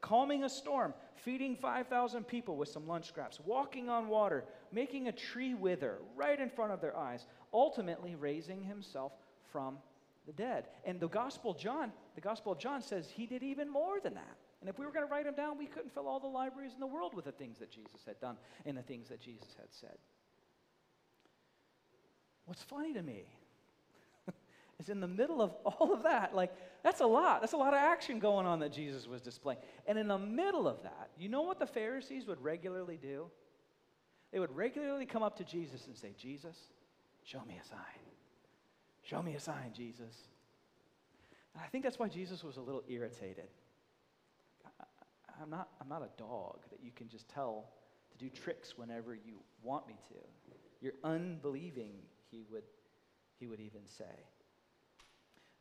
Calming 0.00 0.44
a 0.44 0.48
storm, 0.48 0.94
feeding 1.16 1.56
5,000 1.56 2.24
people 2.24 2.56
with 2.56 2.68
some 2.68 2.86
lunch 2.86 3.08
scraps, 3.08 3.40
walking 3.44 3.88
on 3.90 4.08
water, 4.08 4.44
making 4.72 5.08
a 5.08 5.12
tree 5.12 5.54
wither 5.54 5.98
right 6.16 6.40
in 6.40 6.48
front 6.48 6.72
of 6.72 6.80
their 6.80 6.96
eyes, 6.96 7.26
ultimately 7.52 8.14
raising 8.14 8.62
himself 8.62 9.12
from 9.50 9.76
the 10.26 10.32
dead. 10.32 10.66
And 10.84 11.00
the 11.00 11.08
Gospel 11.08 11.54
John, 11.54 11.92
the 12.14 12.20
Gospel 12.20 12.52
of 12.52 12.58
John 12.58 12.82
says 12.82 13.10
he 13.10 13.26
did 13.26 13.42
even 13.42 13.70
more 13.70 14.00
than 14.00 14.14
that. 14.14 14.36
And 14.60 14.68
if 14.68 14.78
we 14.78 14.84
were 14.84 14.92
going 14.92 15.06
to 15.06 15.10
write 15.10 15.24
them 15.24 15.34
down, 15.34 15.58
we 15.58 15.66
couldn't 15.66 15.92
fill 15.92 16.06
all 16.06 16.20
the 16.20 16.26
libraries 16.26 16.74
in 16.74 16.80
the 16.80 16.86
world 16.86 17.14
with 17.14 17.24
the 17.24 17.32
things 17.32 17.58
that 17.58 17.70
Jesus 17.70 18.02
had 18.06 18.20
done 18.20 18.36
and 18.66 18.76
the 18.76 18.82
things 18.82 19.08
that 19.08 19.20
Jesus 19.20 19.54
had 19.58 19.68
said. 19.70 19.96
What's 22.50 22.64
funny 22.64 22.92
to 22.94 23.02
me 23.02 23.22
is 24.80 24.88
in 24.88 24.98
the 24.98 25.06
middle 25.06 25.40
of 25.40 25.52
all 25.64 25.92
of 25.92 26.02
that, 26.02 26.34
like, 26.34 26.52
that's 26.82 27.00
a 27.00 27.06
lot. 27.06 27.40
That's 27.42 27.52
a 27.52 27.56
lot 27.56 27.74
of 27.74 27.78
action 27.78 28.18
going 28.18 28.44
on 28.44 28.58
that 28.58 28.72
Jesus 28.72 29.06
was 29.06 29.22
displaying. 29.22 29.60
And 29.86 29.96
in 29.96 30.08
the 30.08 30.18
middle 30.18 30.66
of 30.66 30.82
that, 30.82 31.10
you 31.16 31.28
know 31.28 31.42
what 31.42 31.60
the 31.60 31.66
Pharisees 31.68 32.26
would 32.26 32.42
regularly 32.42 32.98
do? 33.00 33.26
They 34.32 34.40
would 34.40 34.50
regularly 34.56 35.06
come 35.06 35.22
up 35.22 35.36
to 35.36 35.44
Jesus 35.44 35.86
and 35.86 35.96
say, 35.96 36.12
Jesus, 36.18 36.56
show 37.22 37.40
me 37.46 37.56
a 37.62 37.64
sign. 37.64 37.78
Show 39.02 39.22
me 39.22 39.36
a 39.36 39.40
sign, 39.40 39.70
Jesus. 39.72 40.16
And 41.54 41.62
I 41.64 41.68
think 41.68 41.84
that's 41.84 42.00
why 42.00 42.08
Jesus 42.08 42.42
was 42.42 42.56
a 42.56 42.60
little 42.60 42.82
irritated. 42.88 43.46
I'm 45.40 45.50
not, 45.50 45.68
I'm 45.80 45.88
not 45.88 46.02
a 46.02 46.10
dog 46.20 46.58
that 46.72 46.80
you 46.82 46.90
can 46.96 47.08
just 47.08 47.28
tell 47.28 47.66
to 48.10 48.18
do 48.18 48.28
tricks 48.28 48.76
whenever 48.76 49.14
you 49.14 49.38
want 49.62 49.86
me 49.86 49.94
to. 50.08 50.54
You're 50.80 50.94
unbelieving, 51.04 51.92
he 52.30 52.42
would, 52.50 52.64
he 53.38 53.46
would 53.46 53.60
even 53.60 53.86
say. 53.86 54.04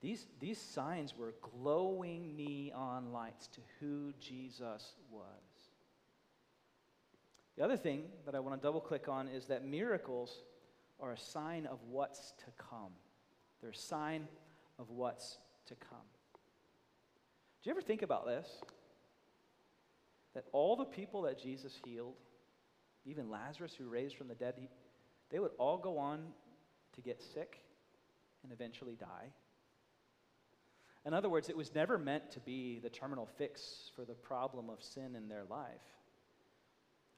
These, 0.01 0.27
these 0.39 0.59
signs 0.59 1.17
were 1.17 1.33
glowing 1.41 2.35
neon 2.35 3.11
lights 3.11 3.47
to 3.47 3.61
who 3.79 4.13
Jesus 4.19 4.93
was. 5.11 5.25
The 7.57 7.65
other 7.65 7.75
thing 7.75 8.03
that 8.25 8.35
I 8.35 8.39
want 8.39 8.59
to 8.59 8.65
double 8.65 8.79
click 8.79 9.09
on 9.09 9.27
is 9.27 9.47
that 9.47 9.65
miracles 9.65 10.43
are 11.01 11.11
a 11.11 11.17
sign 11.17 11.65
of 11.65 11.79
what's 11.89 12.31
to 12.39 12.45
come. 12.57 12.93
They're 13.59 13.71
a 13.71 13.75
sign 13.75 14.27
of 14.77 14.89
what's 14.89 15.37
to 15.67 15.75
come. 15.75 15.99
Do 17.61 17.69
you 17.69 17.71
ever 17.71 17.81
think 17.81 18.01
about 18.01 18.25
this? 18.25 18.47
that 20.33 20.45
all 20.51 20.75
the 20.75 20.85
people 20.85 21.23
that 21.23 21.41
Jesus 21.41 21.73
healed, 21.83 22.15
even 23.05 23.29
Lazarus 23.29 23.75
who 23.77 23.89
raised 23.89 24.15
from 24.15 24.27
the 24.27 24.35
dead, 24.35 24.53
he, 24.57 24.69
they 25.29 25.39
would 25.39 25.51
all 25.57 25.77
go 25.77 25.97
on 25.97 26.27
to 26.99 27.07
get 27.07 27.21
sick 27.21 27.59
and 28.43 28.51
eventually 28.51 28.95
die. 28.95 29.31
In 31.05 31.13
other 31.13 31.29
words, 31.29 31.49
it 31.49 31.55
was 31.55 31.73
never 31.73 31.97
meant 31.97 32.31
to 32.31 32.39
be 32.41 32.79
the 32.79 32.89
terminal 32.89 33.27
fix 33.37 33.91
for 33.95 34.03
the 34.03 34.13
problem 34.13 34.69
of 34.69 34.83
sin 34.83 35.15
in 35.15 35.29
their 35.29 35.45
life. 35.49 35.81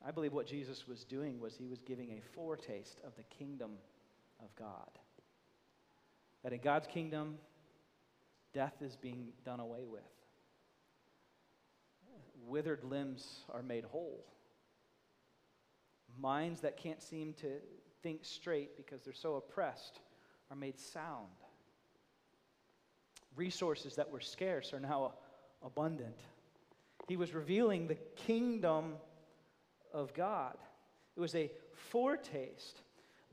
I 0.05 0.11
believe 0.11 0.33
what 0.33 0.47
Jesus 0.47 0.87
was 0.87 1.03
doing 1.03 1.39
was 1.39 1.55
he 1.55 1.67
was 1.67 1.81
giving 1.81 2.11
a 2.11 2.21
foretaste 2.35 2.99
of 3.05 3.15
the 3.15 3.23
kingdom 3.23 3.71
of 4.39 4.53
God. 4.55 4.89
That 6.43 6.53
in 6.53 6.61
God's 6.61 6.87
kingdom, 6.87 7.37
death 8.53 8.81
is 8.81 8.95
being 8.95 9.29
done 9.45 9.59
away 9.59 9.85
with 9.89 10.01
withered 12.47 12.83
limbs 12.83 13.43
are 13.49 13.63
made 13.63 13.83
whole. 13.85 14.25
Minds 16.19 16.61
that 16.61 16.77
can't 16.77 17.01
seem 17.01 17.33
to 17.41 17.47
think 18.03 18.25
straight 18.25 18.77
because 18.77 19.01
they're 19.01 19.13
so 19.13 19.35
oppressed 19.35 19.99
are 20.49 20.55
made 20.55 20.79
sound. 20.79 21.27
Resources 23.35 23.95
that 23.95 24.09
were 24.09 24.19
scarce 24.19 24.73
are 24.73 24.79
now 24.79 25.13
abundant. 25.63 26.17
He 27.07 27.15
was 27.15 27.33
revealing 27.33 27.87
the 27.87 27.97
kingdom 28.15 28.93
of 29.93 30.13
God. 30.13 30.57
It 31.15 31.19
was 31.19 31.35
a 31.35 31.51
foretaste. 31.89 32.81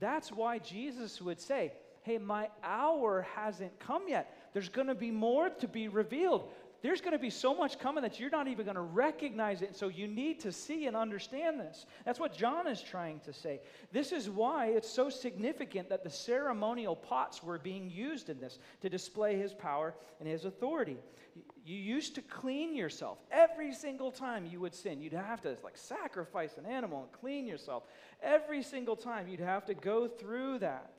That's 0.00 0.30
why 0.30 0.58
Jesus 0.58 1.20
would 1.20 1.40
say, 1.40 1.72
Hey, 2.02 2.18
my 2.18 2.48
hour 2.62 3.26
hasn't 3.34 3.78
come 3.80 4.08
yet. 4.08 4.34
There's 4.54 4.70
going 4.70 4.86
to 4.86 4.94
be 4.94 5.10
more 5.10 5.50
to 5.50 5.68
be 5.68 5.88
revealed 5.88 6.48
there's 6.83 7.01
going 7.01 7.12
to 7.12 7.18
be 7.18 7.31
so 7.31 7.55
much 7.55 7.79
coming 7.79 8.03
that 8.03 8.20
you're 8.20 8.31
not 8.31 8.47
even 8.47 8.64
going 8.64 8.76
to 8.76 8.81
recognize 8.81 9.62
it. 9.62 9.68
And 9.68 9.76
So 9.76 9.89
you 9.89 10.07
need 10.07 10.41
to 10.41 10.53
see 10.53 10.87
and 10.87 10.97
understand 10.97 11.59
this. 11.59 11.87
That's 12.05 12.20
what 12.20 12.37
John 12.37 12.66
is 12.66 12.81
trying 12.81 13.20
to 13.20 13.33
say. 13.33 13.61
This 13.93 14.12
is 14.12 14.31
why 14.31 14.66
it's 14.66 14.89
so 14.89 15.11
significant 15.11 15.89
that 15.89 16.05
the 16.05 16.11
ceremonial 16.11 16.95
pots 16.95 17.43
were 17.43 17.59
being 17.59 17.91
used 17.91 18.31
in 18.31 18.39
this 18.41 18.59
to 18.83 18.89
display 18.89 19.37
his 19.37 19.53
power 19.53 19.95
and 20.20 20.29
his 20.29 20.45
authority. 20.45 20.99
You 21.64 21.76
used 21.76 22.14
to 22.14 22.22
clean 22.22 22.74
yourself 22.74 23.18
every 23.31 23.74
single 23.74 24.11
time 24.11 24.47
you 24.47 24.61
would 24.61 24.74
sin. 24.74 25.01
You'd 25.01 25.12
have 25.12 25.41
to 25.43 25.57
like 25.62 25.76
sacrifice 25.76 26.57
an 26.59 26.66
animal 26.66 27.03
and 27.03 27.12
clean 27.12 27.47
yourself. 27.47 27.83
Every 28.22 28.62
single 28.62 28.97
time 28.97 29.29
you'd 29.29 29.41
have 29.41 29.66
to 29.66 29.74
go 29.74 30.09
through 30.09 30.61
that. 30.61 30.93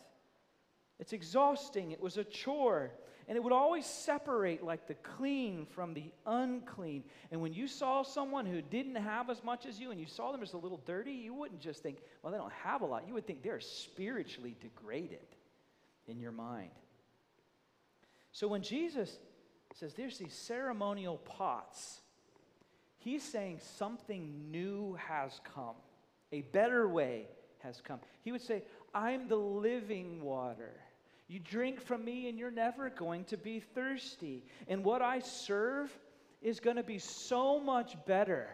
It's 1.00 1.14
exhausting. 1.14 1.92
It 1.92 2.02
was 2.02 2.18
a 2.18 2.24
chore. 2.24 2.92
And 3.30 3.38
it 3.38 3.44
would 3.44 3.54
always 3.54 3.86
separate 3.86 4.64
like 4.64 4.88
the 4.88 4.96
clean 4.96 5.68
from 5.68 5.94
the 5.94 6.06
unclean. 6.26 7.04
And 7.32 7.40
when 7.42 7.54
you 7.54 7.68
saw 7.68 8.02
someone 8.02 8.48
who 8.48 8.60
didn't 8.60 8.96
have 8.96 9.30
as 9.30 9.44
much 9.44 9.68
as 9.68 9.80
you 9.80 9.92
and 9.92 10.00
you 10.00 10.08
saw 10.08 10.32
them 10.32 10.42
as 10.42 10.54
a 10.54 10.58
little 10.58 10.82
dirty, 10.84 11.12
you 11.12 11.36
wouldn't 11.36 11.62
just 11.62 11.84
think, 11.84 12.00
well, 12.24 12.32
they 12.32 12.40
don't 12.40 12.52
have 12.52 12.82
a 12.82 12.86
lot. 12.88 13.08
You 13.08 13.14
would 13.14 13.28
think 13.28 13.44
they're 13.44 13.60
spiritually 13.60 14.56
degraded 14.60 15.20
in 16.08 16.20
your 16.20 16.32
mind. 16.32 16.72
So 18.32 18.48
when 18.48 18.64
Jesus 18.64 19.16
says 19.76 19.94
there's 19.94 20.18
these 20.18 20.34
ceremonial 20.34 21.18
pots, 21.18 22.02
he's 22.98 23.22
saying 23.22 23.60
something 23.78 24.50
new 24.50 24.98
has 25.08 25.40
come, 25.54 25.76
a 26.32 26.42
better 26.42 26.90
way 26.90 27.28
has 27.60 27.80
come. 27.80 28.00
He 28.24 28.32
would 28.32 28.42
say, 28.42 28.64
I'm 28.92 29.28
the 29.28 29.36
living 29.36 30.24
water. 30.24 30.74
You 31.30 31.40
drink 31.40 31.80
from 31.80 32.04
me 32.04 32.28
and 32.28 32.40
you're 32.40 32.50
never 32.50 32.90
going 32.90 33.24
to 33.26 33.38
be 33.38 33.60
thirsty. 33.60 34.44
And 34.68 34.84
what 34.84 35.04
I 35.04 35.20
serve 35.20 35.96
is 36.42 36.60
going 36.60 36.78
to 36.78 36.84
be 36.84 36.98
so 36.98 37.60
much 37.60 37.96
better. 38.08 38.50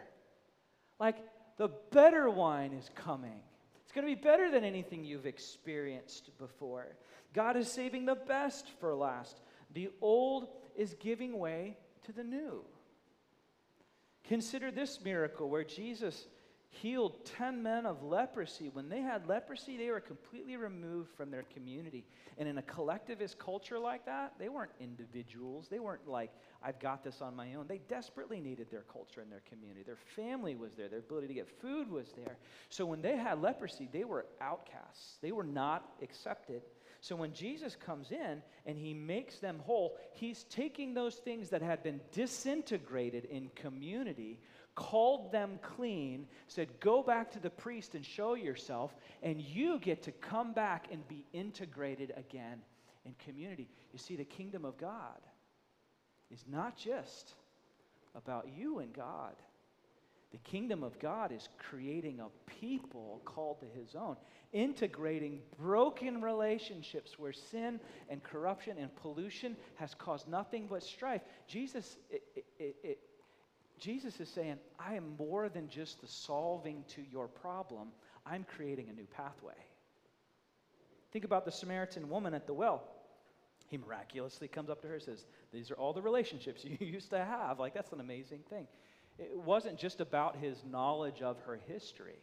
Like 0.99 1.15
the 1.57 1.69
better 1.91 2.29
wine 2.29 2.73
is 2.73 2.89
coming. 2.93 3.39
It's 3.83 3.93
going 3.93 4.05
to 4.05 4.13
be 4.13 4.21
better 4.21 4.51
than 4.51 4.65
anything 4.65 5.05
you've 5.05 5.25
experienced 5.25 6.37
before. 6.37 6.97
God 7.33 7.55
is 7.55 7.71
saving 7.71 8.05
the 8.05 8.15
best 8.15 8.67
for 8.81 8.93
last. 8.93 9.39
The 9.73 9.89
old 10.01 10.49
is 10.75 10.95
giving 10.99 11.39
way 11.39 11.77
to 12.03 12.11
the 12.11 12.23
new. 12.25 12.65
Consider 14.25 14.69
this 14.69 14.99
miracle 15.01 15.49
where 15.49 15.63
Jesus 15.63 16.27
healed 16.75 17.25
10 17.37 17.63
men 17.63 17.85
of 17.85 18.03
leprosy. 18.03 18.69
When 18.69 18.89
they 18.89 19.01
had 19.01 19.27
leprosy, 19.27 19.77
they 19.77 19.89
were 19.89 19.99
completely 19.99 20.57
removed 20.57 21.09
from 21.15 21.31
their 21.31 21.43
community. 21.53 22.05
And 22.37 22.47
in 22.47 22.57
a 22.57 22.61
collectivist 22.61 23.39
culture 23.39 23.79
like 23.79 24.05
that, 24.05 24.33
they 24.37 24.49
weren't 24.49 24.71
individuals. 24.79 25.67
They 25.69 25.79
weren't 25.79 26.07
like, 26.07 26.31
I've 26.61 26.79
got 26.79 27.03
this 27.03 27.21
on 27.21 27.35
my 27.35 27.55
own. 27.55 27.67
They 27.67 27.81
desperately 27.87 28.39
needed 28.39 28.69
their 28.69 28.83
culture 28.91 29.21
and 29.21 29.31
their 29.31 29.43
community. 29.49 29.83
Their 29.83 29.97
family 30.15 30.55
was 30.55 30.73
there, 30.73 30.87
their 30.87 30.99
ability 30.99 31.27
to 31.27 31.33
get 31.33 31.61
food 31.61 31.89
was 31.89 32.11
there. 32.15 32.37
So 32.69 32.85
when 32.85 33.01
they 33.01 33.15
had 33.15 33.41
leprosy, 33.41 33.89
they 33.91 34.03
were 34.03 34.25
outcasts, 34.41 35.17
they 35.21 35.31
were 35.31 35.43
not 35.43 35.89
accepted. 36.01 36.61
So 37.01 37.15
when 37.15 37.33
Jesus 37.33 37.75
comes 37.75 38.11
in 38.11 38.41
and 38.65 38.77
he 38.79 38.93
makes 38.93 39.37
them 39.37 39.59
whole, 39.63 39.95
he's 40.13 40.43
taking 40.45 40.93
those 40.95 41.15
things 41.15 41.49
that 41.51 41.61
had 41.61 41.83
been 41.83 42.01
disintegrated 42.11 43.25
in 43.25 43.49
community 43.53 44.39
called 44.75 45.31
them 45.31 45.59
clean, 45.61 46.27
said, 46.47 46.67
Go 46.79 47.01
back 47.01 47.31
to 47.31 47.39
the 47.39 47.49
priest 47.49 47.95
and 47.95 48.05
show 48.05 48.35
yourself, 48.35 48.95
and 49.23 49.41
you 49.41 49.79
get 49.79 50.03
to 50.03 50.11
come 50.11 50.53
back 50.53 50.87
and 50.91 51.07
be 51.07 51.25
integrated 51.33 52.13
again 52.17 52.59
in 53.05 53.13
community. 53.23 53.69
You 53.93 53.99
see, 53.99 54.15
the 54.15 54.25
kingdom 54.25 54.65
of 54.65 54.77
God 54.77 55.19
is 56.31 56.43
not 56.49 56.75
just 56.75 57.33
about 58.15 58.47
you 58.55 58.79
and 58.79 58.93
God. 58.93 59.35
The 60.31 60.37
kingdom 60.39 60.83
of 60.83 60.99
God 60.99 61.31
is 61.31 61.47
creating 61.57 62.19
a 62.19 62.27
people 62.59 63.21
called 63.23 63.61
to 63.61 63.65
his 63.79 63.95
own, 63.95 64.17
integrating 64.51 65.39
broken 65.57 66.21
relationships 66.21 67.17
where 67.17 67.31
sin 67.31 67.79
and 68.09 68.21
corruption 68.21 68.77
and 68.77 68.93
pollution 68.97 69.55
has 69.75 69.93
caused 69.93 70.27
nothing 70.27 70.67
but 70.69 70.83
strife. 70.83 71.21
Jesus, 71.47 71.95
it, 72.09 72.23
it, 72.59 72.75
it, 72.83 72.99
Jesus 73.79 74.19
is 74.19 74.29
saying, 74.29 74.57
I 74.79 74.95
am 74.95 75.15
more 75.17 75.49
than 75.49 75.69
just 75.69 76.01
the 76.01 76.07
solving 76.07 76.83
to 76.95 77.01
your 77.11 77.27
problem, 77.27 77.89
I'm 78.25 78.45
creating 78.55 78.89
a 78.89 78.93
new 78.93 79.05
pathway. 79.05 79.53
Think 81.11 81.25
about 81.25 81.45
the 81.45 81.51
Samaritan 81.51 82.09
woman 82.09 82.33
at 82.33 82.47
the 82.47 82.53
well. 82.53 82.83
He 83.67 83.77
miraculously 83.77 84.47
comes 84.47 84.69
up 84.69 84.81
to 84.81 84.87
her 84.87 84.95
and 84.95 85.03
says, 85.03 85.25
These 85.51 85.71
are 85.71 85.75
all 85.75 85.93
the 85.93 86.01
relationships 86.01 86.63
you 86.65 86.77
used 86.79 87.09
to 87.11 87.23
have. 87.23 87.59
Like, 87.59 87.73
that's 87.73 87.91
an 87.91 87.99
amazing 87.99 88.41
thing. 88.49 88.67
It 89.17 89.37
wasn't 89.37 89.77
just 89.77 90.01
about 90.01 90.35
his 90.37 90.57
knowledge 90.69 91.21
of 91.21 91.39
her 91.45 91.59
history. 91.67 92.19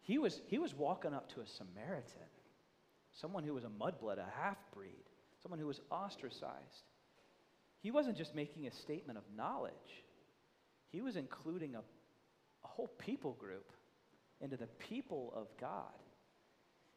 He 0.00 0.18
was, 0.18 0.40
he 0.46 0.58
was 0.58 0.74
walking 0.74 1.14
up 1.14 1.32
to 1.34 1.40
a 1.40 1.46
Samaritan, 1.46 2.28
someone 3.12 3.44
who 3.44 3.54
was 3.54 3.64
a 3.64 3.68
mudblood, 3.68 4.18
a 4.18 4.26
half 4.40 4.56
breed, 4.74 5.04
someone 5.42 5.60
who 5.60 5.66
was 5.66 5.80
ostracized. 5.90 6.84
He 7.80 7.90
wasn't 7.90 8.16
just 8.16 8.34
making 8.34 8.66
a 8.66 8.72
statement 8.72 9.18
of 9.18 9.24
knowledge, 9.36 10.04
he 10.90 11.00
was 11.00 11.16
including 11.16 11.74
a, 11.74 11.80
a 11.80 12.68
whole 12.68 12.88
people 12.98 13.34
group 13.34 13.72
into 14.40 14.56
the 14.56 14.66
people 14.66 15.32
of 15.36 15.48
God. 15.60 15.92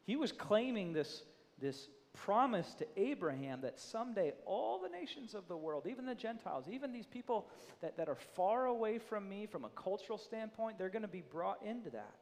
He 0.04 0.16
was 0.16 0.32
claiming 0.32 0.94
this, 0.94 1.24
this 1.60 1.88
promise 2.14 2.74
to 2.76 2.88
Abraham 2.98 3.62
that 3.62 3.80
someday 3.80 4.34
all 4.46 4.80
the 4.80 4.90
nations 4.90 5.34
of 5.34 5.48
the 5.48 5.56
world, 5.56 5.88
even 5.90 6.06
the 6.06 6.16
Gentiles, 6.16 6.66
even 6.70 6.92
these 6.92 7.06
people 7.06 7.48
that, 7.82 7.98
that 7.98 8.10
are 8.10 8.16
far 8.16 8.66
away 8.66 8.98
from 8.98 9.28
me 9.30 9.46
from 9.46 9.64
a 9.64 9.70
cultural 9.70 10.18
standpoint, 10.18 10.78
they're 10.78 10.90
going 10.90 11.02
to 11.02 11.08
be 11.08 11.22
brought 11.22 11.64
into 11.64 11.90
that. 11.92 12.16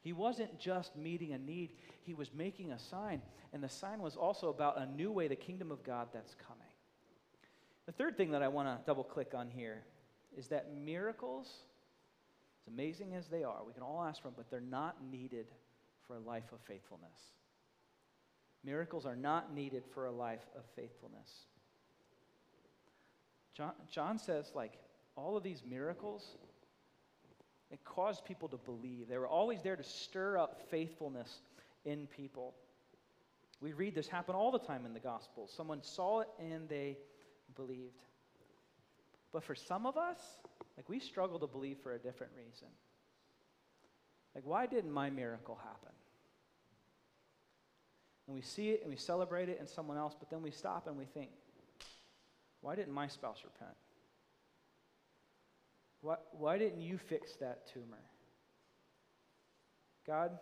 He 0.00 0.12
wasn't 0.12 0.58
just 0.58 0.96
meeting 0.96 1.32
a 1.32 1.38
need, 1.38 1.72
he 2.02 2.14
was 2.14 2.32
making 2.34 2.72
a 2.72 2.78
sign. 2.78 3.22
And 3.52 3.62
the 3.62 3.68
sign 3.68 4.02
was 4.02 4.16
also 4.16 4.48
about 4.48 4.78
a 4.78 4.86
new 4.86 5.10
way, 5.10 5.28
the 5.28 5.36
kingdom 5.36 5.70
of 5.70 5.82
God 5.82 6.08
that's 6.12 6.34
coming. 6.34 6.63
The 7.86 7.92
third 7.92 8.16
thing 8.16 8.30
that 8.30 8.42
I 8.42 8.48
want 8.48 8.68
to 8.68 8.78
double 8.86 9.04
click 9.04 9.32
on 9.34 9.48
here 9.50 9.82
is 10.36 10.48
that 10.48 10.74
miracles, 10.74 11.48
as 12.62 12.72
amazing 12.72 13.14
as 13.14 13.28
they 13.28 13.44
are, 13.44 13.58
we 13.66 13.72
can 13.72 13.82
all 13.82 14.02
ask 14.02 14.22
for 14.22 14.28
them, 14.28 14.34
but 14.36 14.50
they're 14.50 14.60
not 14.60 14.96
needed 15.10 15.46
for 16.06 16.16
a 16.16 16.20
life 16.20 16.50
of 16.52 16.60
faithfulness. 16.66 17.18
Miracles 18.64 19.04
are 19.04 19.16
not 19.16 19.54
needed 19.54 19.84
for 19.92 20.06
a 20.06 20.12
life 20.12 20.46
of 20.56 20.64
faithfulness. 20.74 21.28
John, 23.54 23.72
John 23.90 24.18
says, 24.18 24.50
like, 24.54 24.72
all 25.16 25.36
of 25.36 25.42
these 25.42 25.62
miracles, 25.68 26.36
it 27.70 27.84
caused 27.84 28.24
people 28.24 28.48
to 28.48 28.56
believe. 28.56 29.08
They 29.08 29.18
were 29.18 29.28
always 29.28 29.62
there 29.62 29.76
to 29.76 29.84
stir 29.84 30.38
up 30.38 30.62
faithfulness 30.70 31.40
in 31.84 32.06
people. 32.06 32.54
We 33.60 33.72
read 33.72 33.94
this 33.94 34.08
happen 34.08 34.34
all 34.34 34.50
the 34.50 34.58
time 34.58 34.86
in 34.86 34.94
the 34.94 35.00
Gospels. 35.00 35.52
Someone 35.54 35.82
saw 35.82 36.20
it 36.20 36.28
and 36.38 36.68
they 36.68 36.96
believed. 37.56 38.02
But 39.32 39.44
for 39.44 39.54
some 39.54 39.86
of 39.86 39.96
us, 39.96 40.18
like 40.76 40.88
we 40.88 41.00
struggle 41.00 41.38
to 41.38 41.46
believe 41.46 41.78
for 41.82 41.92
a 41.92 41.98
different 41.98 42.32
reason. 42.36 42.68
Like, 44.34 44.44
why 44.44 44.66
didn't 44.66 44.90
my 44.90 45.10
miracle 45.10 45.58
happen? 45.62 45.92
And 48.26 48.34
we 48.34 48.42
see 48.42 48.70
it 48.70 48.80
and 48.82 48.90
we 48.90 48.96
celebrate 48.96 49.48
it 49.48 49.58
in 49.60 49.66
someone 49.66 49.96
else, 49.96 50.14
but 50.18 50.30
then 50.30 50.42
we 50.42 50.50
stop 50.50 50.86
and 50.86 50.96
we 50.96 51.04
think, 51.04 51.30
why 52.62 52.74
didn't 52.74 52.94
my 52.94 53.06
spouse 53.06 53.42
repent? 53.44 53.76
Why, 56.00 56.16
why 56.32 56.58
didn't 56.58 56.80
you 56.80 56.98
fix 56.98 57.34
that 57.36 57.66
tumor? 57.72 58.02
God, 60.06 60.38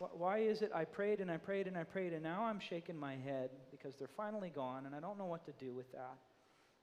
wh- 0.00 0.18
why 0.18 0.38
is 0.38 0.62
it 0.62 0.70
I 0.74 0.84
prayed 0.84 1.20
and 1.20 1.30
I 1.30 1.36
prayed 1.36 1.66
and 1.66 1.76
I 1.76 1.84
prayed 1.84 2.12
and 2.12 2.22
now 2.22 2.44
I'm 2.44 2.60
shaking 2.60 2.98
my 2.98 3.14
head 3.14 3.50
because 3.78 3.96
they're 3.96 4.08
finally 4.16 4.50
gone 4.54 4.86
and 4.86 4.94
I 4.94 5.00
don't 5.00 5.18
know 5.18 5.26
what 5.26 5.44
to 5.46 5.52
do 5.52 5.72
with 5.72 5.90
that? 5.92 6.16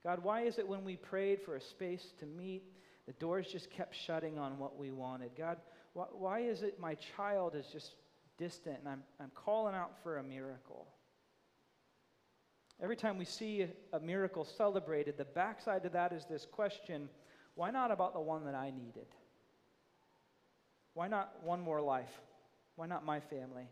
God, 0.02 0.22
why 0.22 0.42
is 0.42 0.58
it 0.58 0.68
when 0.68 0.84
we 0.84 0.96
prayed 0.96 1.40
for 1.42 1.56
a 1.56 1.60
space 1.60 2.12
to 2.20 2.26
meet, 2.26 2.62
the 3.06 3.12
doors 3.14 3.48
just 3.50 3.70
kept 3.70 3.94
shutting 3.94 4.38
on 4.38 4.58
what 4.58 4.78
we 4.78 4.90
wanted? 4.90 5.30
God, 5.36 5.58
wh- 5.94 6.20
why 6.20 6.40
is 6.40 6.62
it 6.62 6.78
my 6.78 6.96
child 7.16 7.54
is 7.54 7.66
just 7.72 7.92
distant 8.38 8.78
and 8.80 8.88
I'm, 8.88 9.02
I'm 9.20 9.30
calling 9.34 9.74
out 9.74 9.92
for 10.02 10.18
a 10.18 10.22
miracle? 10.22 10.86
Every 12.82 12.96
time 12.96 13.16
we 13.16 13.24
see 13.24 13.66
a, 13.92 14.00
miracle 14.00 14.44
celebrated, 14.44 15.16
the 15.16 15.24
backside 15.24 15.82
to 15.84 15.88
that 15.90 16.12
is 16.12 16.24
this 16.26 16.46
question 16.50 17.08
why 17.54 17.70
not 17.70 17.90
about 17.90 18.12
the 18.12 18.20
one 18.20 18.44
that 18.44 18.54
I 18.54 18.70
needed? 18.70 19.06
Why 20.92 21.08
not 21.08 21.32
one 21.42 21.60
more 21.60 21.80
life? 21.80 22.20
Why 22.76 22.86
not 22.86 23.02
my 23.02 23.18
family? 23.18 23.66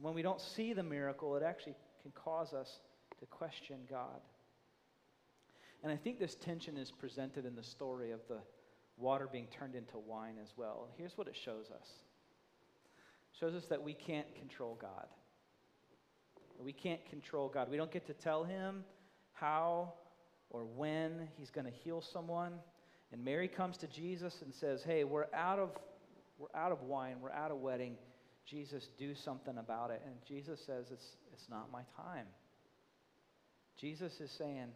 When 0.00 0.14
we 0.14 0.22
don't 0.22 0.40
see 0.40 0.72
the 0.72 0.82
miracle, 0.82 1.36
it 1.36 1.42
actually 1.42 1.76
can 2.02 2.12
cause 2.12 2.52
us 2.52 2.80
to 3.20 3.26
question 3.26 3.78
God. 3.88 4.20
And 5.82 5.92
I 5.92 5.96
think 5.96 6.18
this 6.18 6.34
tension 6.34 6.76
is 6.76 6.90
presented 6.90 7.44
in 7.44 7.54
the 7.54 7.62
story 7.62 8.10
of 8.10 8.20
the 8.28 8.38
water 8.96 9.28
being 9.30 9.46
turned 9.46 9.74
into 9.74 9.98
wine 9.98 10.36
as 10.42 10.48
well. 10.56 10.88
Here's 10.96 11.16
what 11.16 11.28
it 11.28 11.36
shows 11.36 11.66
us. 11.70 11.86
It 13.32 13.38
shows 13.38 13.54
us 13.54 13.66
that 13.66 13.82
we 13.82 13.92
can't 13.92 14.32
control 14.34 14.78
God. 14.80 15.06
We 16.58 16.72
can't 16.72 17.04
control 17.06 17.48
God. 17.48 17.70
We 17.70 17.76
don't 17.76 17.90
get 17.90 18.06
to 18.06 18.14
tell 18.14 18.44
him 18.44 18.84
how 19.32 19.94
or 20.50 20.64
when 20.64 21.28
he's 21.36 21.50
going 21.50 21.66
to 21.66 21.72
heal 21.72 22.00
someone. 22.00 22.54
And 23.12 23.24
Mary 23.24 23.48
comes 23.48 23.76
to 23.78 23.86
Jesus 23.88 24.40
and 24.42 24.54
says, 24.54 24.82
"Hey, 24.82 25.04
we're 25.04 25.26
out 25.34 25.58
of 25.58 25.70
we're 26.38 26.48
out 26.54 26.72
of 26.72 26.82
wine. 26.82 27.16
We're 27.20 27.32
out 27.32 27.50
of 27.50 27.58
wedding. 27.58 27.96
Jesus, 28.44 28.88
do 28.98 29.14
something 29.14 29.58
about 29.58 29.90
it." 29.90 30.02
And 30.04 30.22
Jesus 30.24 30.60
says, 30.64 30.90
"It's 30.90 31.16
it's 31.32 31.48
not 31.48 31.70
my 31.70 31.82
time." 31.96 32.26
Jesus 33.76 34.20
is 34.20 34.30
saying, 34.30 34.74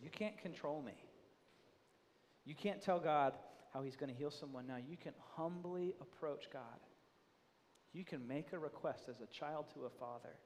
"You 0.00 0.10
can't 0.10 0.38
control 0.38 0.82
me. 0.82 0.94
You 2.44 2.54
can't 2.54 2.80
tell 2.80 3.00
God 3.00 3.38
how 3.72 3.82
he's 3.82 3.96
going 3.96 4.10
to 4.10 4.18
heal 4.18 4.30
someone 4.30 4.66
now. 4.66 4.76
You 4.76 4.96
can 4.96 5.14
humbly 5.34 5.94
approach 6.00 6.50
God. 6.50 6.80
You 7.92 8.04
can 8.04 8.26
make 8.26 8.52
a 8.52 8.58
request 8.58 9.08
as 9.08 9.20
a 9.20 9.26
child 9.26 9.66
to 9.74 9.84
a 9.84 9.90
father. 9.90 10.36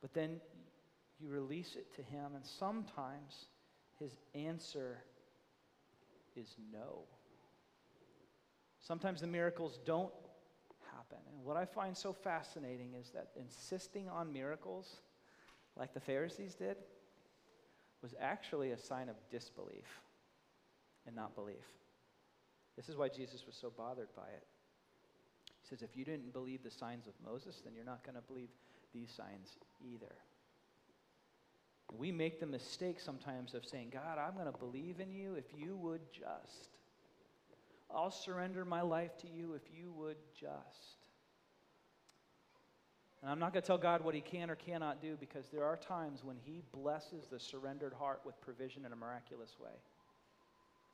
But 0.00 0.14
then 0.14 0.40
you 1.18 1.28
release 1.28 1.76
it 1.76 1.94
to 1.96 2.02
him, 2.02 2.34
and 2.34 2.44
sometimes 2.44 3.46
his 3.98 4.12
answer 4.34 5.02
is 6.36 6.56
no. 6.72 7.04
Sometimes 8.86 9.22
the 9.22 9.26
miracles 9.26 9.78
don't 9.86 10.12
happen. 10.92 11.18
And 11.32 11.42
what 11.42 11.56
I 11.56 11.64
find 11.64 11.96
so 11.96 12.12
fascinating 12.12 12.92
is 13.00 13.10
that 13.10 13.30
insisting 13.34 14.08
on 14.10 14.30
miracles, 14.30 14.96
like 15.74 15.94
the 15.94 16.00
Pharisees 16.00 16.54
did, 16.54 16.76
was 18.02 18.14
actually 18.20 18.72
a 18.72 18.78
sign 18.78 19.08
of 19.08 19.16
disbelief 19.30 20.02
and 21.06 21.16
not 21.16 21.34
belief. 21.34 21.64
This 22.76 22.90
is 22.90 22.96
why 22.96 23.08
Jesus 23.08 23.46
was 23.46 23.56
so 23.56 23.72
bothered 23.74 24.14
by 24.14 24.28
it. 24.36 24.46
He 25.62 25.68
says, 25.68 25.80
if 25.80 25.96
you 25.96 26.04
didn't 26.04 26.34
believe 26.34 26.62
the 26.62 26.70
signs 26.70 27.06
of 27.06 27.14
Moses, 27.24 27.62
then 27.64 27.74
you're 27.74 27.86
not 27.86 28.04
going 28.04 28.16
to 28.16 28.22
believe 28.22 28.50
these 28.92 29.10
signs 29.10 29.56
either. 29.82 30.14
We 31.96 32.12
make 32.12 32.38
the 32.38 32.46
mistake 32.46 33.00
sometimes 33.00 33.54
of 33.54 33.64
saying, 33.64 33.90
God, 33.92 34.18
I'm 34.18 34.34
going 34.34 34.52
to 34.52 34.58
believe 34.58 35.00
in 35.00 35.10
you 35.10 35.36
if 35.36 35.46
you 35.56 35.74
would 35.76 36.00
just. 36.12 36.68
I'll 37.94 38.10
surrender 38.10 38.64
my 38.64 38.82
life 38.82 39.16
to 39.18 39.28
you 39.28 39.54
if 39.54 39.62
you 39.72 39.92
would 39.92 40.16
just. 40.38 41.08
And 43.22 43.30
I'm 43.30 43.38
not 43.38 43.54
going 43.54 43.62
to 43.62 43.66
tell 43.66 43.78
God 43.78 44.04
what 44.04 44.14
he 44.14 44.20
can 44.20 44.50
or 44.50 44.54
cannot 44.54 45.00
do 45.00 45.16
because 45.18 45.48
there 45.48 45.64
are 45.64 45.76
times 45.76 46.22
when 46.22 46.36
he 46.44 46.62
blesses 46.72 47.26
the 47.30 47.40
surrendered 47.40 47.94
heart 47.94 48.20
with 48.24 48.38
provision 48.40 48.84
in 48.84 48.92
a 48.92 48.96
miraculous 48.96 49.56
way. 49.58 49.70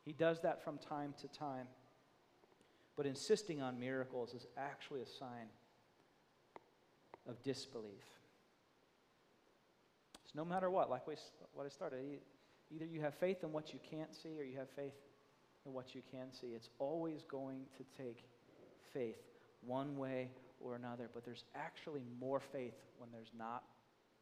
He 0.04 0.12
does 0.12 0.40
that 0.42 0.62
from 0.62 0.78
time 0.78 1.14
to 1.22 1.28
time. 1.28 1.66
But 2.96 3.06
insisting 3.06 3.60
on 3.60 3.80
miracles 3.80 4.34
is 4.34 4.46
actually 4.56 5.00
a 5.00 5.06
sign 5.06 5.48
of 7.28 7.42
disbelief. 7.42 8.04
So 10.26 10.32
no 10.36 10.44
matter 10.44 10.70
what, 10.70 10.88
like 10.88 11.06
we, 11.06 11.14
what 11.52 11.66
I 11.66 11.68
started, 11.68 12.20
either 12.70 12.84
you 12.84 13.00
have 13.00 13.14
faith 13.14 13.42
in 13.42 13.52
what 13.52 13.72
you 13.72 13.80
can't 13.90 14.14
see 14.14 14.38
or 14.38 14.44
you 14.44 14.56
have 14.58 14.70
faith 14.70 14.94
in 15.66 15.72
what 15.72 15.94
you 15.94 16.02
can 16.10 16.32
see. 16.32 16.48
It's 16.48 16.68
always 16.78 17.22
going 17.30 17.62
to 17.76 18.02
take 18.02 18.24
faith 18.92 19.18
one 19.62 19.96
way 19.96 20.30
or 20.60 20.74
another, 20.74 21.08
but 21.12 21.24
there's 21.24 21.44
actually 21.54 22.02
more 22.18 22.40
faith 22.40 22.74
when 22.98 23.10
there's 23.12 23.32
not 23.36 23.64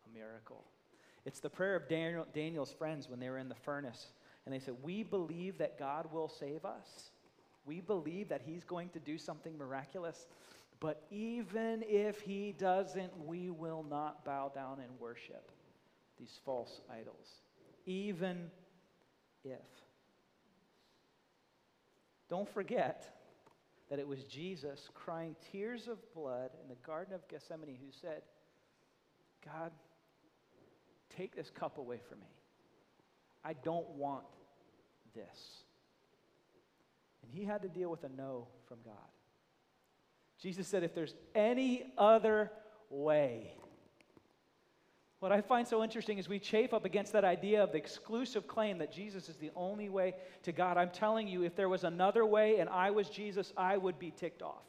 a 0.07 0.17
miracle. 0.17 0.65
It's 1.25 1.41
the 1.41 1.51
prayer 1.51 1.77
of 1.77 1.89
Daniel, 1.89 2.27
Daniel's 2.33 2.73
friends 2.73 3.09
when 3.09 3.21
they 3.21 3.29
were 3.29 3.39
in 3.39 3.49
the 3.49 3.55
furnace, 3.55 4.07
and 4.45 4.55
they 4.55 4.59
said, 4.59 4.75
We 4.83 5.03
believe 5.03 5.59
that 5.59 5.79
God 5.79 6.13
will 6.13 6.29
save 6.29 6.65
us. 6.65 7.11
We 7.65 7.81
believe 7.81 8.29
that 8.31 8.43
He's 8.45 8.65
going 8.65 8.89
to 8.91 8.99
do 8.99 9.19
something 9.19 9.57
miraculous. 9.59 10.27
But 10.81 11.03
even 11.11 11.85
if 11.87 12.21
He 12.21 12.55
doesn't, 12.57 13.13
we 13.27 13.51
will 13.51 13.85
not 13.89 14.25
bow 14.25 14.51
down 14.55 14.79
and 14.81 14.89
worship 15.01 15.51
these 16.19 16.39
false 16.45 16.81
idols. 16.91 17.43
Even 17.85 18.51
if. 19.45 19.59
Don't 22.29 22.49
forget 22.49 23.15
that 23.91 23.99
it 23.99 24.07
was 24.07 24.25
Jesus 24.25 24.89
crying 24.95 25.35
tears 25.51 25.89
of 25.89 25.99
blood 26.15 26.51
in 26.63 26.69
the 26.69 26.77
Garden 26.87 27.15
of 27.15 27.27
Gethsemane 27.29 27.79
who 27.81 27.91
said, 27.91 28.23
God, 29.45 29.73
take 31.17 31.35
this 31.35 31.51
cup 31.51 31.79
away 31.79 32.01
from 32.09 32.21
me. 32.21 32.27
I 33.45 33.55
don't 33.55 33.89
want 33.91 34.25
this. 35.15 35.65
And 37.23 37.33
he 37.33 37.45
had 37.45 37.63
to 37.63 37.69
deal 37.69 37.91
with 37.91 38.05
a 38.05 38.09
no 38.09 38.49
from 38.67 38.79
God. 38.85 38.95
Jesus 40.41 40.69
said, 40.69 40.85
if 40.85 40.95
there's 40.95 41.15
any 41.35 41.93
other 41.97 42.53
way, 42.91 43.55
what 45.21 45.33
I 45.33 45.41
find 45.41 45.67
so 45.67 45.83
interesting 45.83 46.19
is 46.19 46.29
we 46.29 46.39
chafe 46.39 46.73
up 46.73 46.85
against 46.85 47.13
that 47.13 47.25
idea 47.25 47.63
of 47.63 47.73
the 47.73 47.79
exclusive 47.79 48.47
claim 48.47 48.79
that 48.79 48.93
Jesus 48.93 49.29
is 49.29 49.37
the 49.37 49.51
only 49.57 49.89
way 49.89 50.15
to 50.45 50.53
God. 50.53 50.77
I'm 50.77 50.91
telling 50.91 51.27
you, 51.27 51.43
if 51.43 51.57
there 51.57 51.69
was 51.69 51.83
another 51.83 52.25
way 52.25 52.61
and 52.61 52.71
I 52.71 52.91
was 52.91 53.09
Jesus, 53.09 53.53
I 53.57 53.77
would 53.77 53.99
be 53.99 54.13
ticked 54.13 54.43
off. 54.43 54.63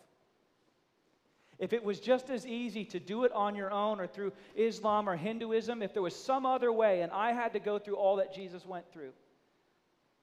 If 1.60 1.74
it 1.74 1.84
was 1.84 2.00
just 2.00 2.30
as 2.32 2.48
easy 2.48 2.84
to 2.86 3.00
do 3.00 3.26
it 3.26 3.32
on 3.34 3.54
your 3.54 3.70
own 3.70 4.00
or 4.00 4.08
through 4.08 4.32
Islam 4.56 5.08
or 5.08 5.16
Hinduism, 5.16 5.84
if 5.84 5.94
there 5.94 6.02
was 6.02 6.16
some 6.16 6.46
other 6.46 6.72
way 6.72 7.02
and 7.02 7.12
I 7.12 7.34
had 7.34 7.54
to 7.54 7.60
go 7.60 7.78
through 7.78 7.98
all 7.98 8.16
that 8.16 8.34
Jesus 8.34 8.66
went 8.66 8.92
through, 8.92 9.12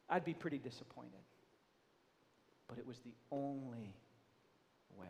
I'd 0.09 0.25
be 0.25 0.35
pretty 0.35 0.59
disappointed. 0.59 1.13
But 2.67 2.79
it 2.79 2.87
was 2.87 2.99
the 2.99 3.15
only 3.31 3.95
way. 4.99 5.07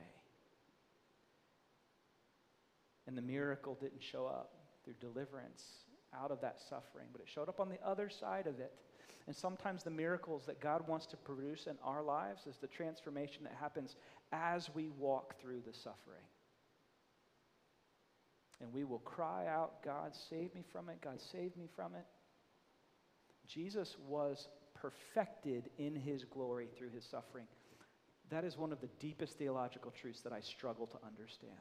And 3.06 3.16
the 3.16 3.22
miracle 3.22 3.78
didn't 3.80 4.02
show 4.02 4.26
up 4.26 4.52
through 4.86 4.94
deliverance 5.00 5.64
out 6.14 6.30
of 6.30 6.40
that 6.40 6.60
suffering, 6.60 7.08
but 7.12 7.20
it 7.20 7.28
showed 7.28 7.48
up 7.48 7.58
on 7.58 7.68
the 7.68 7.84
other 7.84 8.08
side 8.08 8.46
of 8.46 8.60
it. 8.60 8.72
And 9.26 9.34
sometimes 9.34 9.82
the 9.82 9.90
miracles 9.90 10.44
that 10.46 10.60
God 10.60 10.86
wants 10.86 11.06
to 11.06 11.16
produce 11.16 11.66
in 11.66 11.76
our 11.82 12.02
lives 12.02 12.46
is 12.46 12.56
the 12.56 12.68
transformation 12.68 13.42
that 13.42 13.54
happens 13.58 13.96
as 14.32 14.70
we 14.72 14.88
walk 14.88 15.34
through 15.40 15.62
the 15.66 15.72
suffering. 15.72 16.22
And 18.60 18.72
we 18.72 18.84
will 18.84 19.00
cry 19.00 19.46
out, 19.48 19.82
God, 19.82 20.14
save 20.30 20.54
me 20.54 20.62
from 20.72 20.88
it. 20.88 21.00
God, 21.02 21.20
save 21.20 21.56
me 21.56 21.68
from 21.74 21.94
it. 21.94 22.06
Jesus 23.46 23.96
was 24.08 24.48
perfected 24.74 25.70
in 25.78 25.94
his 25.94 26.24
glory 26.24 26.68
through 26.78 26.90
his 26.90 27.04
suffering. 27.04 27.46
That 28.30 28.44
is 28.44 28.56
one 28.56 28.72
of 28.72 28.80
the 28.80 28.88
deepest 29.00 29.38
theological 29.38 29.90
truths 29.90 30.20
that 30.22 30.32
I 30.32 30.40
struggle 30.40 30.86
to 30.86 30.98
understand. 31.06 31.52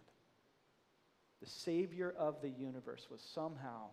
The 1.42 1.50
Savior 1.50 2.14
of 2.18 2.42
the 2.42 2.50
universe 2.50 3.08
was 3.12 3.22
somehow 3.22 3.90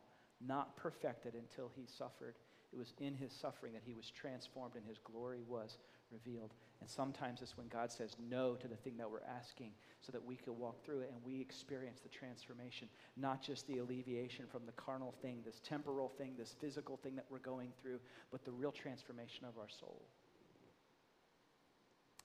not 0.47 0.77
perfected 0.77 1.35
until 1.35 1.71
he 1.75 1.87
suffered. 1.87 2.37
It 2.73 2.79
was 2.79 2.95
in 3.01 3.15
his 3.15 3.33
suffering 3.33 3.73
that 3.75 3.83
he 3.85 3.95
was 3.95 4.11
transformed 4.11 4.77
and 4.77 4.85
his 4.87 4.99
glory 4.99 5.43
was 5.47 5.79
revealed. 6.11 6.55
And 6.81 6.89
sometimes 6.89 7.43
it's 7.43 7.57
when 7.57 7.69
God 7.69 7.93
says 7.93 8.17
no 8.31 8.55
to 8.57 8.67
the 8.67 8.77
thing 8.77 8.97
that 8.97 9.11
we're 9.11 9.21
asking 9.39 9.73
so 10.01 10.11
that 10.13 10.25
we 10.25 10.37
can 10.37 10.59
walk 10.59 10.85
through 10.85 11.01
it 11.01 11.13
and 11.13 11.23
we 11.25 11.41
experience 11.41 12.01
the 12.01 12.09
transformation, 12.09 12.89
not 13.17 13.43
just 13.43 13.67
the 13.67 13.79
alleviation 13.79 14.47
from 14.51 14.67
the 14.67 14.73
carnal 14.73 15.15
thing, 15.23 15.43
this 15.45 15.61
temporal 15.61 16.09
thing, 16.09 16.35
this 16.39 16.55
physical 16.61 16.97
thing 16.97 17.15
that 17.17 17.27
we're 17.31 17.39
going 17.39 17.73
through, 17.81 18.01
but 18.31 18.45
the 18.45 18.51
real 18.51 18.73
transformation 18.73 19.45
of 19.45 19.59
our 19.59 19.69
soul. 19.69 20.03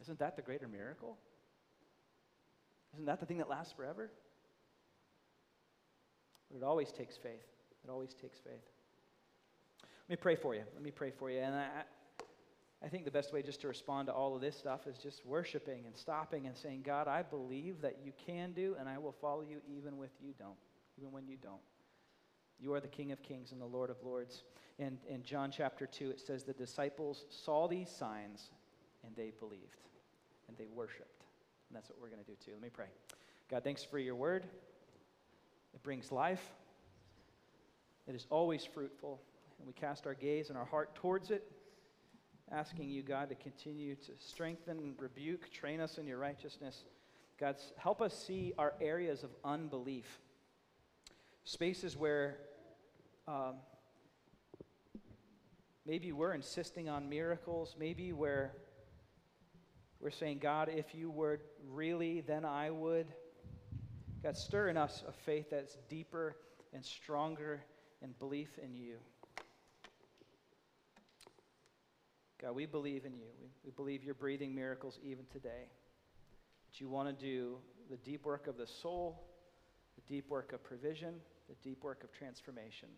Isn't 0.01 0.19
that 0.19 0.35
the 0.35 0.41
greater 0.41 0.67
miracle? 0.67 1.17
Isn't 2.93 3.05
that 3.05 3.19
the 3.19 3.25
thing 3.25 3.37
that 3.39 3.49
lasts 3.49 3.73
forever? 3.73 4.11
But 6.49 6.57
it 6.57 6.63
always 6.63 6.91
takes 6.91 7.17
faith. 7.17 7.45
It 7.83 7.89
always 7.89 8.13
takes 8.13 8.39
faith. 8.39 8.63
Let 9.81 10.09
me 10.09 10.15
pray 10.21 10.35
for 10.35 10.55
you. 10.55 10.63
Let 10.73 10.83
me 10.83 10.91
pray 10.91 11.11
for 11.11 11.29
you. 11.29 11.39
And 11.39 11.55
I, 11.55 11.67
I 12.83 12.87
think 12.87 13.05
the 13.05 13.11
best 13.11 13.33
way 13.33 13.41
just 13.41 13.61
to 13.61 13.67
respond 13.67 14.07
to 14.07 14.13
all 14.13 14.35
of 14.35 14.41
this 14.41 14.55
stuff 14.55 14.87
is 14.87 14.97
just 14.97 15.25
worshiping 15.25 15.85
and 15.85 15.95
stopping 15.95 16.47
and 16.47 16.55
saying, 16.55 16.83
God, 16.83 17.07
I 17.07 17.23
believe 17.23 17.81
that 17.81 17.97
you 18.03 18.13
can 18.25 18.53
do, 18.53 18.75
and 18.79 18.87
I 18.87 18.97
will 18.97 19.11
follow 19.11 19.41
you 19.41 19.61
even 19.67 19.97
with 19.97 20.11
you 20.21 20.33
don't, 20.37 20.57
even 20.97 21.11
when 21.11 21.27
you 21.27 21.37
don't. 21.41 21.61
You 22.59 22.73
are 22.73 22.79
the 22.79 22.87
King 22.87 23.11
of 23.11 23.21
kings 23.21 23.51
and 23.51 23.61
the 23.61 23.65
Lord 23.65 23.89
of 23.89 23.97
lords. 24.03 24.43
And 24.79 24.97
in 25.07 25.23
John 25.23 25.51
chapter 25.51 25.85
2, 25.85 26.11
it 26.11 26.19
says 26.19 26.43
the 26.43 26.53
disciples 26.53 27.25
saw 27.29 27.67
these 27.67 27.89
signs 27.89 28.51
and 29.05 29.15
they 29.15 29.31
believed 29.39 29.81
and 30.47 30.57
they 30.57 30.67
worshiped. 30.73 31.25
And 31.69 31.75
that's 31.75 31.89
what 31.89 31.99
we're 31.99 32.09
going 32.09 32.23
to 32.23 32.29
do 32.29 32.37
too. 32.43 32.51
Let 32.53 32.61
me 32.61 32.69
pray. 32.69 32.87
God, 33.49 33.63
thanks 33.63 33.83
for 33.83 33.99
your 33.99 34.15
word. 34.15 34.45
It 35.77 35.83
brings 35.83 36.11
life, 36.11 36.41
it 38.07 38.15
is 38.15 38.25
always 38.31 38.65
fruitful. 38.65 39.21
And 39.59 39.67
we 39.67 39.73
cast 39.73 40.07
our 40.07 40.15
gaze 40.15 40.49
and 40.49 40.57
our 40.57 40.65
heart 40.65 40.95
towards 40.95 41.29
it, 41.29 41.51
asking 42.51 42.89
you, 42.89 43.03
God, 43.03 43.29
to 43.29 43.35
continue 43.35 43.93
to 43.93 44.11
strengthen, 44.17 44.95
rebuke, 44.97 45.51
train 45.51 45.79
us 45.79 45.99
in 45.99 46.07
your 46.07 46.17
righteousness. 46.17 46.85
God, 47.39 47.57
help 47.77 48.01
us 48.01 48.17
see 48.25 48.53
our 48.57 48.73
areas 48.81 49.23
of 49.23 49.29
unbelief, 49.45 50.19
spaces 51.43 51.95
where 51.95 52.39
um, 53.27 53.57
maybe 55.85 56.11
we're 56.11 56.33
insisting 56.33 56.89
on 56.89 57.07
miracles, 57.07 57.75
maybe 57.77 58.13
where 58.13 58.51
we're 59.99 60.09
saying, 60.09 60.39
God, 60.39 60.69
if 60.75 60.95
you 60.95 61.11
were 61.11 61.39
really, 61.69 62.21
then 62.21 62.45
I 62.45 62.71
would. 62.71 63.05
God, 64.23 64.35
stir 64.35 64.69
in 64.69 64.77
us 64.77 65.03
a 65.07 65.11
faith 65.11 65.49
that's 65.51 65.77
deeper 65.89 66.35
and 66.73 66.83
stronger 66.83 67.61
in 68.01 68.13
belief 68.19 68.59
in 68.61 68.75
you. 68.75 68.97
God, 72.41 72.55
we 72.55 72.65
believe 72.65 73.05
in 73.05 73.13
you. 73.13 73.27
We, 73.41 73.47
we 73.65 73.71
believe 73.71 74.03
you're 74.03 74.13
breathing 74.13 74.53
miracles 74.53 74.99
even 75.03 75.25
today. 75.31 75.69
That 76.67 76.79
you 76.79 76.89
want 76.89 77.07
to 77.07 77.25
do 77.25 77.57
the 77.89 77.97
deep 77.97 78.25
work 78.25 78.47
of 78.47 78.57
the 78.57 78.67
soul, 78.67 79.23
the 79.95 80.13
deep 80.13 80.29
work 80.29 80.53
of 80.53 80.63
provision, 80.63 81.15
the 81.49 81.55
deep 81.63 81.83
work 81.83 82.03
of 82.03 82.11
transformation. 82.11 82.89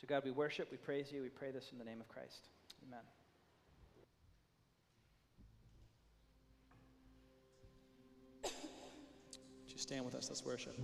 So, 0.00 0.06
God, 0.06 0.22
we 0.24 0.30
worship, 0.30 0.68
we 0.70 0.76
praise 0.76 1.10
you, 1.12 1.22
we 1.22 1.28
pray 1.28 1.50
this 1.50 1.70
in 1.72 1.78
the 1.78 1.84
name 1.84 2.00
of 2.00 2.08
Christ. 2.08 2.48
Amen. 2.86 3.17
You 9.78 9.82
stand 9.82 10.04
with 10.04 10.16
us? 10.16 10.28
Let's 10.28 10.44
worship. 10.44 10.76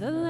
The 0.00 0.29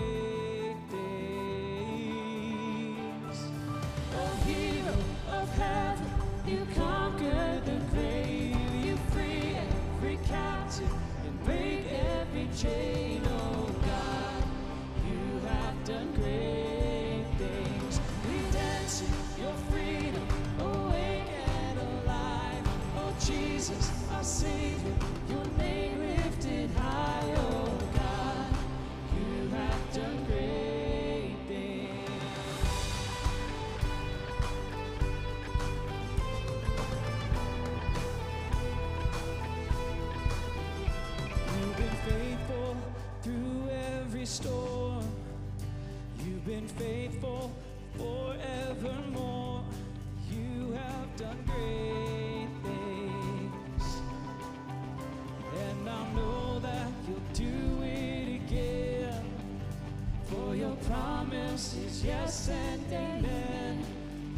yes 62.03 62.49
and 62.49 62.93
amen. 62.93 63.85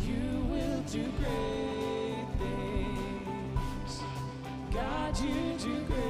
You 0.05 0.43
will 0.51 0.81
do 0.91 1.03
great 1.19 2.27
things. 2.37 4.01
God, 4.73 5.19
you 5.19 5.57
do 5.59 5.81
great 5.85 6.02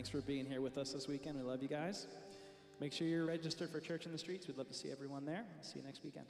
Thanks 0.00 0.08
for 0.08 0.22
being 0.22 0.46
here 0.46 0.62
with 0.62 0.78
us 0.78 0.94
this 0.94 1.08
weekend. 1.08 1.36
We 1.36 1.42
love 1.42 1.62
you 1.62 1.68
guys. 1.68 2.06
Make 2.80 2.90
sure 2.90 3.06
you're 3.06 3.26
registered 3.26 3.70
for 3.70 3.80
Church 3.80 4.06
in 4.06 4.12
the 4.12 4.16
Streets. 4.16 4.48
We'd 4.48 4.56
love 4.56 4.68
to 4.68 4.72
see 4.72 4.90
everyone 4.90 5.26
there. 5.26 5.44
See 5.60 5.78
you 5.78 5.84
next 5.84 6.02
weekend. 6.02 6.24